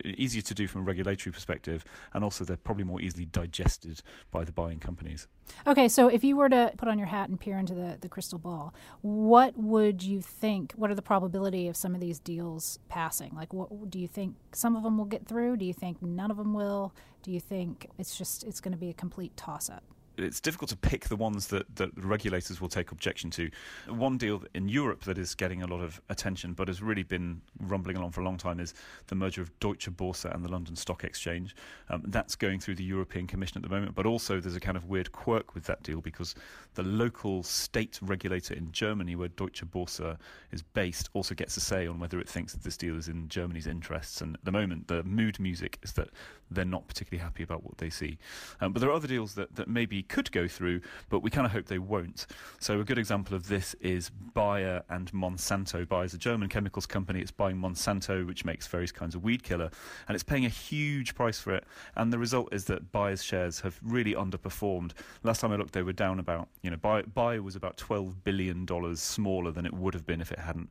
easier 0.05 0.41
to 0.43 0.53
do 0.53 0.67
from 0.67 0.81
a 0.81 0.83
regulatory 0.83 1.33
perspective, 1.33 1.83
and 2.13 2.23
also 2.23 2.43
they're 2.43 2.57
probably 2.57 2.83
more 2.83 3.01
easily 3.01 3.25
digested 3.25 4.01
by 4.31 4.43
the 4.43 4.51
buying 4.51 4.79
companies. 4.93 5.27
Okay, 5.67 5.87
so 5.87 6.07
if 6.07 6.23
you 6.23 6.35
were 6.35 6.49
to 6.49 6.71
put 6.77 6.87
on 6.87 6.97
your 6.97 7.07
hat 7.07 7.29
and 7.29 7.39
peer 7.39 7.57
into 7.57 7.73
the, 7.73 7.97
the 7.99 8.07
crystal 8.07 8.39
ball, 8.39 8.73
what 9.01 9.57
would 9.57 10.03
you 10.03 10.21
think? 10.21 10.73
What 10.73 10.91
are 10.91 10.95
the 10.95 11.01
probability 11.01 11.67
of 11.67 11.75
some 11.75 11.95
of 11.95 12.01
these 12.01 12.19
deals 12.19 12.79
passing? 12.89 13.31
Like, 13.35 13.53
what 13.53 13.89
do 13.89 13.99
you 13.99 14.07
think 14.07 14.35
some 14.53 14.75
of 14.75 14.83
them 14.83 14.97
will 14.97 15.05
get 15.05 15.27
through? 15.27 15.57
Do 15.57 15.65
you 15.65 15.73
think 15.73 16.01
none 16.01 16.31
of 16.31 16.37
them 16.37 16.53
will? 16.53 16.93
Do 17.23 17.31
you 17.31 17.39
think 17.39 17.89
it's 17.97 18.17
just 18.17 18.43
it's 18.43 18.61
going 18.61 18.73
to 18.73 18.77
be 18.77 18.89
a 18.89 18.93
complete 18.93 19.35
toss 19.35 19.69
up? 19.69 19.83
It's 20.17 20.39
difficult 20.39 20.69
to 20.69 20.77
pick 20.77 21.07
the 21.07 21.15
ones 21.15 21.47
that, 21.47 21.75
that 21.75 21.91
regulators 21.97 22.61
will 22.61 22.69
take 22.69 22.91
objection 22.91 23.29
to. 23.31 23.49
One 23.87 24.17
deal 24.17 24.43
in 24.53 24.69
Europe 24.69 25.03
that 25.03 25.17
is 25.17 25.35
getting 25.35 25.63
a 25.63 25.67
lot 25.67 25.81
of 25.81 26.01
attention 26.09 26.53
but 26.53 26.67
has 26.67 26.81
really 26.81 27.03
been 27.03 27.41
rumbling 27.59 27.97
along 27.97 28.11
for 28.11 28.21
a 28.21 28.23
long 28.23 28.37
time 28.37 28.59
is 28.59 28.73
the 29.07 29.15
merger 29.15 29.41
of 29.41 29.57
Deutsche 29.59 29.89
Börse 29.89 30.33
and 30.33 30.43
the 30.43 30.49
London 30.49 30.75
Stock 30.75 31.03
Exchange. 31.03 31.55
Um, 31.89 32.03
that's 32.07 32.35
going 32.35 32.59
through 32.59 32.75
the 32.75 32.83
European 32.83 33.27
Commission 33.27 33.57
at 33.57 33.63
the 33.63 33.73
moment, 33.73 33.95
but 33.95 34.05
also 34.05 34.39
there's 34.39 34.55
a 34.55 34.59
kind 34.59 34.77
of 34.77 34.85
weird 34.85 35.11
quirk 35.11 35.55
with 35.55 35.65
that 35.65 35.83
deal 35.83 36.01
because 36.01 36.35
the 36.75 36.83
local 36.83 37.43
state 37.43 37.99
regulator 38.01 38.53
in 38.53 38.71
Germany, 38.71 39.15
where 39.15 39.29
Deutsche 39.29 39.65
Börse 39.65 40.17
is 40.51 40.61
based, 40.61 41.09
also 41.13 41.35
gets 41.35 41.57
a 41.57 41.59
say 41.59 41.87
on 41.87 41.99
whether 41.99 42.19
it 42.19 42.29
thinks 42.29 42.53
that 42.53 42.63
this 42.63 42.77
deal 42.77 42.97
is 42.97 43.07
in 43.07 43.27
Germany's 43.29 43.67
interests. 43.67 44.21
And 44.21 44.35
at 44.35 44.45
the 44.45 44.51
moment, 44.51 44.87
the 44.87 45.03
mood 45.03 45.39
music 45.39 45.79
is 45.83 45.93
that 45.93 46.09
they're 46.51 46.65
not 46.65 46.87
particularly 46.87 47.23
happy 47.23 47.43
about 47.43 47.63
what 47.63 47.77
they 47.77 47.89
see. 47.89 48.17
Um, 48.61 48.73
but 48.73 48.79
there 48.79 48.89
are 48.89 48.93
other 48.93 49.07
deals 49.07 49.33
that, 49.35 49.55
that 49.55 49.67
maybe 49.67 50.02
could 50.03 50.31
go 50.31 50.47
through, 50.47 50.81
but 51.09 51.19
we 51.19 51.29
kind 51.29 51.45
of 51.45 51.51
hope 51.51 51.65
they 51.65 51.79
won't. 51.79 52.27
So 52.59 52.79
a 52.79 52.83
good 52.83 52.97
example 52.97 53.35
of 53.35 53.47
this 53.47 53.73
is 53.81 54.09
Bayer 54.09 54.83
and 54.89 55.11
Monsanto. 55.11 55.87
Bayer 55.87 56.05
is 56.05 56.13
a 56.13 56.17
German 56.17 56.49
chemicals 56.49 56.85
company. 56.85 57.21
It's 57.21 57.31
buying 57.31 57.57
Monsanto, 57.57 58.25
which 58.25 58.45
makes 58.45 58.67
various 58.67 58.91
kinds 58.91 59.15
of 59.15 59.23
weed 59.23 59.43
killer, 59.43 59.69
and 60.07 60.15
it's 60.15 60.23
paying 60.23 60.45
a 60.45 60.49
huge 60.49 61.15
price 61.15 61.39
for 61.39 61.53
it. 61.53 61.65
And 61.95 62.11
the 62.11 62.19
result 62.19 62.53
is 62.53 62.65
that 62.65 62.91
Bayer's 62.91 63.23
shares 63.23 63.61
have 63.61 63.79
really 63.83 64.13
underperformed. 64.13 64.91
Last 65.23 65.41
time 65.41 65.51
I 65.51 65.55
looked, 65.55 65.73
they 65.73 65.83
were 65.83 65.93
down 65.93 66.19
about, 66.19 66.49
you 66.61 66.71
know, 66.71 66.77
Bayer, 66.77 67.41
was 67.41 67.55
about 67.55 67.77
$12 67.77 68.15
billion 68.23 68.67
smaller 68.95 69.51
than 69.51 69.65
it 69.65 69.73
would 69.73 69.93
have 69.93 70.05
been 70.05 70.21
if 70.21 70.31
it 70.31 70.39
hadn't 70.39 70.69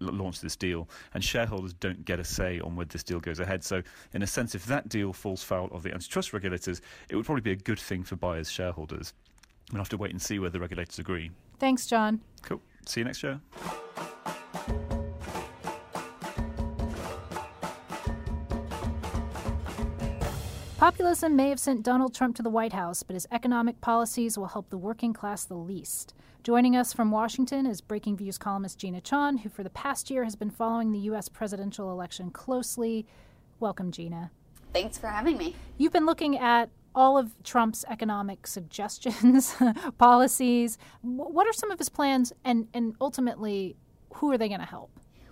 launched 0.00 0.42
this 0.42 0.56
deal. 0.56 0.88
And 1.14 1.24
shareholders 1.24 1.72
don't 1.74 2.04
get 2.04 2.20
a 2.20 2.24
say 2.24 2.60
on 2.60 2.76
whether 2.76 2.88
this 2.88 3.02
deal 3.02 3.20
goes 3.20 3.40
ahead. 3.40 3.64
So, 3.64 3.82
in 4.12 4.22
a 4.22 4.26
sense, 4.26 4.54
if 4.54 4.66
that 4.66 4.88
deal 4.88 5.12
falls 5.12 5.42
foul 5.42 5.68
of 5.72 5.82
the 5.82 5.92
antitrust 5.92 6.32
regulators, 6.32 6.80
it 7.08 7.16
would 7.16 7.24
probably 7.24 7.42
be 7.42 7.52
a 7.52 7.56
good 7.56 7.78
thing 7.78 8.02
for 8.02 8.16
Bayer's, 8.16 8.50
shareholders. 8.50 9.12
We'll 9.72 9.80
have 9.80 9.88
to 9.90 9.96
wait 9.96 10.10
and 10.10 10.20
see 10.20 10.38
whether 10.38 10.52
the 10.52 10.60
regulators 10.60 10.98
agree. 10.98 11.30
Thanks, 11.58 11.86
John. 11.86 12.20
Cool. 12.42 12.60
See 12.86 13.00
you 13.00 13.04
next 13.04 13.22
year. 13.22 13.40
Populism 20.90 21.36
may 21.36 21.50
have 21.50 21.60
sent 21.60 21.84
Donald 21.84 22.12
Trump 22.12 22.34
to 22.34 22.42
the 22.42 22.50
White 22.50 22.72
House, 22.72 23.04
but 23.04 23.14
his 23.14 23.28
economic 23.30 23.80
policies 23.80 24.36
will 24.36 24.48
help 24.48 24.70
the 24.70 24.76
working 24.76 25.12
class 25.12 25.44
the 25.44 25.54
least. 25.54 26.14
Joining 26.42 26.74
us 26.74 26.92
from 26.92 27.12
Washington 27.12 27.64
is 27.64 27.80
Breakingviews 27.80 28.40
columnist 28.40 28.76
Gina 28.76 29.00
Chon, 29.00 29.38
who 29.38 29.48
for 29.48 29.62
the 29.62 29.70
past 29.70 30.10
year 30.10 30.24
has 30.24 30.34
been 30.34 30.50
following 30.50 30.90
the 30.90 30.98
U.S. 30.98 31.28
presidential 31.28 31.92
election 31.92 32.32
closely. 32.32 33.06
Welcome, 33.60 33.92
Gina. 33.92 34.32
Thanks 34.72 34.98
for 34.98 35.06
having 35.06 35.36
me. 35.38 35.54
You've 35.78 35.92
been 35.92 36.06
looking 36.06 36.36
at 36.36 36.70
all 36.92 37.16
of 37.16 37.40
Trump's 37.44 37.84
economic 37.88 38.48
suggestions, 38.48 39.54
policies. 39.98 40.76
What 41.02 41.46
are 41.46 41.52
some 41.52 41.70
of 41.70 41.78
his 41.78 41.88
plans, 41.88 42.32
and, 42.44 42.66
and 42.74 42.96
ultimately, 43.00 43.76
who 44.14 44.32
are 44.32 44.36
they 44.36 44.48
going 44.48 44.58
to 44.58 44.66
help? 44.66 44.90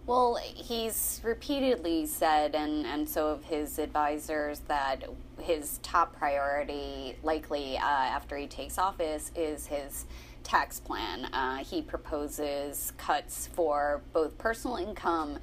Well, 0.08 0.38
he's 0.42 1.20
repeatedly 1.22 2.06
said, 2.06 2.54
and, 2.54 2.86
and 2.86 3.06
so 3.06 3.28
have 3.28 3.44
his 3.44 3.78
advisors, 3.78 4.60
that 4.60 5.04
his 5.38 5.80
top 5.82 6.16
priority, 6.16 7.18
likely 7.22 7.76
uh, 7.76 7.82
after 7.82 8.34
he 8.38 8.46
takes 8.46 8.78
office, 8.78 9.30
is 9.36 9.66
his 9.66 10.06
tax 10.44 10.80
plan. 10.80 11.26
Uh, 11.26 11.58
he 11.58 11.82
proposes 11.82 12.94
cuts 12.96 13.50
for 13.52 14.00
both 14.14 14.38
personal 14.38 14.78
income 14.78 15.40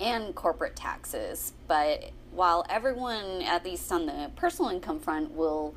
and 0.00 0.34
corporate 0.34 0.74
taxes. 0.74 1.52
But 1.68 2.10
while 2.32 2.66
everyone, 2.68 3.42
at 3.42 3.64
least 3.64 3.92
on 3.92 4.06
the 4.06 4.32
personal 4.34 4.72
income 4.72 4.98
front, 4.98 5.30
will 5.30 5.76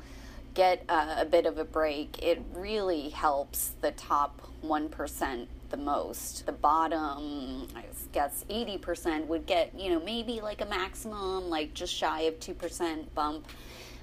get 0.54 0.84
uh, 0.88 1.14
a 1.16 1.24
bit 1.24 1.46
of 1.46 1.58
a 1.58 1.64
break, 1.64 2.20
it 2.20 2.42
really 2.56 3.10
helps 3.10 3.76
the 3.82 3.92
top 3.92 4.42
1% 4.64 5.46
the 5.70 5.76
most. 5.76 6.46
The 6.46 6.52
bottom, 6.52 7.68
I 8.12 8.14
guess 8.14 8.44
80% 8.50 9.26
would 9.26 9.46
get, 9.46 9.72
you 9.74 9.88
know, 9.88 10.00
maybe 10.00 10.42
like 10.42 10.60
a 10.60 10.66
maximum, 10.66 11.48
like 11.48 11.72
just 11.72 11.94
shy 11.94 12.22
of 12.22 12.38
2% 12.40 13.06
bump. 13.14 13.46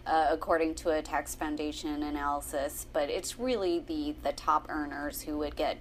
Uh, 0.08 0.28
according 0.32 0.74
to 0.74 0.90
a 0.90 1.02
tax 1.04 1.36
foundation 1.36 2.02
analysis, 2.02 2.88
but 2.94 3.12
it's 3.12 3.38
really 3.38 3.80
the 3.80 4.16
the 4.24 4.32
top 4.32 4.66
earners 4.68 5.22
who 5.22 5.38
would 5.38 5.56
get 5.56 5.78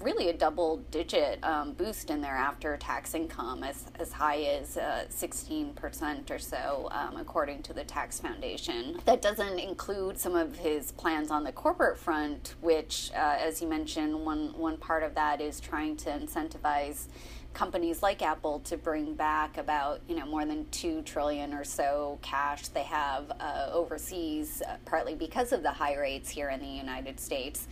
really 0.00 0.28
a 0.28 0.32
double 0.32 0.78
digit 0.90 1.38
um, 1.44 1.72
boost 1.72 2.10
in 2.10 2.20
their 2.20 2.34
after 2.34 2.76
tax 2.76 3.14
income 3.14 3.62
as, 3.62 3.84
as 3.98 4.12
high 4.12 4.42
as 4.42 4.76
uh, 4.76 5.04
16% 5.10 6.30
or 6.30 6.38
so, 6.38 6.88
um, 6.90 7.16
according 7.16 7.62
to 7.62 7.72
the 7.72 7.84
Tax 7.84 8.18
Foundation. 8.18 8.98
That 9.04 9.22
doesn't 9.22 9.58
include 9.58 10.18
some 10.18 10.34
of 10.34 10.56
his 10.56 10.92
plans 10.92 11.30
on 11.30 11.44
the 11.44 11.52
corporate 11.52 11.98
front, 11.98 12.54
which, 12.60 13.10
uh, 13.14 13.36
as 13.38 13.60
you 13.60 13.68
mentioned, 13.68 14.24
one, 14.24 14.56
one 14.56 14.76
part 14.78 15.02
of 15.02 15.14
that 15.14 15.40
is 15.40 15.60
trying 15.60 15.96
to 15.98 16.10
incentivize 16.10 17.06
companies 17.54 18.02
like 18.02 18.20
Apple 18.20 18.60
to 18.60 18.76
bring 18.76 19.14
back 19.14 19.56
about 19.56 20.00
you 20.08 20.16
know 20.16 20.26
more 20.26 20.44
than 20.44 20.66
two 20.70 21.00
trillion 21.02 21.54
or 21.54 21.64
so 21.64 22.18
cash 22.20 22.68
they 22.68 22.82
have 22.82 23.30
uh, 23.40 23.70
overseas, 23.72 24.62
uh, 24.68 24.76
partly 24.84 25.14
because 25.14 25.52
of 25.52 25.62
the 25.62 25.70
high 25.70 25.96
rates 25.96 26.28
here 26.28 26.50
in 26.50 26.60
the 26.60 26.66
United 26.66 27.18
States. 27.18 27.68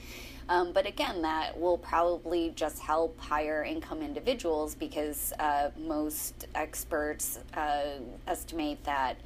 Um, 0.48 0.72
but 0.72 0.86
again, 0.86 1.22
that 1.22 1.58
will 1.58 1.78
probably 1.78 2.52
just 2.56 2.80
help 2.80 3.18
higher 3.20 3.62
income 3.64 4.02
individuals 4.02 4.74
because 4.74 5.32
uh, 5.38 5.70
most 5.78 6.46
experts 6.54 7.38
uh, 7.54 7.98
estimate 8.26 8.82
that 8.84 9.16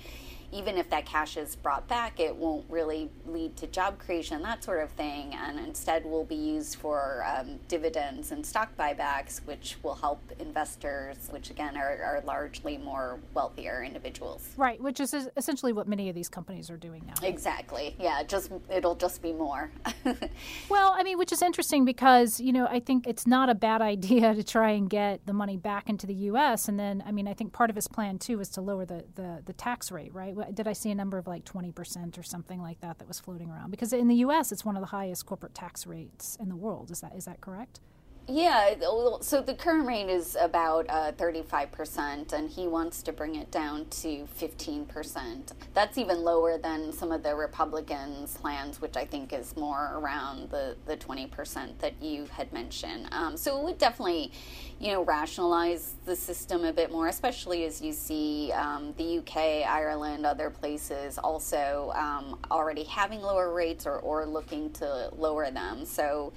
even 0.52 0.76
if 0.76 0.88
that 0.90 1.06
cash 1.06 1.36
is 1.36 1.56
brought 1.56 1.86
back, 1.88 2.20
it 2.20 2.34
won't 2.34 2.64
really 2.68 3.10
lead 3.26 3.56
to 3.56 3.66
job 3.66 3.98
creation, 3.98 4.42
that 4.42 4.62
sort 4.62 4.82
of 4.82 4.90
thing, 4.90 5.34
and 5.34 5.58
instead 5.58 6.04
will 6.04 6.24
be 6.24 6.34
used 6.34 6.76
for 6.76 7.24
um, 7.26 7.58
dividends 7.68 8.32
and 8.32 8.44
stock 8.44 8.76
buybacks, 8.76 9.44
which 9.46 9.76
will 9.82 9.94
help 9.94 10.20
investors, 10.38 11.28
which 11.30 11.50
again 11.50 11.76
are, 11.76 12.02
are, 12.02 12.22
largely 12.26 12.76
more 12.78 13.20
wealthier 13.34 13.84
individuals. 13.84 14.48
Right, 14.56 14.80
which 14.80 15.00
is 15.00 15.14
essentially 15.36 15.72
what 15.72 15.86
many 15.86 16.08
of 16.08 16.14
these 16.14 16.28
companies 16.28 16.70
are 16.70 16.76
doing 16.76 17.02
now. 17.06 17.14
Exactly. 17.26 17.94
Yeah, 17.98 18.22
just 18.22 18.50
it'll 18.70 18.94
just 18.94 19.22
be 19.22 19.32
more. 19.32 19.70
well, 20.68 20.94
I 20.96 21.02
mean, 21.02 21.18
which 21.18 21.32
is 21.32 21.42
interesting 21.42 21.84
because 21.84 22.40
you 22.40 22.52
know 22.52 22.66
I 22.66 22.80
think 22.80 23.06
it's 23.06 23.26
not 23.26 23.48
a 23.48 23.54
bad 23.54 23.82
idea 23.96 24.34
to 24.34 24.44
try 24.44 24.70
and 24.70 24.88
get 24.88 25.26
the 25.26 25.32
money 25.32 25.56
back 25.56 25.88
into 25.88 26.06
the 26.06 26.14
U.S. 26.14 26.68
and 26.68 26.78
then 26.78 27.02
I 27.06 27.12
mean 27.12 27.28
I 27.28 27.34
think 27.34 27.52
part 27.52 27.70
of 27.70 27.76
his 27.76 27.88
plan 27.88 28.18
too 28.18 28.40
is 28.40 28.48
to 28.50 28.60
lower 28.60 28.84
the 28.84 29.04
the, 29.14 29.42
the 29.44 29.52
tax 29.52 29.90
rate, 29.90 30.14
right? 30.14 30.35
Did 30.54 30.68
I 30.68 30.72
see 30.72 30.90
a 30.90 30.94
number 30.94 31.18
of 31.18 31.26
like 31.26 31.44
20% 31.44 32.18
or 32.18 32.22
something 32.22 32.60
like 32.60 32.80
that 32.80 32.98
that 32.98 33.08
was 33.08 33.20
floating 33.20 33.50
around? 33.50 33.70
Because 33.70 33.92
in 33.92 34.08
the 34.08 34.16
US, 34.16 34.52
it's 34.52 34.64
one 34.64 34.76
of 34.76 34.80
the 34.80 34.86
highest 34.86 35.26
corporate 35.26 35.54
tax 35.54 35.86
rates 35.86 36.36
in 36.40 36.48
the 36.48 36.56
world. 36.56 36.90
Is 36.90 37.00
that, 37.00 37.14
is 37.14 37.24
that 37.24 37.40
correct? 37.40 37.80
Yeah, 38.28 38.74
so 39.20 39.40
the 39.40 39.54
current 39.54 39.86
rate 39.86 40.08
is 40.08 40.36
about 40.40 40.86
uh, 40.88 41.12
35%, 41.12 42.32
and 42.32 42.50
he 42.50 42.66
wants 42.66 43.00
to 43.02 43.12
bring 43.12 43.36
it 43.36 43.52
down 43.52 43.86
to 44.02 44.26
15%. 44.40 45.52
That's 45.74 45.96
even 45.96 46.24
lower 46.24 46.58
than 46.58 46.92
some 46.92 47.12
of 47.12 47.22
the 47.22 47.36
Republicans' 47.36 48.36
plans, 48.36 48.80
which 48.80 48.96
I 48.96 49.04
think 49.04 49.32
is 49.32 49.56
more 49.56 49.92
around 49.94 50.50
the, 50.50 50.76
the 50.86 50.96
20% 50.96 51.78
that 51.78 52.02
you 52.02 52.26
had 52.32 52.52
mentioned. 52.52 53.06
Um, 53.12 53.36
so 53.36 53.60
it 53.60 53.64
would 53.64 53.78
definitely, 53.78 54.32
you 54.80 54.90
know, 54.90 55.04
rationalize 55.04 55.94
the 56.04 56.16
system 56.16 56.64
a 56.64 56.72
bit 56.72 56.90
more, 56.90 57.06
especially 57.06 57.64
as 57.64 57.80
you 57.80 57.92
see 57.92 58.50
um, 58.56 58.92
the 58.96 59.18
UK, 59.18 59.68
Ireland, 59.68 60.26
other 60.26 60.50
places 60.50 61.16
also 61.16 61.92
um, 61.94 62.40
already 62.50 62.82
having 62.82 63.22
lower 63.22 63.54
rates 63.54 63.86
or, 63.86 64.00
or 64.00 64.26
looking 64.26 64.72
to 64.72 65.10
lower 65.16 65.48
them. 65.52 65.84
So 65.84 66.32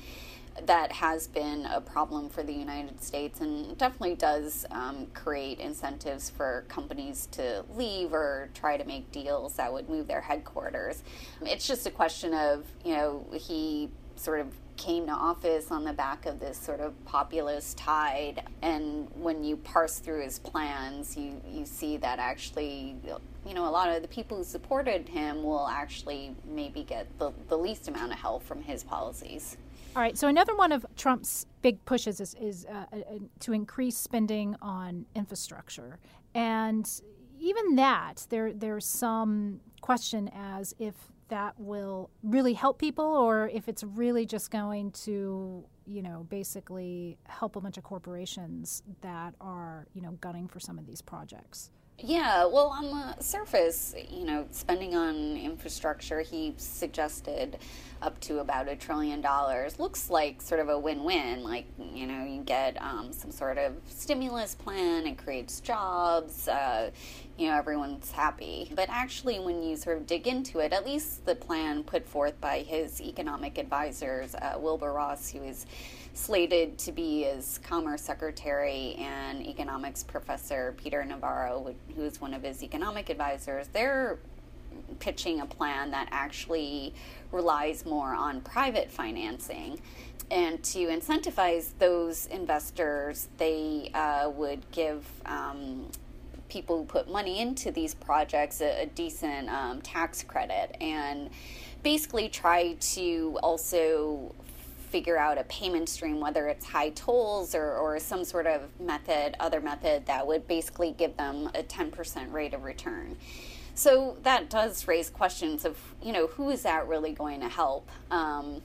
that 0.65 0.91
has 0.91 1.27
been 1.27 1.65
a 1.65 1.81
problem 1.81 2.29
for 2.29 2.43
the 2.43 2.53
United 2.53 3.01
States 3.03 3.41
and 3.41 3.77
definitely 3.77 4.15
does 4.15 4.65
um, 4.71 5.07
create 5.13 5.59
incentives 5.59 6.29
for 6.29 6.65
companies 6.67 7.27
to 7.31 7.63
leave 7.75 8.13
or 8.13 8.49
try 8.53 8.77
to 8.77 8.83
make 8.83 9.11
deals 9.11 9.55
that 9.55 9.71
would 9.71 9.89
move 9.89 10.07
their 10.07 10.21
headquarters. 10.21 11.03
It's 11.41 11.67
just 11.67 11.85
a 11.87 11.91
question 11.91 12.33
of, 12.33 12.65
you 12.83 12.93
know, 12.93 13.25
he 13.33 13.89
sort 14.15 14.41
of 14.41 14.53
came 14.75 15.05
to 15.05 15.11
office 15.11 15.71
on 15.71 15.83
the 15.83 15.91
back 15.91 16.25
of 16.25 16.39
this 16.39 16.57
sort 16.57 16.79
of 16.79 16.93
populist 17.03 17.77
tide 17.77 18.43
and 18.61 19.09
when 19.13 19.43
you 19.43 19.57
parse 19.57 19.99
through 19.99 20.23
his 20.23 20.39
plans 20.39 21.17
you, 21.17 21.41
you 21.45 21.65
see 21.65 21.97
that 21.97 22.17
actually 22.17 22.95
you 23.45 23.53
know 23.53 23.67
a 23.67 23.69
lot 23.69 23.89
of 23.89 24.01
the 24.01 24.07
people 24.07 24.37
who 24.37 24.43
supported 24.43 25.09
him 25.09 25.43
will 25.43 25.67
actually 25.67 26.33
maybe 26.45 26.83
get 26.83 27.07
the, 27.19 27.29
the 27.49 27.57
least 27.57 27.89
amount 27.89 28.13
of 28.13 28.17
help 28.17 28.41
from 28.41 28.61
his 28.61 28.81
policies 28.81 29.57
all 29.99 30.03
right. 30.03 30.17
So 30.17 30.29
another 30.29 30.55
one 30.55 30.71
of 30.71 30.85
Trump's 30.95 31.45
big 31.61 31.83
pushes 31.83 32.21
is, 32.21 32.33
is 32.39 32.65
uh, 32.71 32.85
uh, 32.93 32.97
to 33.41 33.51
increase 33.51 33.97
spending 33.97 34.55
on 34.61 35.05
infrastructure, 35.13 35.99
and 36.33 36.89
even 37.37 37.75
that, 37.75 38.25
there 38.29 38.53
there's 38.53 38.85
some 38.85 39.59
question 39.81 40.31
as 40.33 40.73
if 40.79 40.95
that 41.27 41.59
will 41.59 42.11
really 42.23 42.53
help 42.53 42.79
people 42.79 43.03
or 43.03 43.49
if 43.49 43.67
it's 43.67 43.83
really 43.83 44.25
just 44.25 44.51
going 44.51 44.91
to 44.91 45.65
you 45.85 46.01
know 46.01 46.25
basically 46.29 47.17
help 47.25 47.57
a 47.57 47.61
bunch 47.61 47.77
of 47.77 47.83
corporations 47.83 48.81
that 49.01 49.33
are 49.41 49.85
you 49.93 50.01
know 50.01 50.11
gunning 50.21 50.47
for 50.47 50.61
some 50.61 50.79
of 50.79 50.85
these 50.85 51.01
projects 51.01 51.71
yeah, 52.01 52.45
well, 52.45 52.67
on 52.67 52.91
the 52.91 53.23
surface, 53.23 53.93
you 54.09 54.25
know, 54.25 54.45
spending 54.51 54.95
on 54.95 55.35
infrastructure, 55.37 56.21
he 56.21 56.53
suggested 56.57 57.57
up 58.01 58.19
to 58.21 58.39
about 58.39 58.69
a 58.69 58.75
trillion 58.75 59.19
dollars. 59.21 59.79
Looks 59.79 60.09
like 60.09 60.41
sort 60.41 60.61
of 60.61 60.69
a 60.69 60.79
win 60.79 61.03
win. 61.03 61.43
Like, 61.43 61.65
you 61.77 62.07
know, 62.07 62.23
you 62.23 62.41
get 62.43 62.81
um, 62.81 63.11
some 63.11 63.31
sort 63.31 63.57
of 63.57 63.73
stimulus 63.87 64.55
plan, 64.55 65.05
it 65.05 65.17
creates 65.17 65.59
jobs, 65.59 66.47
uh, 66.47 66.91
you 67.37 67.47
know, 67.47 67.57
everyone's 67.57 68.11
happy. 68.11 68.71
But 68.75 68.89
actually, 68.89 69.39
when 69.39 69.61
you 69.61 69.75
sort 69.75 69.97
of 69.97 70.07
dig 70.07 70.27
into 70.27 70.59
it, 70.59 70.71
at 70.71 70.85
least 70.85 71.25
the 71.25 71.35
plan 71.35 71.83
put 71.83 72.07
forth 72.07 72.39
by 72.39 72.59
his 72.59 73.01
economic 73.01 73.57
advisors, 73.57 74.35
uh, 74.35 74.55
Wilbur 74.57 74.93
Ross, 74.93 75.29
who 75.29 75.43
is 75.43 75.65
slated 76.19 76.77
to 76.77 76.91
be 76.91 77.25
as 77.25 77.57
Commerce 77.59 78.01
Secretary 78.01 78.95
and 78.99 79.45
economics 79.45 80.03
professor 80.03 80.75
Peter 80.77 81.03
Navarro, 81.05 81.73
who 81.95 82.03
is 82.03 82.19
one 82.19 82.33
of 82.33 82.43
his 82.43 82.61
economic 82.61 83.09
advisors, 83.09 83.67
they're 83.69 84.19
pitching 84.99 85.39
a 85.39 85.45
plan 85.45 85.91
that 85.91 86.07
actually 86.11 86.93
relies 87.31 87.85
more 87.85 88.13
on 88.13 88.41
private 88.41 88.91
financing. 88.91 89.79
And 90.29 90.61
to 90.65 90.87
incentivize 90.87 91.71
those 91.79 92.27
investors, 92.27 93.29
they 93.37 93.89
uh, 93.93 94.29
would 94.29 94.69
give 94.71 95.07
um, 95.25 95.87
people 96.49 96.79
who 96.79 96.85
put 96.85 97.09
money 97.09 97.39
into 97.39 97.71
these 97.71 97.93
projects 97.93 98.61
a, 98.61 98.83
a 98.83 98.85
decent 98.87 99.49
um, 99.49 99.81
tax 99.81 100.21
credit 100.21 100.75
and 100.81 101.29
basically 101.81 102.27
try 102.27 102.73
to 102.73 103.39
also 103.41 104.35
figure 104.89 105.17
out 105.17 105.37
a 105.37 105.43
payment 105.45 105.87
stream, 105.87 106.19
whether 106.19 106.47
it's 106.47 106.65
high 106.65 106.89
tolls 106.89 107.53
or, 107.55 107.75
or 107.77 107.99
some 107.99 108.23
sort 108.23 108.47
of 108.47 108.61
method, 108.79 109.35
other 109.39 109.61
method 109.61 110.05
that 110.05 110.25
would 110.25 110.47
basically 110.47 110.91
give 110.91 111.15
them 111.17 111.49
a 111.55 111.63
10% 111.63 112.31
rate 112.33 112.53
of 112.53 112.63
return. 112.63 113.15
So 113.75 114.17
that 114.23 114.49
does 114.49 114.87
raise 114.87 115.09
questions 115.09 115.63
of, 115.63 115.77
you 116.01 116.11
know, 116.11 116.27
who 116.27 116.49
is 116.49 116.63
that 116.63 116.87
really 116.87 117.13
going 117.13 117.39
to 117.41 117.47
help? 117.47 117.89
Um, 118.11 118.61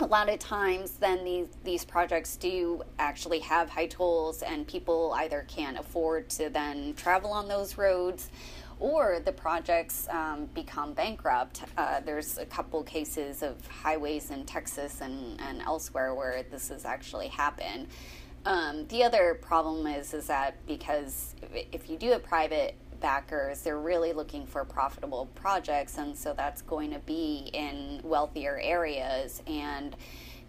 a 0.00 0.06
lot 0.06 0.28
of 0.28 0.38
times 0.38 0.92
then 0.92 1.24
these 1.24 1.48
these 1.64 1.84
projects 1.84 2.36
do 2.36 2.82
actually 2.98 3.40
have 3.40 3.68
high 3.68 3.86
tolls 3.86 4.42
and 4.42 4.66
people 4.66 5.12
either 5.16 5.44
can't 5.48 5.78
afford 5.78 6.28
to 6.30 6.48
then 6.48 6.94
travel 6.94 7.32
on 7.32 7.48
those 7.48 7.76
roads 7.76 8.30
or 8.80 9.20
the 9.24 9.32
projects 9.32 10.08
um, 10.08 10.46
become 10.54 10.94
bankrupt. 10.94 11.62
Uh, 11.76 12.00
there's 12.00 12.38
a 12.38 12.46
couple 12.46 12.82
cases 12.82 13.42
of 13.42 13.64
highways 13.68 14.30
in 14.30 14.44
Texas 14.44 15.02
and, 15.02 15.38
and 15.40 15.60
elsewhere 15.60 16.14
where 16.14 16.42
this 16.50 16.70
has 16.70 16.84
actually 16.84 17.28
happened. 17.28 17.86
Um, 18.46 18.86
the 18.88 19.04
other 19.04 19.38
problem 19.42 19.86
is 19.86 20.14
is 20.14 20.26
that 20.28 20.54
because 20.66 21.34
if 21.72 21.90
you 21.90 21.98
do 21.98 22.12
a 22.12 22.18
private 22.18 22.74
backers, 23.00 23.60
they're 23.60 23.78
really 23.78 24.14
looking 24.14 24.46
for 24.46 24.64
profitable 24.64 25.28
projects, 25.34 25.98
and 25.98 26.16
so 26.16 26.32
that's 26.34 26.62
going 26.62 26.90
to 26.92 26.98
be 27.00 27.50
in 27.52 28.00
wealthier 28.02 28.58
areas 28.62 29.42
and 29.46 29.94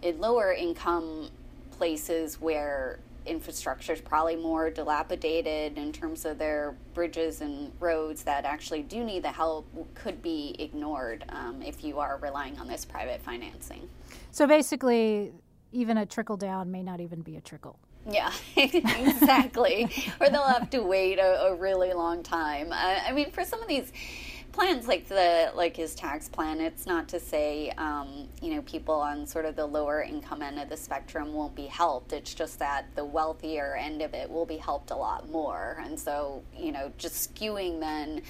in 0.00 0.18
lower 0.20 0.52
income 0.52 1.28
places 1.70 2.40
where 2.40 2.98
infrastructure 3.26 3.92
is 3.92 4.00
probably 4.00 4.36
more 4.36 4.70
dilapidated 4.70 5.78
in 5.78 5.92
terms 5.92 6.24
of 6.24 6.38
their 6.38 6.74
bridges 6.94 7.40
and 7.40 7.72
roads 7.80 8.22
that 8.24 8.44
actually 8.44 8.82
do 8.82 9.04
need 9.04 9.22
the 9.22 9.32
help 9.32 9.66
could 9.94 10.22
be 10.22 10.56
ignored 10.58 11.24
um, 11.28 11.62
if 11.62 11.84
you 11.84 11.98
are 11.98 12.18
relying 12.22 12.58
on 12.58 12.68
this 12.68 12.84
private 12.84 13.20
financing. 13.22 13.88
So 14.30 14.46
basically, 14.46 15.32
even 15.72 15.98
a 15.98 16.06
trickle 16.06 16.36
down 16.36 16.70
may 16.70 16.82
not 16.82 17.00
even 17.00 17.22
be 17.22 17.36
a 17.36 17.40
trickle. 17.40 17.78
Yeah, 18.10 18.32
exactly. 18.56 19.88
or 20.20 20.28
they'll 20.28 20.42
have 20.42 20.70
to 20.70 20.80
wait 20.80 21.18
a, 21.18 21.46
a 21.46 21.54
really 21.54 21.92
long 21.92 22.22
time. 22.22 22.72
Uh, 22.72 22.98
I 23.06 23.12
mean, 23.12 23.30
for 23.30 23.44
some 23.44 23.62
of 23.62 23.68
these 23.68 23.92
plans 24.52 24.86
like 24.86 25.08
the 25.08 25.50
like 25.54 25.76
his 25.76 25.94
tax 25.94 26.28
plan 26.28 26.60
it's 26.60 26.86
not 26.86 27.08
to 27.08 27.18
say 27.18 27.70
um, 27.78 28.28
you 28.40 28.54
know 28.54 28.62
people 28.62 28.94
on 28.94 29.26
sort 29.26 29.44
of 29.44 29.56
the 29.56 29.64
lower 29.64 30.02
income 30.02 30.42
end 30.42 30.58
of 30.58 30.68
the 30.68 30.76
spectrum 30.76 31.32
won't 31.32 31.54
be 31.54 31.66
helped 31.66 32.12
it's 32.12 32.34
just 32.34 32.58
that 32.58 32.86
the 32.94 33.04
wealthier 33.04 33.76
end 33.76 34.02
of 34.02 34.14
it 34.14 34.30
will 34.30 34.46
be 34.46 34.58
helped 34.58 34.90
a 34.90 34.96
lot 34.96 35.28
more 35.30 35.80
and 35.84 35.98
so 35.98 36.42
you 36.56 36.70
know 36.70 36.92
just 36.98 37.34
skewing 37.34 37.80
then 37.80 38.22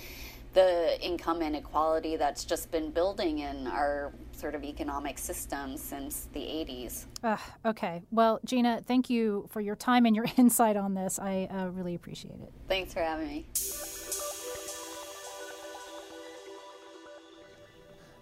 the 0.55 1.01
income 1.01 1.43
inequality 1.43 2.17
that's 2.17 2.45
just 2.45 2.71
been 2.71 2.91
building 2.91 3.39
in 3.39 3.67
our 3.67 4.13
sort 4.33 4.55
of 4.55 4.65
economic 4.65 5.19
system 5.19 5.77
since 5.77 6.29
the 6.33 6.41
80s. 6.41 7.07
Uh, 7.23 7.37
okay. 7.65 8.03
Well, 8.11 8.41
Gina, 8.45 8.83
thank 8.87 9.09
you 9.09 9.49
for 9.51 9.61
your 9.61 9.77
time 9.77 10.05
and 10.05 10.15
your 10.15 10.27
insight 10.37 10.77
on 10.77 10.95
this. 10.95 11.19
I 11.19 11.49
uh, 11.51 11.69
really 11.69 11.95
appreciate 11.95 12.35
it. 12.35 12.53
Thanks 12.69 12.93
for 12.93 13.01
having 13.01 13.29
me. 13.29 13.47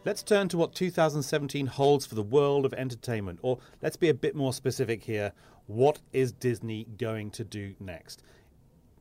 Let's 0.02 0.22
turn 0.22 0.48
to 0.48 0.56
what 0.56 0.74
2017 0.74 1.66
holds 1.66 2.06
for 2.06 2.14
the 2.14 2.22
world 2.22 2.64
of 2.64 2.72
entertainment, 2.72 3.38
or 3.42 3.58
let's 3.82 3.96
be 3.96 4.08
a 4.08 4.14
bit 4.14 4.34
more 4.34 4.54
specific 4.54 5.04
here. 5.04 5.32
What 5.66 5.98
is 6.14 6.32
Disney 6.32 6.86
going 6.96 7.30
to 7.32 7.44
do 7.44 7.74
next? 7.78 8.22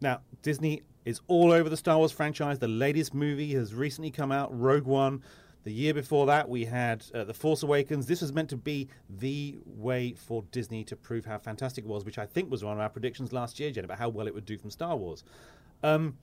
Now, 0.02 0.20
Disney 0.42 0.82
is 1.06 1.22
all 1.28 1.54
over 1.54 1.70
the 1.70 1.78
Star 1.78 1.98
Wars 1.98 2.12
franchise. 2.12 2.60
The 2.60 2.68
latest 2.68 3.14
movie 3.14 3.54
has 3.54 3.74
recently 3.74 4.12
come 4.12 4.30
out, 4.34 4.50
Rogue 4.58 4.84
One. 4.84 5.24
The 5.64 5.72
year 5.72 5.94
before 5.94 6.26
that, 6.26 6.50
we 6.50 6.66
had 6.66 7.06
uh, 7.14 7.24
The 7.24 7.34
Force 7.34 7.64
Awakens. 7.64 8.06
This 8.06 8.20
was 8.20 8.34
meant 8.34 8.50
to 8.50 8.58
be 8.58 8.90
the 9.10 9.58
way 9.66 10.12
for 10.14 10.44
Disney 10.52 10.84
to 10.84 10.98
prove 10.98 11.26
how 11.26 11.38
fantastic 11.38 11.86
it 11.86 11.88
was, 11.88 12.04
which 12.04 12.18
I 12.18 12.26
think 12.26 12.52
was 12.52 12.62
one 12.62 12.74
of 12.74 12.80
our 12.82 12.90
predictions 12.90 13.32
last 13.32 13.58
year, 13.58 13.72
Jen, 13.72 13.86
about 13.86 14.00
how 14.00 14.10
well 14.10 14.28
it 14.28 14.34
would 14.34 14.46
do 14.46 14.58
from 14.58 14.70
Star 14.70 14.98
Wars. 14.98 15.24
Um, 15.82 16.18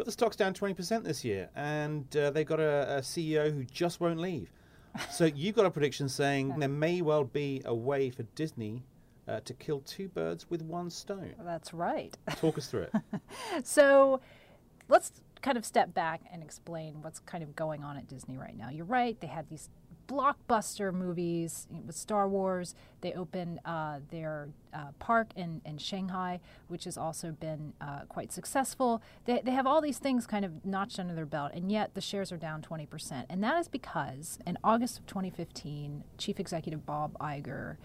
but 0.00 0.06
the 0.06 0.12
stock's 0.12 0.34
down 0.34 0.54
20% 0.54 1.04
this 1.04 1.26
year, 1.26 1.50
and 1.54 2.16
uh, 2.16 2.30
they've 2.30 2.46
got 2.46 2.58
a, 2.58 2.96
a, 2.96 3.00
CEO 3.02 3.52
who 3.52 3.64
just 3.64 4.00
won't 4.00 4.18
leave. 4.18 4.50
so 5.10 5.26
you've 5.26 5.54
got 5.54 5.66
a 5.66 5.70
prediction 5.70 6.08
saying 6.08 6.58
there 6.58 6.70
may 6.70 7.02
well 7.02 7.22
be 7.22 7.60
a 7.66 7.74
way 7.74 8.08
for 8.08 8.22
Disney 8.34 8.82
uh, 9.28 9.40
to 9.40 9.52
kill 9.52 9.80
two 9.80 10.08
birds 10.08 10.48
with 10.48 10.62
one 10.62 10.88
stone. 10.88 11.34
That's 11.44 11.74
right. 11.74 12.16
Talk 12.36 12.56
us 12.56 12.68
through 12.68 12.86
it. 12.94 12.94
so 13.62 14.22
let's 14.88 15.12
kind 15.42 15.58
of 15.58 15.66
step 15.66 15.92
back 15.92 16.22
and 16.32 16.42
explain 16.42 17.02
what's 17.02 17.18
kind 17.18 17.44
of 17.44 17.54
going 17.54 17.84
on 17.84 17.98
at 17.98 18.08
Disney 18.08 18.38
right 18.38 18.56
now. 18.56 18.70
You're 18.70 18.86
right, 18.86 19.20
they 19.20 19.26
had 19.26 19.50
these 19.50 19.68
blockbuster 20.10 20.92
movies 20.92 21.68
with 21.86 21.94
Star 21.94 22.28
Wars. 22.28 22.74
They 23.00 23.12
opened 23.12 23.60
uh, 23.64 24.00
their 24.10 24.48
uh, 24.74 24.88
park 24.98 25.28
in, 25.36 25.60
in 25.64 25.78
Shanghai, 25.78 26.40
which 26.68 26.84
has 26.84 26.98
also 26.98 27.30
been 27.30 27.72
uh, 27.80 28.00
quite 28.08 28.32
successful. 28.32 29.02
They, 29.24 29.40
they 29.44 29.52
have 29.52 29.66
all 29.66 29.80
these 29.80 29.98
things 29.98 30.26
kind 30.26 30.44
of 30.44 30.64
notched 30.64 30.98
under 30.98 31.14
their 31.14 31.26
belt, 31.26 31.52
and 31.54 31.70
yet 31.70 31.94
the 31.94 32.00
shares 32.00 32.32
are 32.32 32.36
down 32.36 32.60
20%. 32.62 33.24
And 33.30 33.42
that 33.44 33.58
is 33.58 33.68
because 33.68 34.38
in 34.44 34.58
August 34.64 34.98
of 34.98 35.06
2015, 35.06 36.02
Chief 36.18 36.40
Executive 36.40 36.84
Bob 36.84 37.16
Iger 37.18 37.76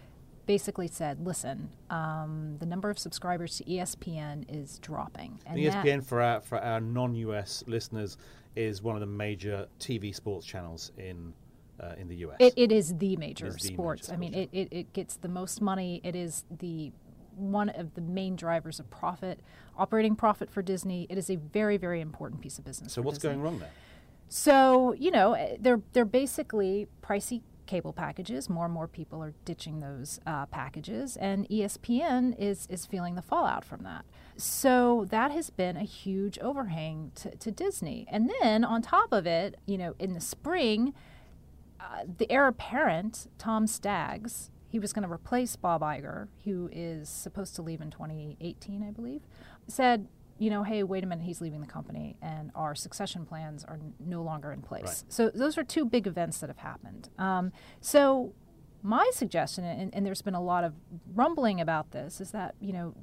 basically 0.48 0.88
said, 0.88 1.26
"Listen, 1.26 1.70
um, 1.90 2.58
the 2.60 2.66
number 2.66 2.90
of 2.90 3.00
subscribers 3.00 3.58
to 3.58 3.64
ESPN 3.64 4.46
is 4.48 4.80
dropping." 4.80 5.40
And 5.46 5.58
ESPN 5.58 6.04
for 6.04 6.22
our 6.22 6.42
for 6.42 6.60
our 6.60 6.80
non-US 6.80 7.64
listeners 7.68 8.18
is 8.56 8.82
one 8.82 8.96
of 8.96 9.00
the 9.00 9.08
major 9.08 9.68
TV 9.80 10.14
sports 10.14 10.46
channels 10.46 10.92
in 10.98 11.34
uh, 11.80 11.94
in 11.98 12.08
the 12.08 12.16
US. 12.18 12.38
It, 12.40 12.54
it 12.56 12.72
is 12.72 12.98
the 12.98 13.16
major 13.18 13.48
is 13.48 13.56
sports. 13.56 14.10
Major 14.10 14.14
I 14.14 14.20
mean, 14.20 14.34
it, 14.34 14.50
it, 14.52 14.68
it 14.72 14.94
gets 14.94 15.16
the 15.16 15.28
most 15.28 15.62
money. 15.62 16.02
It 16.04 16.16
is 16.16 16.44
the 16.50 16.92
one 17.36 17.70
of 17.70 17.96
the 17.96 18.02
main 18.02 18.36
drivers 18.36 18.80
of 18.80 18.90
profit, 18.90 19.42
operating 19.78 20.16
profit 20.16 20.50
for 20.50 20.62
Disney. 20.62 21.06
It 21.10 21.18
is 21.18 21.30
a 21.30 21.36
very 21.36 21.78
very 21.78 22.02
important 22.02 22.42
piece 22.42 22.58
of 22.58 22.66
business. 22.66 22.94
So 22.94 23.02
what's 23.02 23.18
Disney. 23.18 23.32
going 23.32 23.42
wrong 23.42 23.60
there? 23.60 23.72
So 24.30 24.94
you 24.94 25.12
know 25.12 25.34
eh, 25.34 25.58
they're 25.60 25.82
they're 25.94 26.06
basically 26.06 26.88
pricey 27.04 27.42
cable 27.66 27.94
packages. 27.94 28.50
More 28.50 28.66
and 28.66 28.74
more 28.74 28.88
people 28.88 29.24
are 29.24 29.34
ditching 29.44 29.80
those 29.80 30.20
uh, 30.26 30.46
packages, 30.46 31.18
and 31.18 31.48
ESPN 31.50 32.36
is 32.40 32.68
is 32.70 32.86
feeling 32.86 33.16
the 33.16 33.22
fallout 33.22 33.66
from 33.66 33.84
that. 33.84 34.06
So 34.38 35.06
that 35.10 35.32
has 35.32 35.50
been 35.50 35.78
a 35.78 35.84
huge 35.84 36.38
overhang 36.40 37.12
to, 37.16 37.36
to 37.38 37.52
Disney. 37.52 38.06
And 38.10 38.30
then 38.42 38.66
on 38.66 38.82
top 38.82 39.14
of 39.14 39.26
it, 39.26 39.58
you 39.66 39.78
know, 39.78 39.96
in 39.98 40.14
the 40.14 40.20
spring, 40.20 40.94
uh, 41.86 42.04
the 42.18 42.32
heir 42.32 42.48
apparent 42.48 43.28
Tom 43.38 43.68
Staggs. 43.68 44.50
He 44.68 44.80
was 44.80 44.92
going 44.92 45.08
to 45.08 45.12
replace 45.12 45.56
Bob 45.56 45.82
Iger, 45.82 46.28
who 46.44 46.70
is 46.72 47.08
supposed 47.08 47.56
to 47.56 47.62
leave 47.62 47.80
in 47.82 47.92
2018, 47.92 48.84
I 48.84 48.92
believe. 48.92 49.22
Said, 49.68 50.08
you 50.38 50.50
know, 50.50 50.64
hey, 50.64 50.84
wait 50.84 51.04
a 51.04 51.08
minute, 51.08 51.24
he's 51.24 51.40
leaving 51.40 51.62
the 51.62 51.68
company, 51.68 52.18
and 52.22 52.52
our 52.56 52.76
succession 52.76 53.26
plans 53.26 53.64
are 53.64 53.76
n- 53.76 53.94
no 54.00 54.22
longer 54.22 54.52
in 54.52 54.62
place. 54.62 54.84
Right. 54.84 55.04
So 55.08 55.30
those 55.30 55.58
are 55.58 55.64
two 55.64 55.86
big 55.86 56.08
events 56.08 56.40
that 56.40 56.50
have 56.50 56.58
happened. 56.58 57.10
Um, 57.18 57.54
so 57.80 58.34
my 58.84 59.10
suggestion, 59.14 59.64
and, 59.64 59.94
and, 59.96 60.06
there's 60.06 60.22
been 60.22 60.36
a 60.36 60.44
lot 60.44 60.64
of 60.64 60.74
rumbling 61.14 61.62
about 61.62 61.92
this, 61.92 62.20
is 62.20 62.32
that 62.32 62.56
you 62.60 62.74
know 62.74 62.96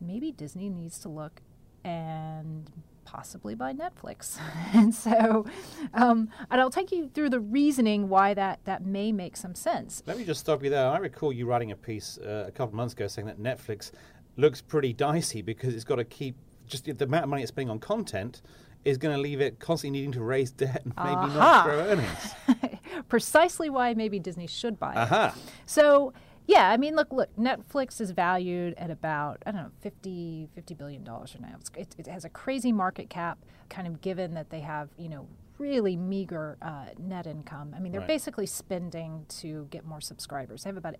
maybe 0.00 0.32
Disney 0.32 0.70
needs 0.70 0.98
to 1.00 1.08
look 1.08 1.42
and 1.84 2.70
possibly 3.10 3.54
buy 3.54 3.72
Netflix. 3.72 4.38
and 4.74 4.94
so, 4.94 5.46
um, 5.94 6.28
and 6.50 6.60
I'll 6.60 6.70
take 6.70 6.92
you 6.92 7.08
through 7.08 7.30
the 7.30 7.40
reasoning 7.40 8.08
why 8.08 8.34
that 8.34 8.60
that 8.64 8.84
may 8.84 9.12
make 9.12 9.36
some 9.36 9.54
sense. 9.54 10.02
Let 10.06 10.18
me 10.18 10.24
just 10.24 10.40
stop 10.40 10.62
you 10.62 10.70
there. 10.70 10.88
I 10.88 10.98
recall 10.98 11.32
you 11.32 11.46
writing 11.46 11.72
a 11.72 11.76
piece 11.76 12.18
uh, 12.18 12.44
a 12.46 12.50
couple 12.50 12.68
of 12.68 12.74
months 12.74 12.92
ago 12.92 13.08
saying 13.08 13.26
that 13.26 13.40
Netflix 13.40 13.92
looks 14.36 14.60
pretty 14.60 14.92
dicey 14.92 15.40
because 15.40 15.74
it's 15.74 15.84
got 15.84 15.96
to 15.96 16.04
keep 16.04 16.36
just 16.66 16.84
the 16.84 17.04
amount 17.04 17.24
of 17.24 17.30
money 17.30 17.42
it's 17.42 17.48
spending 17.48 17.70
on 17.70 17.78
content 17.78 18.42
is 18.84 18.98
going 18.98 19.14
to 19.14 19.20
leave 19.20 19.40
it 19.40 19.58
constantly 19.58 19.98
needing 19.98 20.12
to 20.12 20.22
raise 20.22 20.50
debt 20.64 20.82
and 20.84 20.92
maybe 20.96 21.08
Aha. 21.08 21.26
not 21.34 21.64
grow 21.64 21.78
earnings. 21.80 22.78
Precisely 23.08 23.70
why 23.70 23.94
maybe 23.94 24.18
Disney 24.18 24.46
should 24.46 24.78
buy 24.78 24.92
it. 24.92 24.98
Aha. 24.98 25.34
So, 25.64 26.12
yeah, 26.48 26.68
I 26.70 26.76
mean, 26.78 26.96
look, 26.96 27.12
look, 27.12 27.28
Netflix 27.36 28.00
is 28.00 28.10
valued 28.10 28.74
at 28.78 28.90
about, 28.90 29.42
I 29.46 29.50
don't 29.52 29.62
know, 29.62 29.70
50, 29.82 30.48
50 30.54 30.74
billion 30.74 31.04
dollars 31.04 31.34
right 31.38 31.48
now. 31.50 31.56
It's, 31.60 31.70
it, 31.76 31.94
it 31.98 32.06
has 32.10 32.24
a 32.24 32.28
crazy 32.30 32.72
market 32.72 33.08
cap, 33.10 33.38
kind 33.68 33.86
of 33.86 34.00
given 34.00 34.32
that 34.34 34.48
they 34.50 34.60
have, 34.60 34.88
you 34.96 35.08
know, 35.10 35.28
really 35.58 35.94
meager 35.96 36.56
uh, 36.62 36.86
net 36.98 37.26
income. 37.26 37.74
I 37.76 37.80
mean, 37.80 37.92
they're 37.92 38.00
Right. 38.00 38.08
basically 38.08 38.46
spending 38.46 39.26
to 39.40 39.66
get 39.70 39.84
more 39.84 40.00
subscribers. 40.00 40.64
They 40.64 40.70
have 40.70 40.76
about 40.78 40.94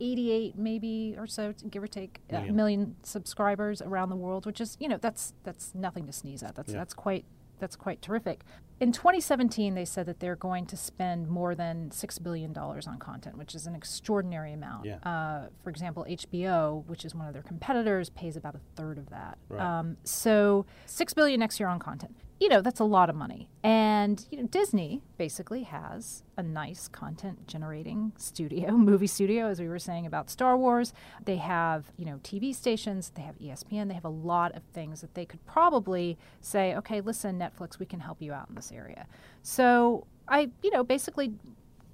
88 0.00 0.56
maybe 0.58 1.14
or 1.18 1.26
so 1.26 1.54
give 1.70 1.82
or 1.82 1.86
take 1.86 2.20
uh, 2.30 2.34
Million. 2.36 2.56
million 2.56 2.96
subscribers 3.02 3.80
around 3.80 4.10
the 4.10 4.16
world 4.16 4.44
which 4.44 4.60
is 4.60 4.76
you 4.78 4.88
know 4.88 4.98
that's 5.00 5.32
that's 5.42 5.74
nothing 5.74 6.04
to 6.06 6.12
sneeze 6.12 6.42
at 6.42 6.54
that's 6.54 6.70
Yeah. 6.70 6.76
that's 6.80 6.92
quite 6.92 7.24
that's 7.58 7.76
quite 7.76 8.00
terrific 8.02 8.40
in 8.80 8.92
2017 8.92 9.74
they 9.74 9.84
said 9.84 10.04
that 10.06 10.20
they're 10.20 10.36
going 10.36 10.66
to 10.66 10.76
spend 10.76 11.28
more 11.28 11.54
than 11.54 11.88
$6 11.90 12.22
billion 12.22 12.56
on 12.56 12.98
content 12.98 13.38
which 13.38 13.54
is 13.54 13.66
an 13.66 13.74
extraordinary 13.74 14.52
amount 14.52 14.84
Yeah. 14.84 14.96
uh, 14.98 15.48
for 15.62 15.70
example 15.70 16.04
hbo 16.08 16.84
which 16.86 17.04
is 17.04 17.14
one 17.14 17.26
of 17.26 17.32
their 17.32 17.42
competitors 17.42 18.10
pays 18.10 18.36
about 18.36 18.54
a 18.54 18.60
third 18.76 18.98
of 18.98 19.08
that 19.10 19.38
Right. 19.48 19.60
um, 19.60 19.96
so 20.04 20.66
6 20.86 21.14
billion 21.14 21.40
next 21.40 21.58
year 21.60 21.68
on 21.68 21.78
content 21.78 22.14
you 22.38 22.48
know 22.48 22.60
that's 22.60 22.80
a 22.80 22.84
lot 22.84 23.08
of 23.08 23.16
money. 23.16 23.48
And 23.62 24.24
you 24.30 24.40
know 24.40 24.46
disney 24.48 25.02
basically 25.16 25.64
has 25.64 26.22
a 26.36 26.42
nice 26.42 26.88
content 26.88 27.46
generating 27.46 28.12
studio 28.16 28.72
movie 28.76 29.06
studio 29.06 29.46
as 29.46 29.60
we 29.60 29.68
were 29.68 29.78
saying 29.78 30.06
about 30.06 30.30
star 30.30 30.56
wars. 30.56 30.92
They 31.24 31.36
have 31.36 31.92
you 31.96 32.04
know 32.04 32.20
tv 32.22 32.54
stations 32.54 33.12
they 33.14 33.22
have 33.22 33.38
espn 33.38 33.88
they 33.88 33.94
have 33.94 34.04
a 34.04 34.08
lot 34.08 34.54
of 34.54 34.62
things 34.72 35.00
that 35.00 35.14
they 35.14 35.24
could 35.24 35.44
probably 35.46 36.18
say 36.40 36.74
okay 36.76 37.00
listen 37.00 37.38
netflix 37.38 37.78
we 37.78 37.86
can 37.86 38.00
help 38.00 38.20
you 38.20 38.32
out 38.32 38.48
in 38.48 38.54
this 38.54 38.72
area. 38.72 39.06
So 39.42 40.06
i 40.28 40.50
you 40.62 40.70
know 40.70 40.84
basically 40.84 41.34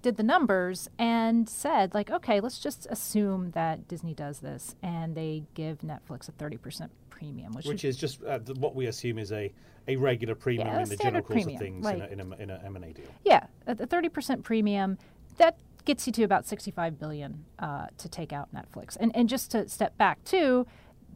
did 0.02 0.16
the 0.16 0.22
numbers 0.22 0.88
and 0.98 1.48
said 1.48 1.94
like 1.94 2.11
okay 2.11 2.40
let's 2.40 2.59
just 2.59 2.87
assume 2.90 3.52
that 3.52 3.87
disney 3.87 4.12
does 4.12 4.40
this 4.40 4.74
and 4.83 5.14
they 5.14 5.44
give 5.55 5.78
netflix 5.78 6.28
a 6.28 6.33
30% 6.33 6.88
premium 7.09 7.52
which, 7.52 7.66
Which 7.66 7.85
is 7.85 7.96
just 7.96 8.22
uh, 8.24 8.40
what 8.57 8.74
we 8.74 8.87
assume 8.87 9.16
is 9.16 9.31
a, 9.31 9.52
a 9.88 9.97
regular 9.97 10.35
premium 10.35 10.68
Yeah, 10.68 10.83
in 10.83 10.88
the 10.88 10.97
general 10.97 11.23
course 11.23 11.45
premium, 11.45 11.57
of 11.57 11.61
things 11.61 11.85
like- 11.85 12.11
in, 12.11 12.21
a, 12.21 12.25
in, 12.25 12.33
a, 12.33 12.37
in 12.37 12.51
a 12.51 12.62
M&A 12.66 12.92
deal. 12.92 13.07
Yeah, 13.25 13.47
thirty 13.66 14.09
percent 14.09 14.45
premium, 14.45 14.99
that 15.38 15.59
gets 15.85 16.07
you 16.07 16.12
to 16.12 16.23
about 16.23 16.47
sixty-five 16.47 16.99
billion 16.99 17.45
uh, 17.59 17.87
to 17.99 18.09
take 18.09 18.33
out 18.33 18.49
Netflix. 18.55 18.97
And 19.01 19.14
and 19.16 19.29
just 19.29 19.51
to 19.53 19.68
step 19.68 19.97
back 19.99 20.23
too, 20.25 20.66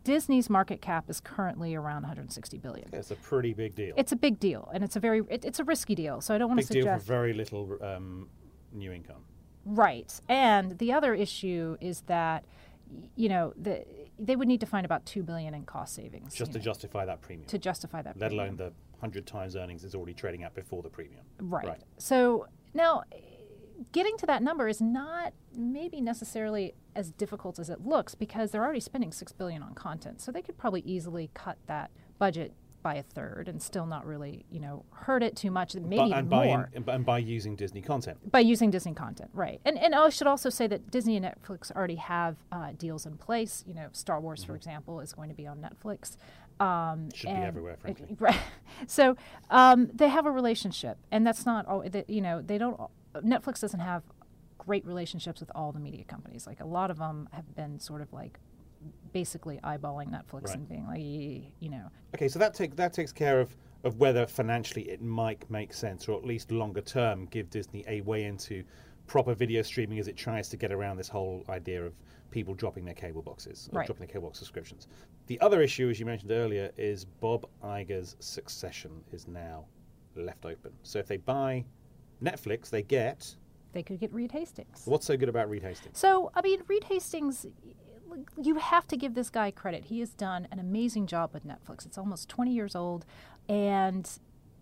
Disney's 0.05 0.49
market 0.51 0.81
cap 0.81 1.05
is 1.09 1.21
currently 1.21 1.75
around 1.75 2.03
one 2.03 2.09
hundred 2.11 2.33
sixty 2.33 2.59
billion. 2.59 2.89
It's 2.93 3.11
a 3.11 3.17
pretty 3.17 3.55
big 3.55 3.75
deal. 3.75 3.95
It's 3.97 4.13
a 4.13 4.17
big 4.17 4.39
deal, 4.41 4.69
and 4.75 4.83
it's 4.85 4.97
a 4.97 5.01
very 5.01 5.23
it, 5.29 5.45
it's 5.45 5.61
a 5.61 5.65
risky 5.65 5.95
deal. 5.95 6.21
So 6.21 6.35
I 6.35 6.39
don't 6.39 6.49
want 6.49 6.59
big 6.59 6.67
to 6.69 6.73
deal 6.75 6.83
for 6.85 6.91
suggest 6.91 7.07
very 7.07 7.33
little 7.33 7.79
um, 7.83 8.29
new 8.73 8.93
income. 8.93 9.23
right. 9.65 10.13
And 10.29 10.79
the 10.79 10.93
other 10.93 11.15
issue 11.15 11.77
is 11.81 12.03
that 12.03 12.45
you 13.17 13.29
know 13.29 13.53
the, 13.57 13.85
they 14.19 14.37
would 14.37 14.49
need 14.49 14.61
to 14.61 14.67
find 14.67 14.85
about 14.87 15.05
two 15.07 15.23
billion 15.23 15.55
in 15.55 15.65
cost 15.65 15.95
savings 15.95 16.35
Just 16.35 16.53
to 16.53 16.59
know, 16.59 16.65
justify 16.65 17.05
that 17.05 17.21
premium. 17.21 17.47
to 17.49 17.59
justify 17.59 18.03
that. 18.03 18.17
let 18.19 18.29
premium. 18.31 18.47
alone 18.47 18.57
the 18.57 18.73
100 19.01 19.27
times 19.27 19.57
earnings 19.57 19.85
it's 19.85 19.95
already 19.95 20.15
trading 20.15 20.43
at 20.43 20.55
before 20.55 20.83
the 20.83 20.89
premium. 20.89 21.25
Right. 21.39 21.67
Right. 21.67 21.83
So 21.99 22.47
now, 22.73 23.03
getting 23.93 24.17
to 24.19 24.27
that 24.27 24.43
number 24.43 24.69
is 24.69 24.81
not 24.81 25.35
maybe 25.55 26.01
necessarily 26.01 26.75
as 26.95 27.11
difficult 27.11 27.59
as 27.59 27.69
it 27.69 27.85
looks 27.85 28.15
because 28.15 28.51
they're 28.51 28.65
already 28.65 28.81
spending 28.81 29.13
six 29.13 29.33
billion 29.33 29.63
on 29.63 29.75
content, 29.75 30.21
so 30.23 30.33
they 30.33 30.41
could 30.43 30.57
probably 30.57 30.81
easily 30.81 31.31
cut 31.35 31.59
that 31.67 31.91
budget 32.19 32.55
by 32.87 32.95
a 32.95 33.03
third 33.03 33.49
and 33.49 33.61
still 33.61 33.85
not 33.85 34.07
really, 34.07 34.45
you 34.49 34.61
know, 34.61 34.85
hurt 34.93 35.21
it 35.21 35.35
too 35.35 35.51
much, 35.51 35.75
maybe 35.75 35.97
But- 35.97 36.07
even 36.07 36.19
and, 36.19 36.31
by 36.31 36.47
more. 36.47 36.71
and 36.75 37.05
by 37.05 37.19
using 37.19 37.57
Disney 37.57 37.83
content. 37.83 38.17
by 38.31 38.39
using 38.39 38.71
Disney 38.71 38.95
content, 38.95 39.31
right? 39.35 39.61
And 39.65 39.77
and 39.77 39.93
I 39.93 40.09
should 40.11 40.29
also 40.29 40.51
say 40.51 40.69
that 40.69 40.89
Disney 40.89 41.17
and 41.17 41.27
Netflix 41.27 41.73
already 41.73 41.97
have 41.97 42.37
uh, 42.53 42.71
deals 42.79 43.05
in 43.05 43.17
place. 43.17 43.65
You 43.67 43.75
know, 43.75 43.89
Star 43.91 44.21
Wars, 44.21 44.45
for 44.45 44.55
example, 44.55 45.01
is 45.01 45.13
going 45.13 45.31
to 45.31 45.35
be 45.35 45.49
on 45.49 45.57
Netflix. 45.69 46.17
Um, 46.65 47.11
Should 47.13 47.27
be 47.31 47.43
everywhere, 47.53 47.77
frankly. 47.81 48.17
Right. 48.21 48.39
So 48.87 49.17
um, 49.51 49.91
they 49.93 50.09
have 50.09 50.27
a 50.27 50.31
relationship, 50.31 50.97
and 51.11 51.27
that's 51.27 51.45
not 51.45 51.67
all. 51.67 51.83
that- 51.95 52.09
You 52.09 52.21
know, 52.21 52.41
they 52.41 52.57
don't. 52.59 52.79
Netflix 53.17 53.61
doesn't 53.61 53.81
have 53.93 54.03
great 54.59 54.85
relationships 54.87 55.41
with 55.41 55.51
all 55.57 55.73
the 55.73 55.81
media 55.81 56.05
companies. 56.05 56.47
Like 56.47 56.61
a 56.61 56.67
lot 56.79 56.91
of 56.93 56.99
them 56.99 57.29
have 57.33 57.49
been 57.57 57.81
sort 57.81 58.01
of 58.01 58.13
like 58.13 58.39
basically 59.13 59.59
eyeballing 59.65 60.09
Netflix 60.11 60.45
Right. 60.49 60.57
and 60.57 60.69
being 60.69 60.87
like, 60.87 61.53
you 61.61 61.71
know, 61.71 61.91
Okay, 62.15 62.29
so 62.29 62.39
that 62.39 62.55
take, 62.55 62.77
that 62.77 62.93
takes 62.93 63.13
care 63.13 63.41
of, 63.41 63.55
of 63.85 63.99
whether 63.99 64.27
financially 64.27 64.89
it 64.91 65.03
might 65.03 65.49
make 65.51 65.73
sense, 65.73 66.09
or 66.09 66.17
at 66.19 66.25
least 66.25 66.51
longer 66.51 66.81
term, 66.81 67.27
give 67.27 67.51
Disney 67.51 67.85
a 67.89 68.01
way 68.03 68.25
into 68.25 68.63
proper 69.07 69.35
video 69.35 69.63
streaming 69.63 69.99
as 69.99 70.09
it 70.09 70.17
tries 70.17 70.49
to 70.49 70.57
get 70.57 70.73
around 70.73 70.97
this 70.97 71.09
whole 71.09 71.45
idea 71.49 71.85
of 71.85 71.95
people 72.31 72.55
dropping 72.55 72.85
their 72.85 72.95
cable 72.95 73.23
boxes, 73.23 73.69
or 73.73 73.79
Right. 73.79 73.87
dropping 73.87 74.07
their 74.07 74.13
cable 74.13 74.29
box 74.29 74.39
subscriptions. 74.39 74.89
The 75.29 75.41
other 75.41 75.63
issue, 75.63 75.89
as 75.89 76.01
you 76.01 76.07
mentioned 76.07 76.33
earlier, 76.33 76.71
is 76.77 77.05
Bob 77.05 77.47
Iger's 77.63 78.17
succession 78.21 79.05
is 79.13 79.29
now 79.29 79.67
left 80.17 80.45
open. 80.45 80.73
So 80.83 80.99
if 80.99 81.07
they 81.07 81.19
buy 81.19 81.65
Netflix, 82.23 82.71
they 82.71 82.83
get 82.83 83.37
they 83.73 83.83
could 83.83 84.01
get 84.01 84.13
Reed 84.15 84.33
Hastings." 84.33 84.83
what's 84.87 85.05
so 85.05 85.17
good 85.19 85.29
about 85.29 85.51
Reed 85.51 85.63
Hastings? 85.63 85.99
So, 85.99 86.31
I 86.35 86.41
mean, 86.41 86.63
Reed 86.67 86.85
Hastings, 86.85 87.47
you 88.41 88.57
have 88.57 88.87
to 88.89 88.97
give 88.97 89.15
this 89.15 89.31
guy 89.31 89.51
credit. 89.51 89.87
He 89.87 90.01
has 90.01 90.11
done 90.11 90.49
an 90.51 90.59
amazing 90.59 91.07
job 91.07 91.31
with 91.33 91.47
Netflix. 91.47 91.87
It's 91.87 91.99
almost 91.99 92.29
20 92.29 92.53
years 92.53 92.75
old, 92.75 93.05
and 93.49 94.09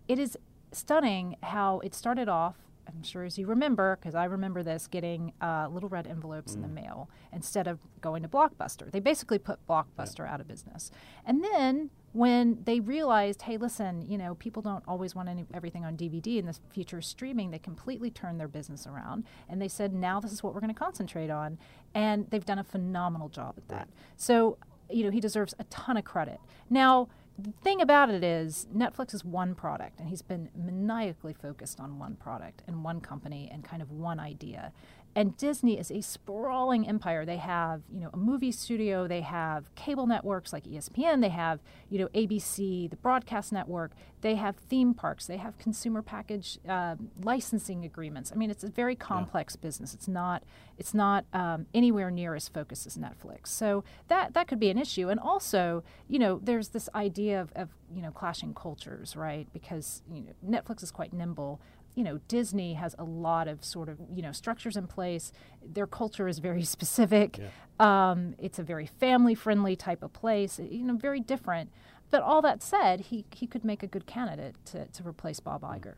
it 0.07 0.19
is 0.19 0.37
stunning 0.71 1.37
how 1.41 1.79
it 1.79 1.93
started 1.93 2.29
off. 2.29 2.55
I'm 2.87 3.01
sure 3.01 3.23
as 3.23 3.37
you 3.37 3.47
remember, 3.47 3.97
because 3.99 4.13
I 4.13 4.25
remember 4.25 4.61
this, 4.61 4.85
getting 4.87 5.33
uh, 5.41 5.67
little 5.71 5.89
red 5.89 6.05
envelopes 6.05 6.53
in 6.53 6.61
the 6.61 6.67
mail 6.67 7.09
instead 7.33 7.67
of 7.67 7.79
going 7.99 8.21
to 8.21 8.29
Blockbuster. 8.29 8.91
They 8.91 8.99
basically 8.99 9.39
put 9.39 9.65
Blockbuster 9.67 10.29
out 10.29 10.39
of 10.39 10.47
business. 10.47 10.91
And 11.25 11.43
then 11.43 11.89
when 12.15 12.59
they 12.63 12.79
realized, 12.79 13.41
hey, 13.41 13.57
listen, 13.57 14.01
you 14.09 14.17
know, 14.17 14.35
people 14.35 14.61
don't 14.61 14.83
always 14.87 15.13
want 15.13 15.27
any, 15.27 15.43
everything 15.53 15.83
on 15.83 15.97
DVD 15.97 16.37
in 16.37 16.45
the 16.45 16.55
future 16.69 16.99
of 16.99 17.03
streaming, 17.03 17.51
they 17.51 17.59
completely 17.59 18.09
turned 18.09 18.39
their 18.39 18.47
business 18.47 18.87
around 18.87 19.25
and 19.49 19.61
they 19.61 19.67
said, 19.67 19.93
now 19.93 20.21
this 20.21 20.31
is 20.31 20.41
what 20.41 20.53
we're 20.53 20.61
going 20.61 20.73
to 20.73 20.79
concentrate 20.79 21.29
on. 21.29 21.57
And 21.93 22.25
they've 22.29 22.45
done 22.45 22.57
a 22.57 22.63
phenomenal 22.63 23.27
job 23.27 23.55
at 23.57 23.67
that. 23.67 23.89
So, 24.15 24.57
you 24.89 25.03
know, 25.03 25.11
he 25.11 25.19
deserves 25.19 25.53
a 25.59 25.65
ton 25.65 25.97
of 25.97 26.05
credit. 26.05 26.39
Now, 26.69 27.09
the 27.37 27.51
thing 27.63 27.81
about 27.81 28.09
it 28.09 28.23
is 28.23 28.65
Netflix 28.73 29.13
is 29.13 29.25
one 29.25 29.53
product 29.53 29.99
and 29.99 30.07
he's 30.07 30.21
been 30.21 30.47
maniacally 30.55 31.33
focused 31.33 31.81
on 31.81 31.99
one 31.99 32.15
product 32.15 32.61
and 32.65 32.81
one 32.81 33.01
company 33.01 33.49
and 33.51 33.61
kind 33.61 33.81
of 33.81 33.91
one 33.91 34.21
idea 34.21 34.71
and 35.15 35.37
Disney 35.37 35.79
is 35.79 35.91
a 35.91 36.01
sprawling 36.01 36.87
empire. 36.87 37.25
They 37.25 37.37
have, 37.37 37.83
you 37.89 38.01
know, 38.01 38.09
a 38.13 38.17
movie 38.17 38.51
studio, 38.51 39.07
they 39.07 39.21
have 39.21 39.73
cable 39.75 40.07
networks 40.07 40.51
like 40.51 40.65
ESPN, 40.65 41.21
they 41.21 41.29
have, 41.29 41.61
you 41.89 41.99
know, 41.99 42.07
ABC, 42.09 42.89
the 42.89 42.97
broadcast 42.97 43.53
network, 43.53 43.91
they 44.19 44.35
have 44.35 44.57
theme 44.57 44.93
parks, 44.93 45.25
they 45.25 45.37
have 45.37 45.57
consumer 45.57 46.01
package 46.01 46.59
uh, 46.67 46.95
licensing 47.23 47.85
agreements. 47.85 48.31
I 48.33 48.35
mean, 48.35 48.51
it's 48.51 48.63
a 48.65 48.69
very 48.69 48.95
complex 48.95 49.55
yeah. 49.55 49.65
business. 49.65 49.93
It's 49.93 50.07
not, 50.09 50.43
it's 50.77 50.93
not 50.93 51.25
um, 51.31 51.67
anywhere 51.73 52.11
near 52.11 52.35
as 52.35 52.49
focused 52.49 52.85
as 52.85 52.97
Netflix. 52.97 53.47
So 53.47 53.85
that 54.09 54.33
that 54.33 54.47
could 54.49 54.59
be 54.59 54.69
an 54.69 54.77
issue. 54.77 55.07
And 55.07 55.19
also, 55.19 55.83
you 56.09 56.19
know, 56.19 56.41
there's 56.43 56.69
this 56.69 56.89
idea 56.93 57.39
of, 57.39 57.53
of 57.55 57.69
you 57.93 58.01
know 58.01 58.11
clashing 58.11 58.53
cultures, 58.53 59.15
right? 59.15 59.47
Because 59.53 60.01
you 60.11 60.21
know, 60.21 60.59
Netflix 60.59 60.83
is 60.83 60.91
quite 60.91 61.13
nimble 61.13 61.61
you 61.95 62.03
know, 62.03 62.19
Disney 62.27 62.73
has 62.73 62.95
a 62.99 63.03
lot 63.03 63.47
of 63.47 63.63
sort 63.63 63.89
of, 63.89 63.97
you 64.13 64.21
know, 64.21 64.31
structures 64.31 64.75
in 64.75 64.85
place. 64.87 65.31
Their 65.65 65.87
culture 65.87 66.27
is 66.27 66.39
very 66.39 66.63
specific. 66.75 67.39
Yeah. 67.39 67.49
Um, 67.79 68.35
it's 68.37 68.59
a 68.59 68.63
very 68.63 68.85
family 68.85 69.35
friendly 69.35 69.75
type 69.75 70.03
of 70.03 70.13
place, 70.13 70.59
you 70.59 70.83
know, 70.83 70.95
very 70.95 71.19
different. 71.19 71.71
But 72.11 72.21
all 72.21 72.41
that 72.43 72.61
said, 72.61 73.01
he, 73.01 73.25
he 73.33 73.47
could 73.47 73.65
make 73.65 73.81
a 73.81 73.87
good 73.87 74.05
candidate 74.05 74.55
to, 74.65 74.85
to 74.85 75.07
replace 75.07 75.39
Bob 75.39 75.61
hmm. 75.61 75.67
Iger. 75.67 75.93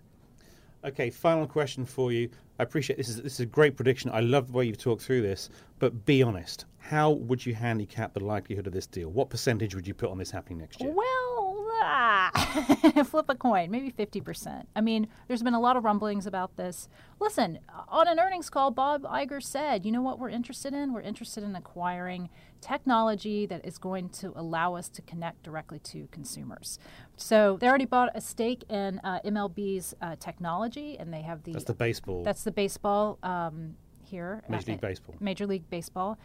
Okay, 0.86 1.10
final 1.10 1.48
question 1.48 1.86
for 1.86 2.12
you. 2.12 2.30
I 2.60 2.64
appreciate 2.64 2.98
this 2.98 3.10
is 3.10 3.22
this 3.22 3.34
is 3.34 3.40
a 3.40 3.46
great 3.46 3.76
prediction. 3.76 4.12
I 4.14 4.20
love 4.20 4.48
the 4.48 4.54
way 4.54 4.66
you've 4.66 4.78
talked 4.78 5.02
through 5.02 5.22
this, 5.22 5.50
but 5.80 6.06
be 6.06 6.22
honest. 6.24 6.66
How 6.78 7.12
would 7.12 7.46
you 7.46 7.54
handicap 7.54 8.14
the 8.14 8.24
likelihood 8.24 8.68
of 8.68 8.74
this 8.74 8.88
deal? 8.88 9.10
What 9.10 9.30
percentage 9.30 9.76
would 9.76 9.86
you 9.86 9.94
put 9.94 10.10
on 10.10 10.18
this 10.18 10.32
happening 10.32 10.60
next 10.60 10.80
year? 10.80 10.92
Well, 10.92 11.67
ah, 11.82 13.04
flip 13.10 13.26
a 13.30 13.36
coin, 13.36 13.72
maybe 13.72 13.92
50%. 13.92 14.66
I 14.76 14.82
mean, 14.82 15.08
there's 15.28 15.44
been 15.44 15.54
a 15.54 15.60
lot 15.60 15.78
of 15.78 15.84
rumblings 15.84 16.26
about 16.26 16.56
this. 16.58 16.90
Listen, 17.20 17.60
on 17.88 18.08
an 18.08 18.20
earnings 18.20 18.50
call, 18.50 18.72
Bob 18.72 19.04
Iger 19.04 19.42
said, 19.42 19.86
you 19.86 19.92
know 19.92 20.02
what 20.02 20.20
we're 20.20 20.30
interested 20.30 20.74
in? 20.74 20.94
We're 20.94 21.02
interested 21.02 21.44
in 21.44 21.56
acquiring 21.56 22.30
technology 22.62 23.46
that 23.46 23.66
is 23.66 23.78
going 23.78 24.10
to 24.10 24.34
allow 24.36 24.76
us 24.76 24.90
to 24.90 25.02
connect 25.02 25.44
directly 25.44 25.80
to 25.80 26.08
consumers. 26.12 26.80
So 27.16 27.58
they 27.60 27.68
already 27.68 27.86
bought 27.86 28.10
a 28.16 28.22
stake 28.22 28.64
in 28.70 29.00
uh, 29.04 29.20
MLB's 29.26 29.94
uh, 30.02 30.16
technology, 30.20 30.98
and 31.00 31.14
they 31.14 31.22
have 31.22 31.44
the. 31.44 31.54
That's 31.54 31.66
the 31.66 31.74
baseball. 31.74 32.24
That's 32.24 32.44
the 32.44 32.52
baseball. 32.52 33.20
Um, 33.24 33.76
here, 34.08 34.42
Major 34.48 34.72
League 34.72 34.82
Baseball. 34.82 35.16
Major 35.20 35.48
League 35.48 35.70
Baseball, 35.70 36.18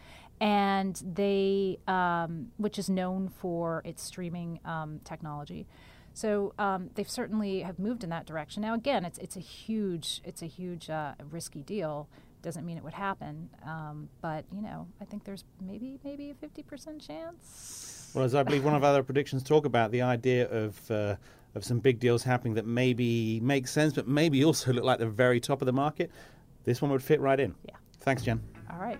and 0.43 1.01
they, 1.15 1.79
um, 1.87 2.51
which 2.57 2.77
is 2.77 2.89
known 2.89 3.29
for 3.29 3.81
its 3.85 4.03
streaming 4.03 4.59
um, 4.65 4.99
technology. 5.05 5.65
So 6.13 6.53
um, 6.59 6.89
they've 6.95 7.09
certainly 7.09 7.61
have 7.61 7.79
moved 7.79 8.03
in 8.03 8.09
that 8.09 8.25
direction. 8.25 8.61
Now, 8.61 8.73
again, 8.75 9.05
it's 9.05 9.17
it's 9.19 9.37
a 9.37 9.39
huge 9.39 10.21
it's 10.25 10.41
a 10.41 10.45
huge 10.45 10.89
uh, 10.89 11.13
risky 11.31 11.63
deal. 11.63 12.09
Doesn't 12.41 12.65
mean 12.65 12.77
it 12.77 12.83
would 12.83 12.93
happen, 12.93 13.49
um, 13.65 14.09
but 14.21 14.43
you 14.53 14.61
know, 14.61 14.85
I 14.99 15.05
think 15.05 15.23
there's 15.23 15.45
maybe 15.65 15.97
maybe 16.03 16.29
a 16.29 16.33
fifty 16.33 16.61
percent 16.61 17.01
chance. 17.01 18.11
Well, 18.13 18.25
as 18.25 18.35
I 18.35 18.43
believe 18.43 18.65
one 18.65 18.75
of 18.75 18.83
our 18.83 18.89
other 18.89 19.01
predictions 19.01 19.43
talk 19.43 19.65
about 19.65 19.91
the 19.91 20.01
idea 20.01 20.49
of. 20.49 20.91
Uh, 20.91 21.15
of 21.55 21.63
some 21.63 21.77
big 21.77 21.99
deals 21.99 22.23
happening 22.23 22.55
that 22.55 22.65
maybe 22.65 23.39
make 23.41 23.67
sense, 23.67 23.93
but 23.93 24.07
maybe 24.07 24.43
also 24.43 24.73
look 24.73 24.83
like 24.83 24.97
the 24.97 25.05
very 25.05 25.39
top 25.39 25.61
of 25.61 25.67
the 25.67 25.71
market. 25.71 26.09
This 26.63 26.81
one 26.81 26.89
would 26.89 27.03
fit 27.03 27.21
right 27.21 27.39
in. 27.39 27.53
Yeah. 27.63 27.75
Thanks, 27.99 28.23
Jen. 28.23 28.41
All 28.71 28.79
right. 28.79 28.99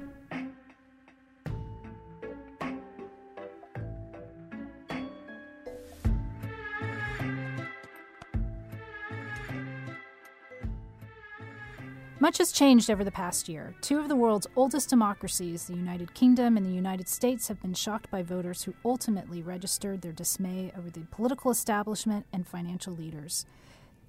Much 12.23 12.37
has 12.37 12.53
changed 12.53 12.89
over 12.89 13.03
the 13.03 13.11
past 13.11 13.49
year. 13.49 13.75
Two 13.81 13.99
of 13.99 14.07
the 14.07 14.15
world's 14.15 14.47
oldest 14.55 14.89
democracies, 14.89 15.65
the 15.65 15.75
United 15.75 16.13
Kingdom 16.13 16.55
and 16.55 16.65
the 16.65 16.73
United 16.73 17.09
States, 17.09 17.49
have 17.49 17.61
been 17.61 17.73
shocked 17.73 18.09
by 18.09 18.23
voters 18.23 18.63
who 18.63 18.73
ultimately 18.85 19.41
registered 19.41 20.01
their 20.01 20.13
dismay 20.13 20.71
over 20.77 20.89
the 20.89 21.05
political 21.11 21.51
establishment 21.51 22.25
and 22.31 22.47
financial 22.47 22.93
leaders. 22.93 23.45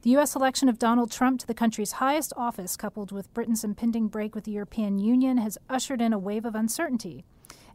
The 0.03 0.11
U.S. 0.11 0.37
election 0.37 0.69
of 0.69 0.79
Donald 0.79 1.11
Trump 1.11 1.41
to 1.41 1.47
the 1.49 1.55
country's 1.55 1.91
highest 1.99 2.33
office, 2.37 2.77
coupled 2.77 3.11
with 3.11 3.35
Britain's 3.35 3.65
impending 3.65 4.07
break 4.07 4.37
with 4.37 4.45
the 4.45 4.53
European 4.53 5.01
Union, 5.01 5.39
has 5.39 5.59
ushered 5.69 6.01
in 6.01 6.13
a 6.13 6.17
wave 6.17 6.45
of 6.45 6.55
uncertainty. 6.55 7.25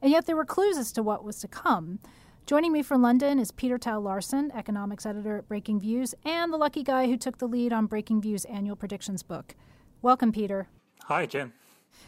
And 0.02 0.10
yet 0.10 0.26
there 0.26 0.38
were 0.38 0.46
clues 0.46 0.78
as 0.78 0.94
to 0.94 1.04
what 1.04 1.26
was 1.26 1.40
to 1.40 1.50
come. 1.50 2.00
Joining 2.46 2.72
me 2.72 2.82
from 2.82 3.02
London 3.02 3.40
is 3.40 3.52
Peter 3.52 3.78
Thal 3.78 4.00
Larsen, 4.00 4.54
economics 4.54 5.06
editor 5.06 5.40
at 5.40 5.50
Breakingviews, 5.50 6.14
and 6.24 6.54
the 6.54 6.58
lucky 6.58 6.82
guy 6.82 7.08
who 7.08 7.18
took 7.18 7.40
the 7.40 7.46
lead 7.46 7.74
on 7.74 7.90
Breakingviews' 7.90 8.50
annual 8.50 8.78
predictions 8.78 9.22
book. 9.22 9.54
Welcome, 10.02 10.32
Peter. 10.32 10.70
Hi, 11.04 11.26
Jen. 11.26 11.52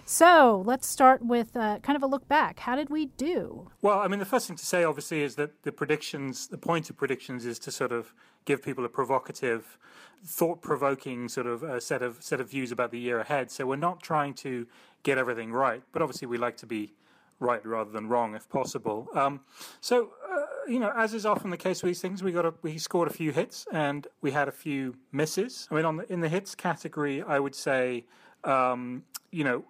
So 0.05 0.63
let's 0.65 0.87
start 0.87 1.25
with 1.25 1.57
uh, 1.57 1.79
kind 1.79 1.97
of 1.97 2.03
a 2.03 2.07
look 2.07 2.25
back. 2.29 2.59
How 2.59 2.75
did 2.77 2.89
we 2.89 3.07
do? 3.07 3.69
Well, 3.81 3.99
I 3.99 4.07
mean, 4.07 4.19
the 4.19 4.25
first 4.25 4.47
thing 4.47 4.55
to 4.55 4.65
say, 4.65 4.85
obviously, 4.85 5.21
is 5.21 5.35
that 5.35 5.63
the 5.63 5.73
predictions, 5.73 6.47
the 6.47 6.57
point 6.57 6.89
of 6.89 6.95
predictions 6.95 7.45
is 7.45 7.59
to 7.59 7.71
sort 7.71 7.91
of 7.91 8.13
give 8.45 8.63
people 8.63 8.85
a 8.85 8.89
provocative, 8.89 9.77
thought-provoking 10.25 11.27
sort 11.27 11.47
of 11.47 11.63
uh, 11.63 11.81
set 11.81 12.01
of 12.01 12.23
set 12.23 12.39
of 12.39 12.49
views 12.49 12.71
about 12.71 12.91
the 12.91 12.99
year 12.99 13.19
ahead. 13.19 13.51
So 13.51 13.65
we're 13.65 13.75
not 13.75 14.01
trying 14.01 14.35
to 14.35 14.67
get 15.03 15.17
everything 15.17 15.51
right, 15.51 15.83
but 15.91 16.01
obviously 16.01 16.27
we 16.29 16.37
like 16.37 16.55
to 16.57 16.65
be 16.65 16.93
right 17.41 17.65
rather 17.65 17.91
than 17.91 18.07
wrong 18.07 18.35
if 18.35 18.47
possible. 18.47 19.07
Um, 19.13 19.41
so, 19.81 20.11
uh, 20.31 20.45
you 20.67 20.79
know, 20.79 20.91
as 20.95 21.13
is 21.13 21.25
often 21.25 21.49
the 21.49 21.57
case 21.57 21.81
with 21.81 21.89
these 21.89 22.01
things, 22.01 22.23
we 22.23 22.31
got 22.31 22.45
a, 22.45 22.53
we 22.61 22.77
scored 22.77 23.09
a 23.09 23.13
few 23.13 23.31
hits 23.31 23.65
and 23.71 24.07
we 24.21 24.31
had 24.31 24.47
a 24.47 24.51
few 24.51 24.95
misses. 25.11 25.67
I 25.71 25.75
mean, 25.75 25.85
on 25.85 25.97
the, 25.97 26.11
in 26.11 26.21
the 26.21 26.29
hits 26.29 26.55
category, 26.55 27.21
I 27.21 27.39
would 27.39 27.55
say, 27.55 28.05
um, 28.43 29.03
you 29.31 29.43
know, 29.43 29.65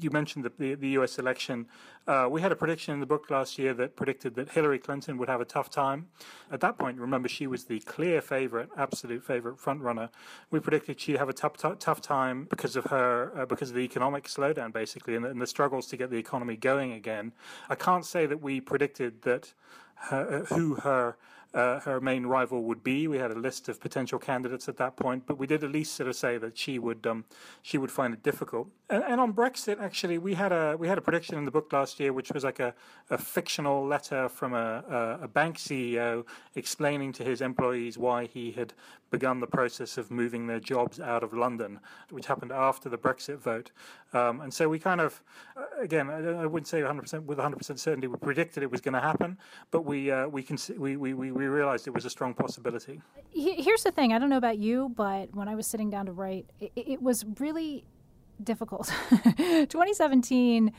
you 0.00 0.10
mentioned 0.10 0.44
the, 0.44 0.52
the, 0.58 0.74
the 0.74 0.88
U.S. 0.90 1.18
election. 1.18 1.66
Uh, 2.06 2.28
we 2.30 2.40
had 2.40 2.52
a 2.52 2.56
prediction 2.56 2.94
in 2.94 3.00
the 3.00 3.06
book 3.06 3.30
last 3.30 3.58
year 3.58 3.74
that 3.74 3.96
predicted 3.96 4.34
that 4.36 4.50
Hillary 4.50 4.78
Clinton 4.78 5.18
would 5.18 5.28
have 5.28 5.40
a 5.40 5.44
tough 5.44 5.70
time. 5.70 6.06
At 6.52 6.60
that 6.60 6.78
point, 6.78 6.98
remember, 6.98 7.28
she 7.28 7.46
was 7.46 7.64
the 7.64 7.80
clear 7.80 8.20
favorite, 8.20 8.68
absolute 8.76 9.24
favorite 9.24 9.58
frontrunner. 9.58 10.10
We 10.50 10.60
predicted 10.60 11.00
she'd 11.00 11.16
have 11.16 11.28
a 11.28 11.32
tough, 11.32 11.56
tough, 11.56 11.80
tough 11.80 12.00
time 12.00 12.46
because 12.48 12.76
of 12.76 12.84
her, 12.86 13.32
uh, 13.36 13.46
because 13.46 13.70
of 13.70 13.76
the 13.76 13.82
economic 13.82 14.24
slowdown, 14.24 14.72
basically, 14.72 15.16
and 15.16 15.24
and 15.24 15.40
the, 15.40 15.46
struggles 15.46 15.86
to 15.88 15.96
get 15.96 16.10
the 16.10 16.16
economy 16.16 16.56
going 16.56 16.92
again. 16.92 17.32
I 17.68 17.74
can't 17.74 18.04
say 18.04 18.26
that 18.26 18.40
we 18.40 18.60
predicted 18.60 19.22
that 19.22 19.52
her, 19.96 20.44
uh, 20.50 20.54
who 20.54 20.76
her 20.76 21.16
uh, 21.56 21.80
her 21.80 22.00
main 22.00 22.26
rival 22.26 22.62
would 22.64 22.84
be. 22.84 23.08
We 23.08 23.16
had 23.16 23.30
a 23.30 23.34
list 23.34 23.68
of 23.70 23.80
potential 23.80 24.18
candidates 24.18 24.68
at 24.68 24.76
that 24.76 24.94
point, 24.96 25.24
but 25.26 25.38
we 25.38 25.46
did 25.46 25.64
at 25.64 25.72
least 25.72 25.94
sort 25.94 26.08
of 26.08 26.14
say 26.14 26.36
that 26.36 26.58
she 26.58 26.78
would 26.78 27.06
um, 27.06 27.24
she 27.62 27.78
would 27.78 27.90
find 27.90 28.12
it 28.12 28.22
difficult. 28.22 28.68
And, 28.90 29.02
and, 29.02 29.20
on 29.20 29.32
Brexit, 29.32 29.80
actually, 29.80 30.18
we 30.18 30.34
had 30.34 30.52
a 30.52 30.76
we 30.78 30.86
had 30.86 30.98
a 30.98 31.00
prediction 31.00 31.38
in 31.38 31.46
the 31.46 31.50
book 31.50 31.72
last 31.72 31.98
year, 31.98 32.12
which 32.12 32.30
was 32.30 32.44
like 32.44 32.60
a, 32.60 32.74
a 33.08 33.16
fictional 33.16 33.86
letter 33.86 34.28
from 34.28 34.52
a, 34.52 35.18
a, 35.20 35.24
a 35.24 35.28
bank 35.28 35.56
CEO 35.56 36.26
explaining 36.54 37.12
to 37.14 37.24
his 37.24 37.40
employees 37.40 37.96
why 37.96 38.26
he 38.26 38.52
had 38.52 38.74
begun 39.10 39.40
the 39.40 39.46
process 39.46 39.98
of 39.98 40.10
moving 40.10 40.46
their 40.46 40.60
jobs 40.60 41.00
out 41.00 41.22
of 41.22 41.32
London, 41.32 41.80
which 42.10 42.26
happened 42.26 42.52
after 42.52 42.88
the 42.88 42.98
Brexit 42.98 43.38
vote. 43.38 43.70
Um, 44.12 44.40
and 44.40 44.52
so 44.52 44.68
we 44.68 44.78
kind 44.78 45.00
of, 45.00 45.22
uh, 45.56 45.62
again, 45.80 46.10
I, 46.10 46.46
wouldn't 46.46 46.68
say 46.68 46.80
100% 46.80 47.24
with 47.24 47.38
100% 47.38 47.78
certainty 47.78 48.06
we 48.06 48.16
predicted 48.16 48.62
it 48.62 48.70
was 48.70 48.80
going 48.80 48.94
to 48.94 49.00
happen, 49.00 49.38
but 49.70 49.84
we 49.84 50.10
uh, 50.10 50.28
we 50.28 50.42
can 50.42 50.58
we, 50.78 50.96
we 50.96 51.14
we 51.14 51.30
realized 51.30 51.86
it 51.86 51.94
was 51.94 52.04
a 52.04 52.10
strong 52.10 52.34
possibility. 52.34 53.00
Here's 53.30 53.82
the 53.82 53.90
thing: 53.90 54.12
I 54.12 54.18
don't 54.18 54.30
know 54.30 54.36
about 54.36 54.58
you, 54.58 54.92
but 54.96 55.34
when 55.34 55.48
I 55.48 55.54
was 55.54 55.66
sitting 55.66 55.90
down 55.90 56.06
to 56.06 56.12
write, 56.12 56.46
it, 56.60 56.72
it 56.74 57.02
was 57.02 57.24
really 57.38 57.84
difficult. 58.42 58.92
2017 59.36 60.72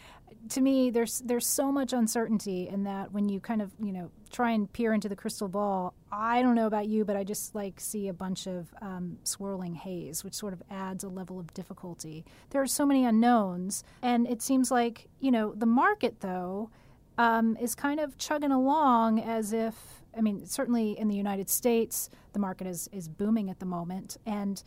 to 0.50 0.62
me 0.62 0.90
there's 0.90 1.20
there's 1.26 1.46
so 1.46 1.72
much 1.72 1.94
uncertainty 1.94 2.68
in 2.70 2.84
that 2.84 3.12
when 3.12 3.28
you 3.30 3.40
kind 3.40 3.62
of, 3.62 3.74
you 3.84 3.92
know, 3.92 4.12
try 4.32 4.52
and 4.52 4.72
peer 4.72 4.94
into 4.94 5.10
the 5.10 5.16
crystal 5.16 5.48
ball, 5.48 5.94
I 6.12 6.42
don't 6.42 6.56
know 6.56 6.68
about 6.68 6.88
you, 6.88 7.06
but 7.06 7.16
I 7.16 7.24
just 7.24 7.56
like 7.56 7.80
see 7.80 8.08
a 8.08 8.14
bunch 8.14 8.48
of 8.48 8.74
um, 8.82 9.18
swirling 9.24 9.76
haze, 9.76 10.24
which 10.24 10.34
sort 10.34 10.54
of 10.54 10.62
adds 10.70 11.04
a 11.04 11.10
level 11.10 11.40
of 11.40 11.54
difficulty. 11.54 12.26
There 12.52 12.62
are 12.62 12.68
so 12.68 12.86
many 12.86 13.06
unknowns, 13.06 13.84
and 14.02 14.28
it 14.28 14.42
seems 14.42 14.72
like, 14.72 15.08
you 15.20 15.32
know, 15.32 15.54
the 15.54 15.66
market 15.66 16.22
though 16.22 16.70
um, 17.18 17.58
is 17.58 17.76
kind 17.76 18.00
of 18.00 18.18
chugging 18.18 18.52
along 18.52 19.20
as 19.20 19.54
if 19.54 19.76
I 20.18 20.22
mean, 20.22 20.48
certainly 20.48 20.98
in 20.98 21.10
the 21.10 21.16
United 21.16 21.48
States, 21.48 22.10
the 22.34 22.40
market 22.40 22.66
is, 22.66 22.90
is 22.92 23.08
booming 23.08 23.52
at 23.52 23.60
the 23.60 23.68
moment. 23.68 24.18
And 24.26 24.64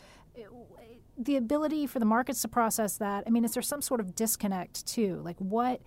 the 1.21 1.37
ability 1.37 1.87
for 1.87 1.99
the 1.99 2.07
markets 2.07 2.43
to 2.43 2.49
process 2.49 2.97
that, 2.97 3.25
I 3.27 3.31
mean, 3.31 3.45
is 3.45 3.53
there 3.53 3.63
some 3.63 3.83
sort 3.83 4.01
of 4.01 4.15
disconnect 4.15 4.87
too? 4.87 5.21
Like, 5.23 5.37
what, 5.39 5.81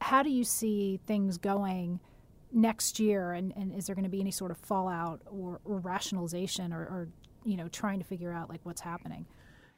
how 0.00 0.22
do 0.22 0.30
you 0.30 0.44
see 0.44 0.98
things 1.06 1.38
going 1.38 2.00
next 2.52 2.98
year, 3.00 3.32
and, 3.32 3.52
and 3.56 3.74
is 3.74 3.86
there 3.86 3.94
going 3.94 4.04
to 4.04 4.10
be 4.10 4.20
any 4.20 4.30
sort 4.30 4.50
of 4.50 4.56
fallout 4.58 5.20
or, 5.26 5.60
or 5.64 5.78
rationalization 5.78 6.72
or, 6.72 6.80
or 6.80 7.08
you 7.44 7.56
know 7.56 7.68
trying 7.68 7.98
to 7.98 8.04
figure 8.04 8.32
out 8.32 8.48
like 8.48 8.60
what's 8.62 8.80
happening? 8.80 9.26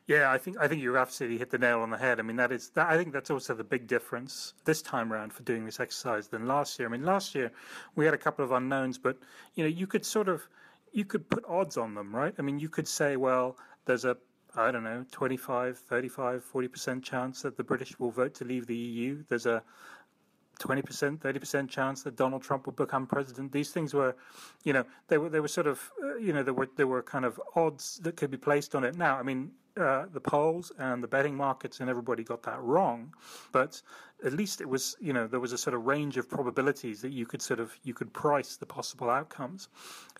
Yeah, 0.06 0.30
I 0.30 0.38
think 0.38 0.58
I 0.60 0.68
think 0.68 0.82
you 0.82 0.96
absolutely 0.96 1.38
hit 1.38 1.50
the 1.50 1.58
nail 1.58 1.80
on 1.80 1.90
the 1.90 1.98
head. 1.98 2.20
I 2.20 2.22
mean, 2.22 2.36
that 2.36 2.52
is 2.52 2.70
that, 2.70 2.88
I 2.88 2.96
think 2.96 3.12
that's 3.12 3.30
also 3.30 3.54
the 3.54 3.64
big 3.64 3.86
difference 3.86 4.54
this 4.64 4.82
time 4.82 5.12
around 5.12 5.32
for 5.32 5.42
doing 5.42 5.64
this 5.64 5.80
exercise 5.80 6.28
than 6.28 6.46
last 6.46 6.78
year. 6.78 6.86
I 6.86 6.92
mean, 6.92 7.04
last 7.04 7.34
year 7.34 7.50
we 7.96 8.04
had 8.04 8.14
a 8.14 8.18
couple 8.18 8.44
of 8.44 8.52
unknowns, 8.52 8.98
but 8.98 9.18
you 9.54 9.64
know, 9.64 9.70
you 9.70 9.86
could 9.86 10.06
sort 10.06 10.28
of 10.28 10.46
you 10.92 11.04
could 11.04 11.28
put 11.28 11.44
odds 11.48 11.76
on 11.76 11.94
them, 11.94 12.14
right? 12.14 12.34
I 12.38 12.42
mean, 12.42 12.58
you 12.60 12.68
could 12.68 12.86
say, 12.86 13.16
well, 13.16 13.56
there's 13.86 14.04
a 14.04 14.16
I 14.56 14.70
don't 14.70 14.84
know, 14.84 15.04
25, 15.10 15.78
35, 15.78 16.44
40% 16.52 17.02
chance 17.02 17.42
that 17.42 17.56
the 17.56 17.64
British 17.64 17.98
will 17.98 18.10
vote 18.10 18.34
to 18.34 18.44
leave 18.44 18.66
the 18.66 18.76
EU. 18.76 19.22
There's 19.28 19.46
a 19.46 19.62
20%, 20.58 21.18
30% 21.18 21.68
chance 21.68 22.02
that 22.02 22.16
Donald 22.16 22.42
Trump 22.42 22.66
will 22.66 22.72
become 22.72 23.06
president. 23.06 23.52
These 23.52 23.70
things 23.70 23.92
were, 23.92 24.16
you 24.64 24.72
know, 24.72 24.84
they 25.08 25.18
were 25.18 25.28
they 25.28 25.40
were 25.40 25.48
sort 25.48 25.66
of, 25.66 25.92
uh, 26.02 26.16
you 26.16 26.32
know, 26.32 26.42
there 26.42 26.54
were 26.54 26.68
there 26.76 26.86
were 26.86 27.02
kind 27.02 27.24
of 27.24 27.40
odds 27.54 28.00
that 28.02 28.16
could 28.16 28.30
be 28.30 28.38
placed 28.38 28.74
on 28.74 28.82
it. 28.82 28.96
Now, 28.96 29.18
I 29.18 29.22
mean, 29.22 29.50
uh, 29.76 30.06
the 30.12 30.20
polls 30.20 30.72
and 30.78 31.02
the 31.02 31.08
betting 31.08 31.36
markets 31.36 31.80
and 31.80 31.90
everybody 31.90 32.24
got 32.24 32.42
that 32.44 32.62
wrong, 32.62 33.12
but 33.52 33.82
at 34.24 34.32
least 34.32 34.62
it 34.62 34.68
was, 34.68 34.96
you 35.00 35.12
know, 35.12 35.26
there 35.26 35.40
was 35.40 35.52
a 35.52 35.58
sort 35.58 35.74
of 35.74 35.84
range 35.84 36.16
of 36.16 36.28
probabilities 36.30 37.02
that 37.02 37.12
you 37.12 37.26
could 37.26 37.42
sort 37.42 37.60
of 37.60 37.76
you 37.82 37.92
could 37.92 38.10
price 38.14 38.56
the 38.56 38.66
possible 38.66 39.10
outcomes. 39.10 39.68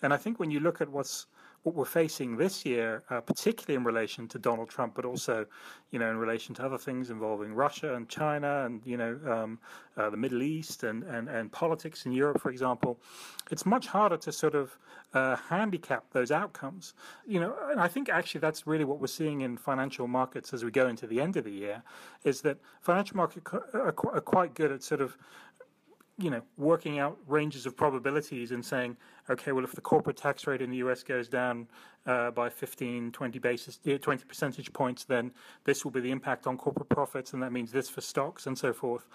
And 0.03 0.13
I 0.13 0.17
think 0.17 0.39
when 0.39 0.51
you 0.51 0.59
look 0.59 0.79
at 0.81 0.89
what's 0.89 1.25
what 1.67 1.75
we're 1.75 1.83
facing 1.83 2.37
this 2.37 2.65
year, 2.65 3.03
uh, 3.09 3.19
particularly 3.19 3.75
in 3.75 3.83
relation 3.83 4.25
to 4.29 4.39
Donald 4.39 4.69
Trump, 4.69 4.95
but 4.95 5.03
also, 5.03 5.45
you 5.91 5.99
know, 5.99 6.09
in 6.09 6.17
relation 6.17 6.55
to 6.55 6.63
other 6.63 6.77
things 6.77 7.09
involving 7.09 7.53
Russia 7.53 7.93
and 7.95 8.07
China 8.07 8.63
and, 8.65 8.81
you 8.85 8.95
know, 8.95 9.19
um, 9.27 9.59
uh, 9.97 10.09
the 10.09 10.15
Middle 10.15 10.41
East 10.43 10.83
and, 10.83 11.03
and, 11.03 11.27
and 11.27 11.51
politics 11.51 12.05
in 12.05 12.13
Europe, 12.13 12.39
for 12.39 12.51
example, 12.51 13.01
it's 13.51 13.65
much 13.65 13.87
harder 13.87 14.15
to 14.15 14.31
sort 14.31 14.55
of 14.55 14.77
uh, 15.13 15.35
handicap 15.35 16.05
those 16.13 16.31
outcomes. 16.31 16.93
You 17.27 17.41
know, 17.41 17.53
and 17.69 17.81
I 17.81 17.89
think 17.89 18.07
actually 18.07 18.39
that's 18.39 18.65
really 18.65 18.85
what 18.85 19.01
we're 19.01 19.07
seeing 19.07 19.41
in 19.41 19.57
financial 19.57 20.07
markets 20.07 20.53
as 20.53 20.63
we 20.63 20.71
go 20.71 20.87
into 20.87 21.05
the 21.05 21.19
end 21.19 21.35
of 21.35 21.43
the 21.43 21.51
year, 21.51 21.83
is 22.23 22.39
that 22.41 22.59
financial 22.79 23.17
markets 23.17 23.45
are, 23.73 23.93
are 24.13 24.21
quite 24.21 24.53
good 24.53 24.71
at 24.71 24.83
sort 24.83 25.01
of 25.01 25.17
you 26.19 26.31
know, 26.31 26.41
working 26.57 26.97
out 26.97 27.17
ranges 27.27 27.65
of 27.65 27.77
probabilities 27.77 28.51
and 28.51 28.65
saying, 28.65 28.97
okay, 29.29 29.51
well, 29.51 29.63
if 29.63 29.73
the 29.73 29.81
corporate 29.81 30.17
tax 30.17 30.47
rate 30.47 30.61
in 30.61 30.71
the 30.71 30.77
US 30.77 31.03
goes 31.03 31.27
down 31.27 31.67
uh, 32.05 32.31
by 32.31 32.49
15, 32.49 33.11
20 33.11 33.39
basis, 33.39 33.79
20 33.83 34.25
percentage 34.25 34.71
points, 34.73 35.03
then 35.03 35.31
this 35.65 35.83
will 35.83 35.91
be 35.91 35.99
the 35.99 36.11
impact 36.11 36.47
on 36.47 36.57
corporate 36.57 36.89
profits, 36.89 37.33
and 37.33 37.43
that 37.43 37.51
means 37.51 37.71
this 37.71 37.89
for 37.89 38.01
stocks 38.01 38.47
and 38.47 38.57
so 38.57 38.73
forth. 38.73 39.07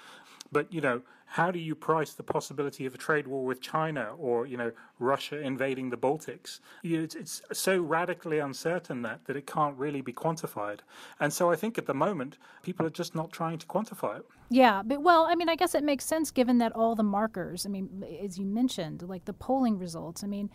But 0.52 0.72
you 0.72 0.82
know, 0.82 1.00
how 1.24 1.50
do 1.50 1.58
you 1.58 1.74
price 1.74 2.12
the 2.12 2.22
possibility 2.22 2.84
of 2.84 2.94
a 2.94 2.98
trade 2.98 3.26
war 3.26 3.46
with 3.46 3.62
China 3.62 4.10
or 4.18 4.46
you 4.46 4.58
know 4.58 4.70
Russia 4.98 5.40
invading 5.40 5.88
the 5.88 5.96
Baltics? 5.96 6.60
You 6.82 6.98
know, 6.98 7.04
it's, 7.04 7.14
it's 7.14 7.42
so 7.54 7.80
radically 7.80 8.38
uncertain 8.38 9.00
that 9.02 9.24
that 9.24 9.36
it 9.36 9.46
can't 9.46 9.76
really 9.78 10.02
be 10.02 10.12
quantified. 10.12 10.80
And 11.18 11.32
so 11.32 11.50
I 11.50 11.56
think 11.56 11.78
at 11.78 11.86
the 11.86 11.94
moment 11.94 12.36
people 12.62 12.84
are 12.84 12.90
just 12.90 13.14
not 13.14 13.32
trying 13.32 13.56
to 13.58 13.66
quantify 13.66 14.18
it. 14.18 14.26
Yeah, 14.50 14.82
but 14.84 15.02
well, 15.02 15.24
I 15.24 15.34
mean, 15.34 15.48
I 15.48 15.56
guess 15.56 15.74
it 15.74 15.82
makes 15.82 16.04
sense 16.04 16.30
given 16.30 16.58
that 16.58 16.72
all 16.72 16.94
the 16.94 17.02
markers. 17.02 17.64
I 17.64 17.70
mean, 17.70 18.04
as 18.22 18.38
you 18.38 18.44
mentioned, 18.44 19.00
like 19.08 19.24
the 19.24 19.32
polling 19.32 19.78
results. 19.78 20.01
I 20.22 20.26
mean, 20.26 20.50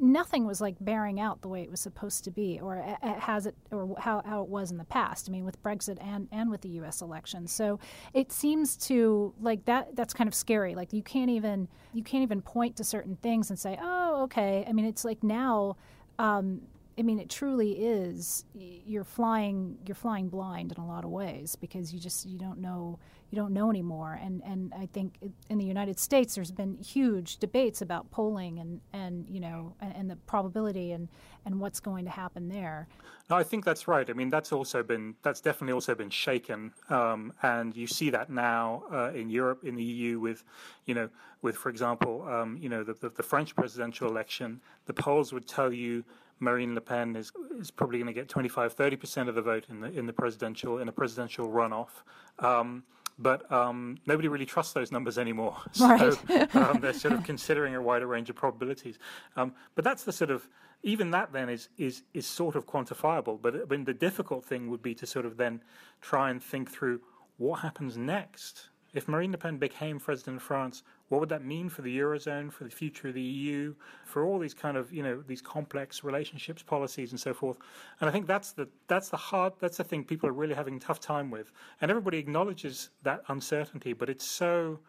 nothing 0.00 0.46
was 0.46 0.60
like 0.60 0.76
bearing 0.80 1.20
out 1.20 1.42
the 1.42 1.48
way 1.48 1.62
it 1.62 1.70
was 1.70 1.80
supposed 1.80 2.24
to 2.24 2.30
be 2.30 2.58
or 2.60 2.76
has 3.02 3.46
it 3.46 3.54
or 3.70 3.94
how, 3.98 4.22
how 4.24 4.42
it 4.42 4.48
was 4.48 4.70
in 4.70 4.78
the 4.78 4.84
past. 4.84 5.28
I 5.28 5.32
mean 5.32 5.44
with 5.44 5.62
brexit 5.62 5.98
and, 6.00 6.28
and 6.32 6.50
with 6.50 6.62
the 6.62 6.68
us 6.70 7.00
election 7.00 7.46
so 7.46 7.78
it 8.12 8.32
seems 8.32 8.76
to 8.88 9.34
like 9.40 9.64
that 9.66 9.94
that's 9.94 10.14
kind 10.14 10.28
of 10.28 10.34
scary. 10.34 10.74
Like 10.74 10.92
you 10.92 11.02
can't 11.02 11.30
even 11.30 11.68
you 11.92 12.02
can't 12.02 12.22
even 12.22 12.42
point 12.42 12.76
to 12.76 12.84
certain 12.84 13.16
things 13.16 13.50
and 13.50 13.58
say 13.58 13.78
oh 13.80 14.22
okay. 14.24 14.64
I 14.68 14.72
mean 14.72 14.86
it's 14.86 15.04
like 15.04 15.22
now 15.22 15.76
um, 16.18 16.62
I 16.98 17.02
mean, 17.02 17.18
it 17.18 17.28
truly 17.28 17.72
is. 17.72 18.44
You're 18.54 19.04
flying. 19.04 19.78
You're 19.86 19.94
flying 19.94 20.28
blind 20.28 20.72
in 20.72 20.82
a 20.82 20.86
lot 20.86 21.04
of 21.04 21.10
ways 21.10 21.56
because 21.56 21.92
you 21.92 21.98
just 21.98 22.26
you 22.26 22.38
don't 22.38 22.58
know 22.58 22.98
you 23.34 23.36
don't 23.36 23.52
know 23.52 23.68
anymore. 23.68 24.18
And 24.22 24.42
and 24.44 24.72
I 24.78 24.86
think 24.86 25.18
in 25.48 25.58
the 25.58 25.64
United 25.64 25.98
States, 25.98 26.36
there's 26.36 26.52
been 26.52 26.76
huge 26.76 27.38
debates 27.38 27.82
about 27.82 28.10
polling 28.12 28.60
and 28.60 28.80
and 28.92 29.26
you 29.28 29.40
know 29.40 29.74
and, 29.80 29.96
and 29.96 30.10
the 30.10 30.16
probability 30.16 30.92
and 30.92 31.08
and 31.44 31.58
what's 31.58 31.80
going 31.80 32.04
to 32.04 32.10
happen 32.12 32.48
there. 32.48 32.86
No, 33.28 33.36
I 33.36 33.42
think 33.42 33.64
that's 33.64 33.88
right. 33.88 34.08
I 34.08 34.12
mean, 34.12 34.30
that's 34.30 34.52
also 34.52 34.82
been 34.82 35.16
that's 35.22 35.40
definitely 35.40 35.72
also 35.72 35.94
been 35.94 36.10
shaken, 36.10 36.72
um, 36.90 37.32
and 37.42 37.74
you 37.74 37.86
see 37.86 38.10
that 38.10 38.30
now 38.30 38.84
uh, 38.92 39.10
in 39.14 39.30
Europe, 39.30 39.64
in 39.64 39.74
the 39.74 39.82
EU, 39.82 40.20
with 40.20 40.44
you 40.86 40.94
know, 40.94 41.08
with 41.42 41.56
for 41.56 41.70
example, 41.70 42.22
um, 42.28 42.56
you 42.60 42.68
know, 42.68 42.84
the, 42.84 42.94
the, 42.94 43.08
the 43.08 43.22
French 43.22 43.56
presidential 43.56 44.08
election. 44.08 44.60
The 44.86 44.94
polls 44.94 45.32
would 45.32 45.48
tell 45.48 45.72
you 45.72 46.04
Marine 46.40 46.74
Le 46.74 46.80
Pen 46.80 47.16
is 47.16 47.32
is 47.58 47.70
probably 47.70 47.98
going 47.98 48.06
to 48.06 48.12
get 48.12 48.28
25, 48.28 48.72
30 48.72 48.96
percent 48.96 49.28
of 49.28 49.34
the 49.34 49.42
vote 49.42 49.66
in 49.68 49.80
the 49.80 49.90
in 49.92 50.06
the 50.06 50.12
presidential 50.12 50.78
in 50.78 50.88
a 50.88 50.92
presidential 50.92 51.48
runoff. 51.48 52.02
Um, 52.38 52.84
but 53.16 53.50
um, 53.52 53.96
nobody 54.06 54.26
really 54.26 54.46
trusts 54.46 54.72
those 54.72 54.90
numbers 54.90 55.18
anymore. 55.18 55.56
So 55.72 55.86
right. 55.86 56.56
um, 56.56 56.78
they're 56.82 56.92
sort 56.92 57.14
of 57.14 57.22
considering 57.22 57.74
a 57.76 57.82
wider 57.82 58.08
range 58.08 58.28
of 58.28 58.36
probabilities. 58.36 58.98
Um, 59.36 59.54
but 59.76 59.84
that's 59.84 60.02
the 60.02 60.12
sort 60.12 60.30
of 60.30 60.48
even 60.82 61.10
that 61.12 61.32
then 61.32 61.48
is 61.48 61.68
is 61.78 62.02
is 62.12 62.26
sort 62.26 62.56
of 62.56 62.66
quantifiable. 62.66 63.40
But 63.40 63.54
I 63.54 63.64
mean, 63.68 63.84
the 63.84 63.94
difficult 63.94 64.44
thing 64.44 64.68
would 64.70 64.82
be 64.82 64.94
to 64.96 65.06
sort 65.06 65.26
of 65.26 65.36
then 65.36 65.62
try 66.00 66.30
and 66.30 66.42
think 66.42 66.70
through 66.70 67.00
what 67.36 67.60
happens 67.60 67.96
next 67.96 68.68
if 68.94 69.08
Marine 69.08 69.32
Le 69.32 69.38
Pen 69.38 69.58
became 69.58 69.98
president 69.98 70.36
of 70.36 70.42
France, 70.42 70.82
what 71.14 71.20
would 71.20 71.28
that 71.28 71.44
mean 71.44 71.68
for 71.68 71.82
the 71.82 71.96
eurozone, 71.96 72.52
for 72.52 72.64
the 72.64 72.70
future 72.70 73.06
of 73.06 73.14
the 73.14 73.22
EU, 73.22 73.72
for 74.04 74.24
all 74.24 74.36
these 74.36 74.52
kind 74.52 74.76
of 74.76 74.92
you 74.92 75.00
know 75.00 75.22
these 75.28 75.40
complex 75.40 76.02
relationships, 76.02 76.60
policies, 76.60 77.12
and 77.12 77.20
so 77.20 77.32
forth? 77.32 77.56
And 78.00 78.10
I 78.10 78.12
think 78.12 78.26
that's 78.26 78.50
the 78.50 78.68
that's 78.88 79.10
the 79.10 79.16
hard 79.16 79.52
that's 79.60 79.76
the 79.76 79.84
thing 79.84 80.02
people 80.02 80.28
are 80.28 80.32
really 80.32 80.54
having 80.54 80.76
a 80.76 80.80
tough 80.80 80.98
time 80.98 81.30
with, 81.30 81.52
and 81.80 81.88
everybody 81.88 82.18
acknowledges 82.18 82.90
that 83.04 83.22
uncertainty, 83.28 83.92
but 83.92 84.10
it's 84.10 84.26
so. 84.26 84.80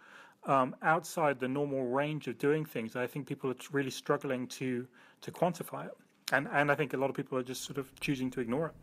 Um, 0.47 0.76
outside 0.84 1.39
the 1.39 1.47
normal 1.47 1.88
range 1.88 2.28
of 2.28 2.38
doing 2.38 2.65
things, 2.65 2.95
I 2.95 3.07
think 3.07 3.26
people 3.26 3.49
are 3.49 3.55
really 3.71 3.89
struggling 3.89 4.45
to 4.59 4.88
to 5.21 5.32
quantify 5.32 5.88
it, 5.88 5.93
and 6.32 6.47
and 6.51 6.71
I 6.71 6.76
think 6.76 6.93
a 6.93 6.97
lot 6.97 7.09
of 7.09 7.15
people 7.15 7.36
are 7.39 7.43
just 7.43 7.63
sort 7.63 7.80
of 7.80 7.91
choosing 7.99 8.30
to 8.32 8.41
ignore 8.41 8.67
it. 8.67 8.73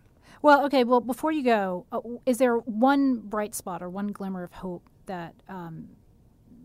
Well, 0.42 0.64
okay. 0.66 0.82
Well, 0.82 1.00
before 1.00 1.30
you 1.30 1.44
go, 1.44 1.86
uh, 1.92 2.00
is 2.26 2.38
there 2.38 2.56
one 2.56 3.20
bright 3.20 3.54
spot 3.54 3.80
or 3.80 3.88
one 3.88 4.08
glimmer 4.08 4.42
of 4.42 4.52
hope 4.52 4.82
that 5.06 5.34
um, 5.48 5.88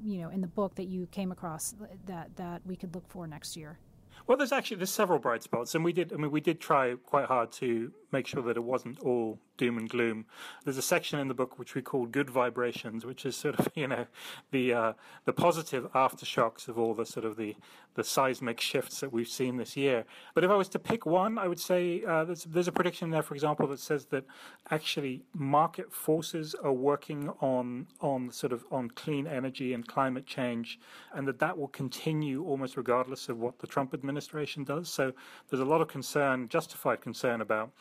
you 0.04 0.20
know 0.20 0.30
in 0.30 0.42
the 0.42 0.48
book 0.48 0.76
that 0.76 0.86
you 0.86 1.08
came 1.08 1.32
across 1.32 1.76
that 2.06 2.36
that 2.36 2.62
we 2.66 2.76
could 2.76 2.94
look 2.96 3.08
for 3.08 3.28
next 3.28 3.56
year? 3.58 3.80
Well, 4.28 4.38
there's 4.38 4.52
actually 4.52 4.78
there's 4.78 4.90
several 4.90 5.20
bright 5.20 5.42
spots, 5.42 5.74
and 5.74 5.86
we 5.86 5.94
did. 5.94 6.12
I 6.12 6.18
mean, 6.18 6.32
we 6.32 6.42
did 6.42 6.60
try 6.60 6.96
quite 6.96 7.26
hard 7.26 7.52
to 7.54 7.94
make 8.12 8.28
sure 8.28 8.42
that 8.44 8.58
it 8.58 8.64
wasn't 8.64 9.00
all 9.00 9.40
doom 9.58 9.78
and 9.78 9.90
gloom. 9.90 10.26
There's 10.64 10.78
a 10.78 10.82
section 10.82 11.18
in 11.20 11.28
the 11.28 11.34
book 11.34 11.58
which 11.58 11.76
we 11.76 11.82
call 11.82 12.06
"Good 12.06 12.30
Vibrations," 12.30 13.06
which 13.06 13.26
is 13.26 13.38
sort 13.38 13.58
of 13.58 13.70
you 13.76 13.88
know 13.88 14.06
the 14.52 14.74
uh, 14.74 14.94
the 15.24 15.32
positive 15.32 15.92
aftershocks 15.94 16.68
of 16.68 16.78
all 16.78 16.94
the 16.94 17.06
sort 17.06 17.26
of 17.26 17.38
the 17.38 17.56
the 17.96 18.04
seismic 18.04 18.60
shifts 18.60 19.00
that 19.00 19.14
we've 19.14 19.30
seen 19.30 19.58
this 19.58 19.76
year. 19.78 20.06
But 20.36 20.44
if 20.44 20.52
I 20.52 20.56
was 20.56 20.70
to 20.70 20.80
pick 20.80 21.06
one, 21.06 21.38
I 21.38 21.48
would 21.48 21.60
say 21.60 22.04
uh, 22.04 22.26
there's, 22.26 22.44
there's 22.44 22.68
a 22.68 22.72
prediction 22.72 23.10
there, 23.10 23.24
for 23.24 23.34
example, 23.34 23.66
that 23.68 23.80
says 23.80 24.06
that 24.08 24.24
actually 24.70 25.24
market 25.34 25.92
forces 25.92 26.54
are 26.64 26.74
working 26.74 27.30
on 27.40 27.88
on 28.02 28.30
sort 28.30 28.52
of 28.52 28.66
on 28.72 28.90
clean 28.90 29.26
energy 29.26 29.74
and 29.74 29.88
climate 29.88 30.26
change, 30.26 30.80
and 31.14 31.26
that 31.28 31.40
that 31.40 31.58
will 31.58 31.70
continue 31.70 32.44
almost 32.44 32.76
regardless 32.76 33.30
of 33.30 33.40
what 33.40 33.60
the 33.60 33.68
Trump 33.68 33.94
administration 33.94 34.17
does. 34.64 34.90
So 34.90 35.14
there's 35.50 35.62
a 35.62 35.66
lot 35.66 35.82
of 35.82 35.88
concern, 35.88 36.48
justified 36.50 37.02
concern 37.02 37.42
about 37.42 37.72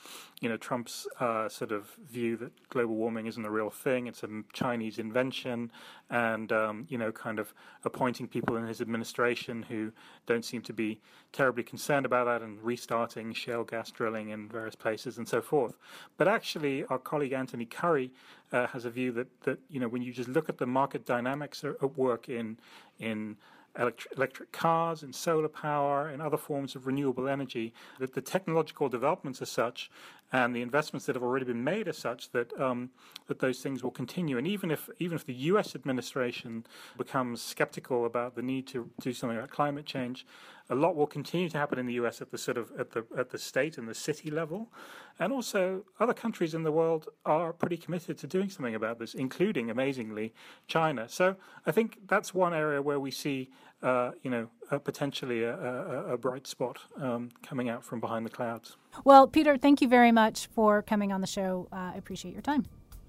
you 0.40 0.48
know 0.48 0.56
Trump's 0.56 1.06
uh, 1.20 1.48
sort 1.48 1.72
of 1.72 1.90
view 2.10 2.36
that 2.36 2.52
global 2.68 2.94
warming 2.94 3.26
isn't 3.26 3.44
a 3.44 3.50
real 3.50 3.70
thing; 3.70 4.06
it's 4.06 4.22
a 4.22 4.28
Chinese 4.52 4.98
invention, 4.98 5.70
and 6.10 6.52
um, 6.52 6.86
you 6.88 6.98
know, 6.98 7.10
kind 7.12 7.38
of 7.38 7.54
appointing 7.84 8.28
people 8.28 8.56
in 8.56 8.66
his 8.66 8.80
administration 8.80 9.62
who 9.62 9.92
don't 10.26 10.44
seem 10.44 10.62
to 10.62 10.72
be 10.72 11.00
terribly 11.32 11.62
concerned 11.62 12.04
about 12.04 12.26
that, 12.26 12.42
and 12.42 12.62
restarting 12.62 13.32
shale 13.32 13.64
gas 13.64 13.90
drilling 13.90 14.30
in 14.30 14.48
various 14.48 14.74
places 14.74 15.18
and 15.18 15.26
so 15.26 15.40
forth. 15.40 15.76
But 16.16 16.28
actually, 16.28 16.84
our 16.84 16.98
colleague 16.98 17.32
Antony 17.32 17.64
Currie 17.66 18.10
uh, 18.52 18.66
has 18.68 18.84
a 18.84 18.90
view 18.90 19.12
that 19.12 19.28
that 19.42 19.58
you 19.70 19.80
know 19.80 19.88
when 19.88 20.02
you 20.02 20.12
just 20.12 20.28
look 20.28 20.48
at 20.48 20.58
the 20.58 20.66
market 20.66 21.06
dynamics 21.06 21.64
at 21.64 21.96
work 21.96 22.28
in 22.28 22.58
in 22.98 23.36
electric, 23.78 24.52
cars 24.52 25.02
and 25.02 25.14
solar 25.14 25.48
power 25.48 26.08
and 26.08 26.22
other 26.22 26.36
forms 26.36 26.74
of 26.74 26.86
renewable 26.86 27.28
energy, 27.28 27.72
that 27.98 28.14
the 28.14 28.20
technological 28.20 28.88
developments 28.88 29.42
are 29.42 29.46
such 29.46 29.90
and 30.32 30.56
the 30.56 30.62
investments 30.62 31.06
that 31.06 31.14
have 31.14 31.22
already 31.22 31.44
been 31.44 31.62
made 31.62 31.86
are 31.86 31.92
such 31.92 32.30
that 32.32 32.58
um, 32.60 32.90
that 33.28 33.38
those 33.38 33.60
things 33.60 33.82
will 33.82 33.92
continue. 33.92 34.38
And 34.38 34.46
even 34.46 34.70
if 34.70 34.90
even 34.98 35.14
if 35.14 35.24
the 35.24 35.34
U.S. 35.34 35.76
administration 35.76 36.66
becomes 36.98 37.40
skeptical 37.40 38.04
about 38.04 38.34
the 38.34 38.42
need 38.42 38.66
to 38.68 38.90
do 39.00 39.12
something 39.12 39.38
about 39.38 39.50
climate 39.50 39.86
change, 39.86 40.26
a 40.68 40.74
lot 40.74 40.96
will 40.96 41.06
continue 41.06 41.48
to 41.48 41.58
happen 41.58 41.78
in 41.78 41.86
the 41.86 41.94
U.S. 41.94 42.20
at 42.20 42.32
the 42.32 42.38
sort 42.38 42.58
of 42.58 42.72
at 42.76 42.90
the 42.90 43.06
at 43.16 43.30
the 43.30 43.38
state 43.38 43.78
and 43.78 43.86
the 43.88 43.94
city 43.94 44.28
level, 44.28 44.72
and 45.20 45.32
also 45.32 45.84
other 46.00 46.14
countries 46.14 46.54
in 46.54 46.64
the 46.64 46.72
world 46.72 47.08
are 47.24 47.52
pretty 47.52 47.76
committed 47.76 48.18
to 48.18 48.26
doing 48.26 48.50
something 48.50 48.74
about 48.74 48.98
this, 48.98 49.14
including 49.14 49.70
amazingly 49.70 50.34
China. 50.66 51.08
So 51.08 51.36
I 51.66 51.70
think 51.70 51.98
that's 52.08 52.34
one 52.34 52.52
area 52.52 52.82
where 52.82 52.98
we 52.98 53.12
see 53.12 53.50
uh, 53.82 54.12
you 54.22 54.30
know, 54.30 54.48
uh, 54.70 54.78
potentially 54.78 55.42
a, 55.42 55.54
a, 55.54 56.14
a, 56.14 56.18
bright 56.18 56.46
spot 56.46 56.78
um, 57.00 57.28
coming 57.42 57.68
out 57.68 57.84
from 57.84 58.00
behind 58.00 58.24
the 58.24 58.30
clouds. 58.30 58.76
Well, 59.04 59.28
Peter, 59.28 59.56
thank 59.56 59.82
you 59.82 59.88
very 59.88 60.12
much 60.12 60.46
for 60.46 60.82
coming 60.82 61.12
on 61.12 61.20
the 61.20 61.26
show. 61.26 61.68
Uh, 61.70 61.92
I 61.92 61.96
appreciate 61.96 62.32
your 62.32 62.42
time. 62.42 62.64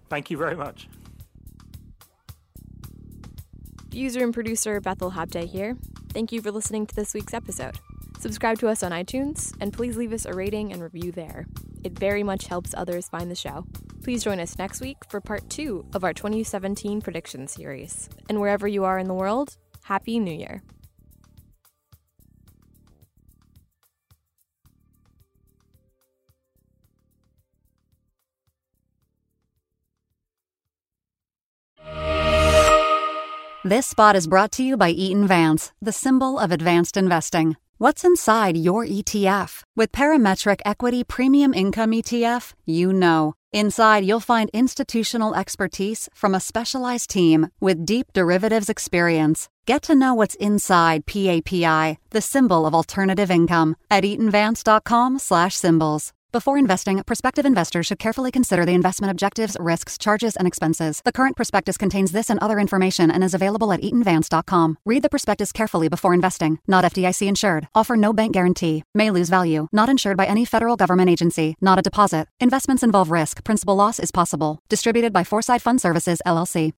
Thank 0.09 0.29
you 0.29 0.37
very 0.37 0.55
much. 0.55 0.87
User 3.91 4.23
and 4.23 4.33
producer 4.33 4.79
Bethel 4.81 5.11
Habte 5.11 5.45
here. 5.45 5.77
Thank 6.09 6.31
you 6.31 6.41
for 6.41 6.51
listening 6.51 6.85
to 6.87 6.95
this 6.95 7.13
week's 7.13 7.33
episode. 7.33 7.79
Subscribe 8.19 8.59
to 8.59 8.67
us 8.67 8.83
on 8.83 8.91
iTunes, 8.91 9.53
and 9.61 9.71
please 9.71 9.95
leave 9.95 10.11
us 10.11 10.25
a 10.25 10.33
rating 10.33 10.73
and 10.73 10.81
review 10.81 11.11
there. 11.11 11.45
It 11.83 11.97
very 11.97 12.23
much 12.23 12.47
helps 12.47 12.73
others 12.75 13.07
find 13.07 13.31
the 13.31 13.35
show. 13.35 13.65
Please 14.03 14.23
join 14.23 14.39
us 14.39 14.57
next 14.57 14.81
week 14.81 14.97
for 15.09 15.21
part 15.21 15.49
two 15.49 15.85
of 15.93 16.03
our 16.03 16.13
2017 16.13 17.01
prediction 17.01 17.47
series. 17.47 18.09
And 18.29 18.39
wherever 18.39 18.67
you 18.67 18.83
are 18.83 18.97
in 18.97 19.07
the 19.07 19.13
world, 19.13 19.57
Happy 19.87 20.19
New 20.19 20.33
Year. 20.33 20.61
This 33.63 33.85
spot 33.85 34.17
is 34.17 34.27
brought 34.27 34.51
to 34.53 34.63
you 34.63 34.75
by 34.75 34.89
Eaton 34.89 35.25
Vance, 35.25 35.71
the 35.81 35.93
symbol 35.93 36.37
of 36.37 36.51
advanced 36.51 36.97
investing. 36.97 37.55
What's 37.77 38.03
inside 38.03 38.57
your 38.57 38.85
ETF? 38.85 39.63
With 39.77 39.93
Parametric 39.93 40.59
Equity 40.65 41.05
Premium 41.05 41.53
Income 41.53 41.91
ETF, 41.91 42.53
you 42.65 42.91
know. 42.91 43.35
Inside, 43.53 44.03
you'll 44.03 44.19
find 44.19 44.49
institutional 44.51 45.33
expertise 45.33 46.09
from 46.13 46.35
a 46.35 46.41
specialized 46.41 47.09
team 47.09 47.47
with 47.61 47.85
deep 47.85 48.11
derivatives 48.13 48.67
experience. 48.67 49.47
Get 49.67 49.83
to 49.83 49.95
know 49.95 50.13
what's 50.13 50.35
inside 50.35 51.05
PAPI, 51.05 51.97
the 52.11 52.21
symbol 52.21 52.65
of 52.65 52.73
alternative 52.73 53.29
income, 53.29 53.75
at 53.91 54.05
eatonvance.com/symbols. 54.05 56.13
Before 56.31 56.57
investing, 56.57 57.03
prospective 57.03 57.45
investors 57.45 57.87
should 57.87 57.99
carefully 57.99 58.31
consider 58.31 58.65
the 58.65 58.71
investment 58.71 59.11
objectives, 59.11 59.57
risks, 59.59 59.97
charges, 59.97 60.37
and 60.37 60.47
expenses. 60.47 61.01
The 61.03 61.11
current 61.11 61.35
prospectus 61.35 61.77
contains 61.77 62.13
this 62.13 62.29
and 62.29 62.39
other 62.39 62.59
information 62.59 63.11
and 63.11 63.25
is 63.25 63.33
available 63.33 63.73
at 63.73 63.81
eatonvance.com. 63.81 64.77
Read 64.85 65.03
the 65.03 65.09
prospectus 65.09 65.51
carefully 65.51 65.89
before 65.89 66.13
investing. 66.13 66.59
Not 66.65 66.85
FDIC 66.85 67.27
insured. 67.27 67.67
Offer 67.75 67.97
no 67.97 68.13
bank 68.13 68.33
guarantee. 68.33 68.85
May 68.93 69.11
lose 69.11 69.27
value. 69.27 69.67
Not 69.73 69.89
insured 69.89 70.15
by 70.15 70.27
any 70.27 70.45
federal 70.45 70.77
government 70.77 71.09
agency. 71.09 71.57
Not 71.59 71.79
a 71.79 71.81
deposit. 71.81 72.29
Investments 72.39 72.83
involve 72.83 73.11
risk. 73.11 73.43
Principal 73.43 73.75
loss 73.75 73.99
is 73.99 74.11
possible. 74.11 74.59
Distributed 74.69 75.11
by 75.11 75.25
Foreside 75.25 75.61
Fund 75.61 75.81
Services, 75.81 76.21
LLC. 76.25 76.73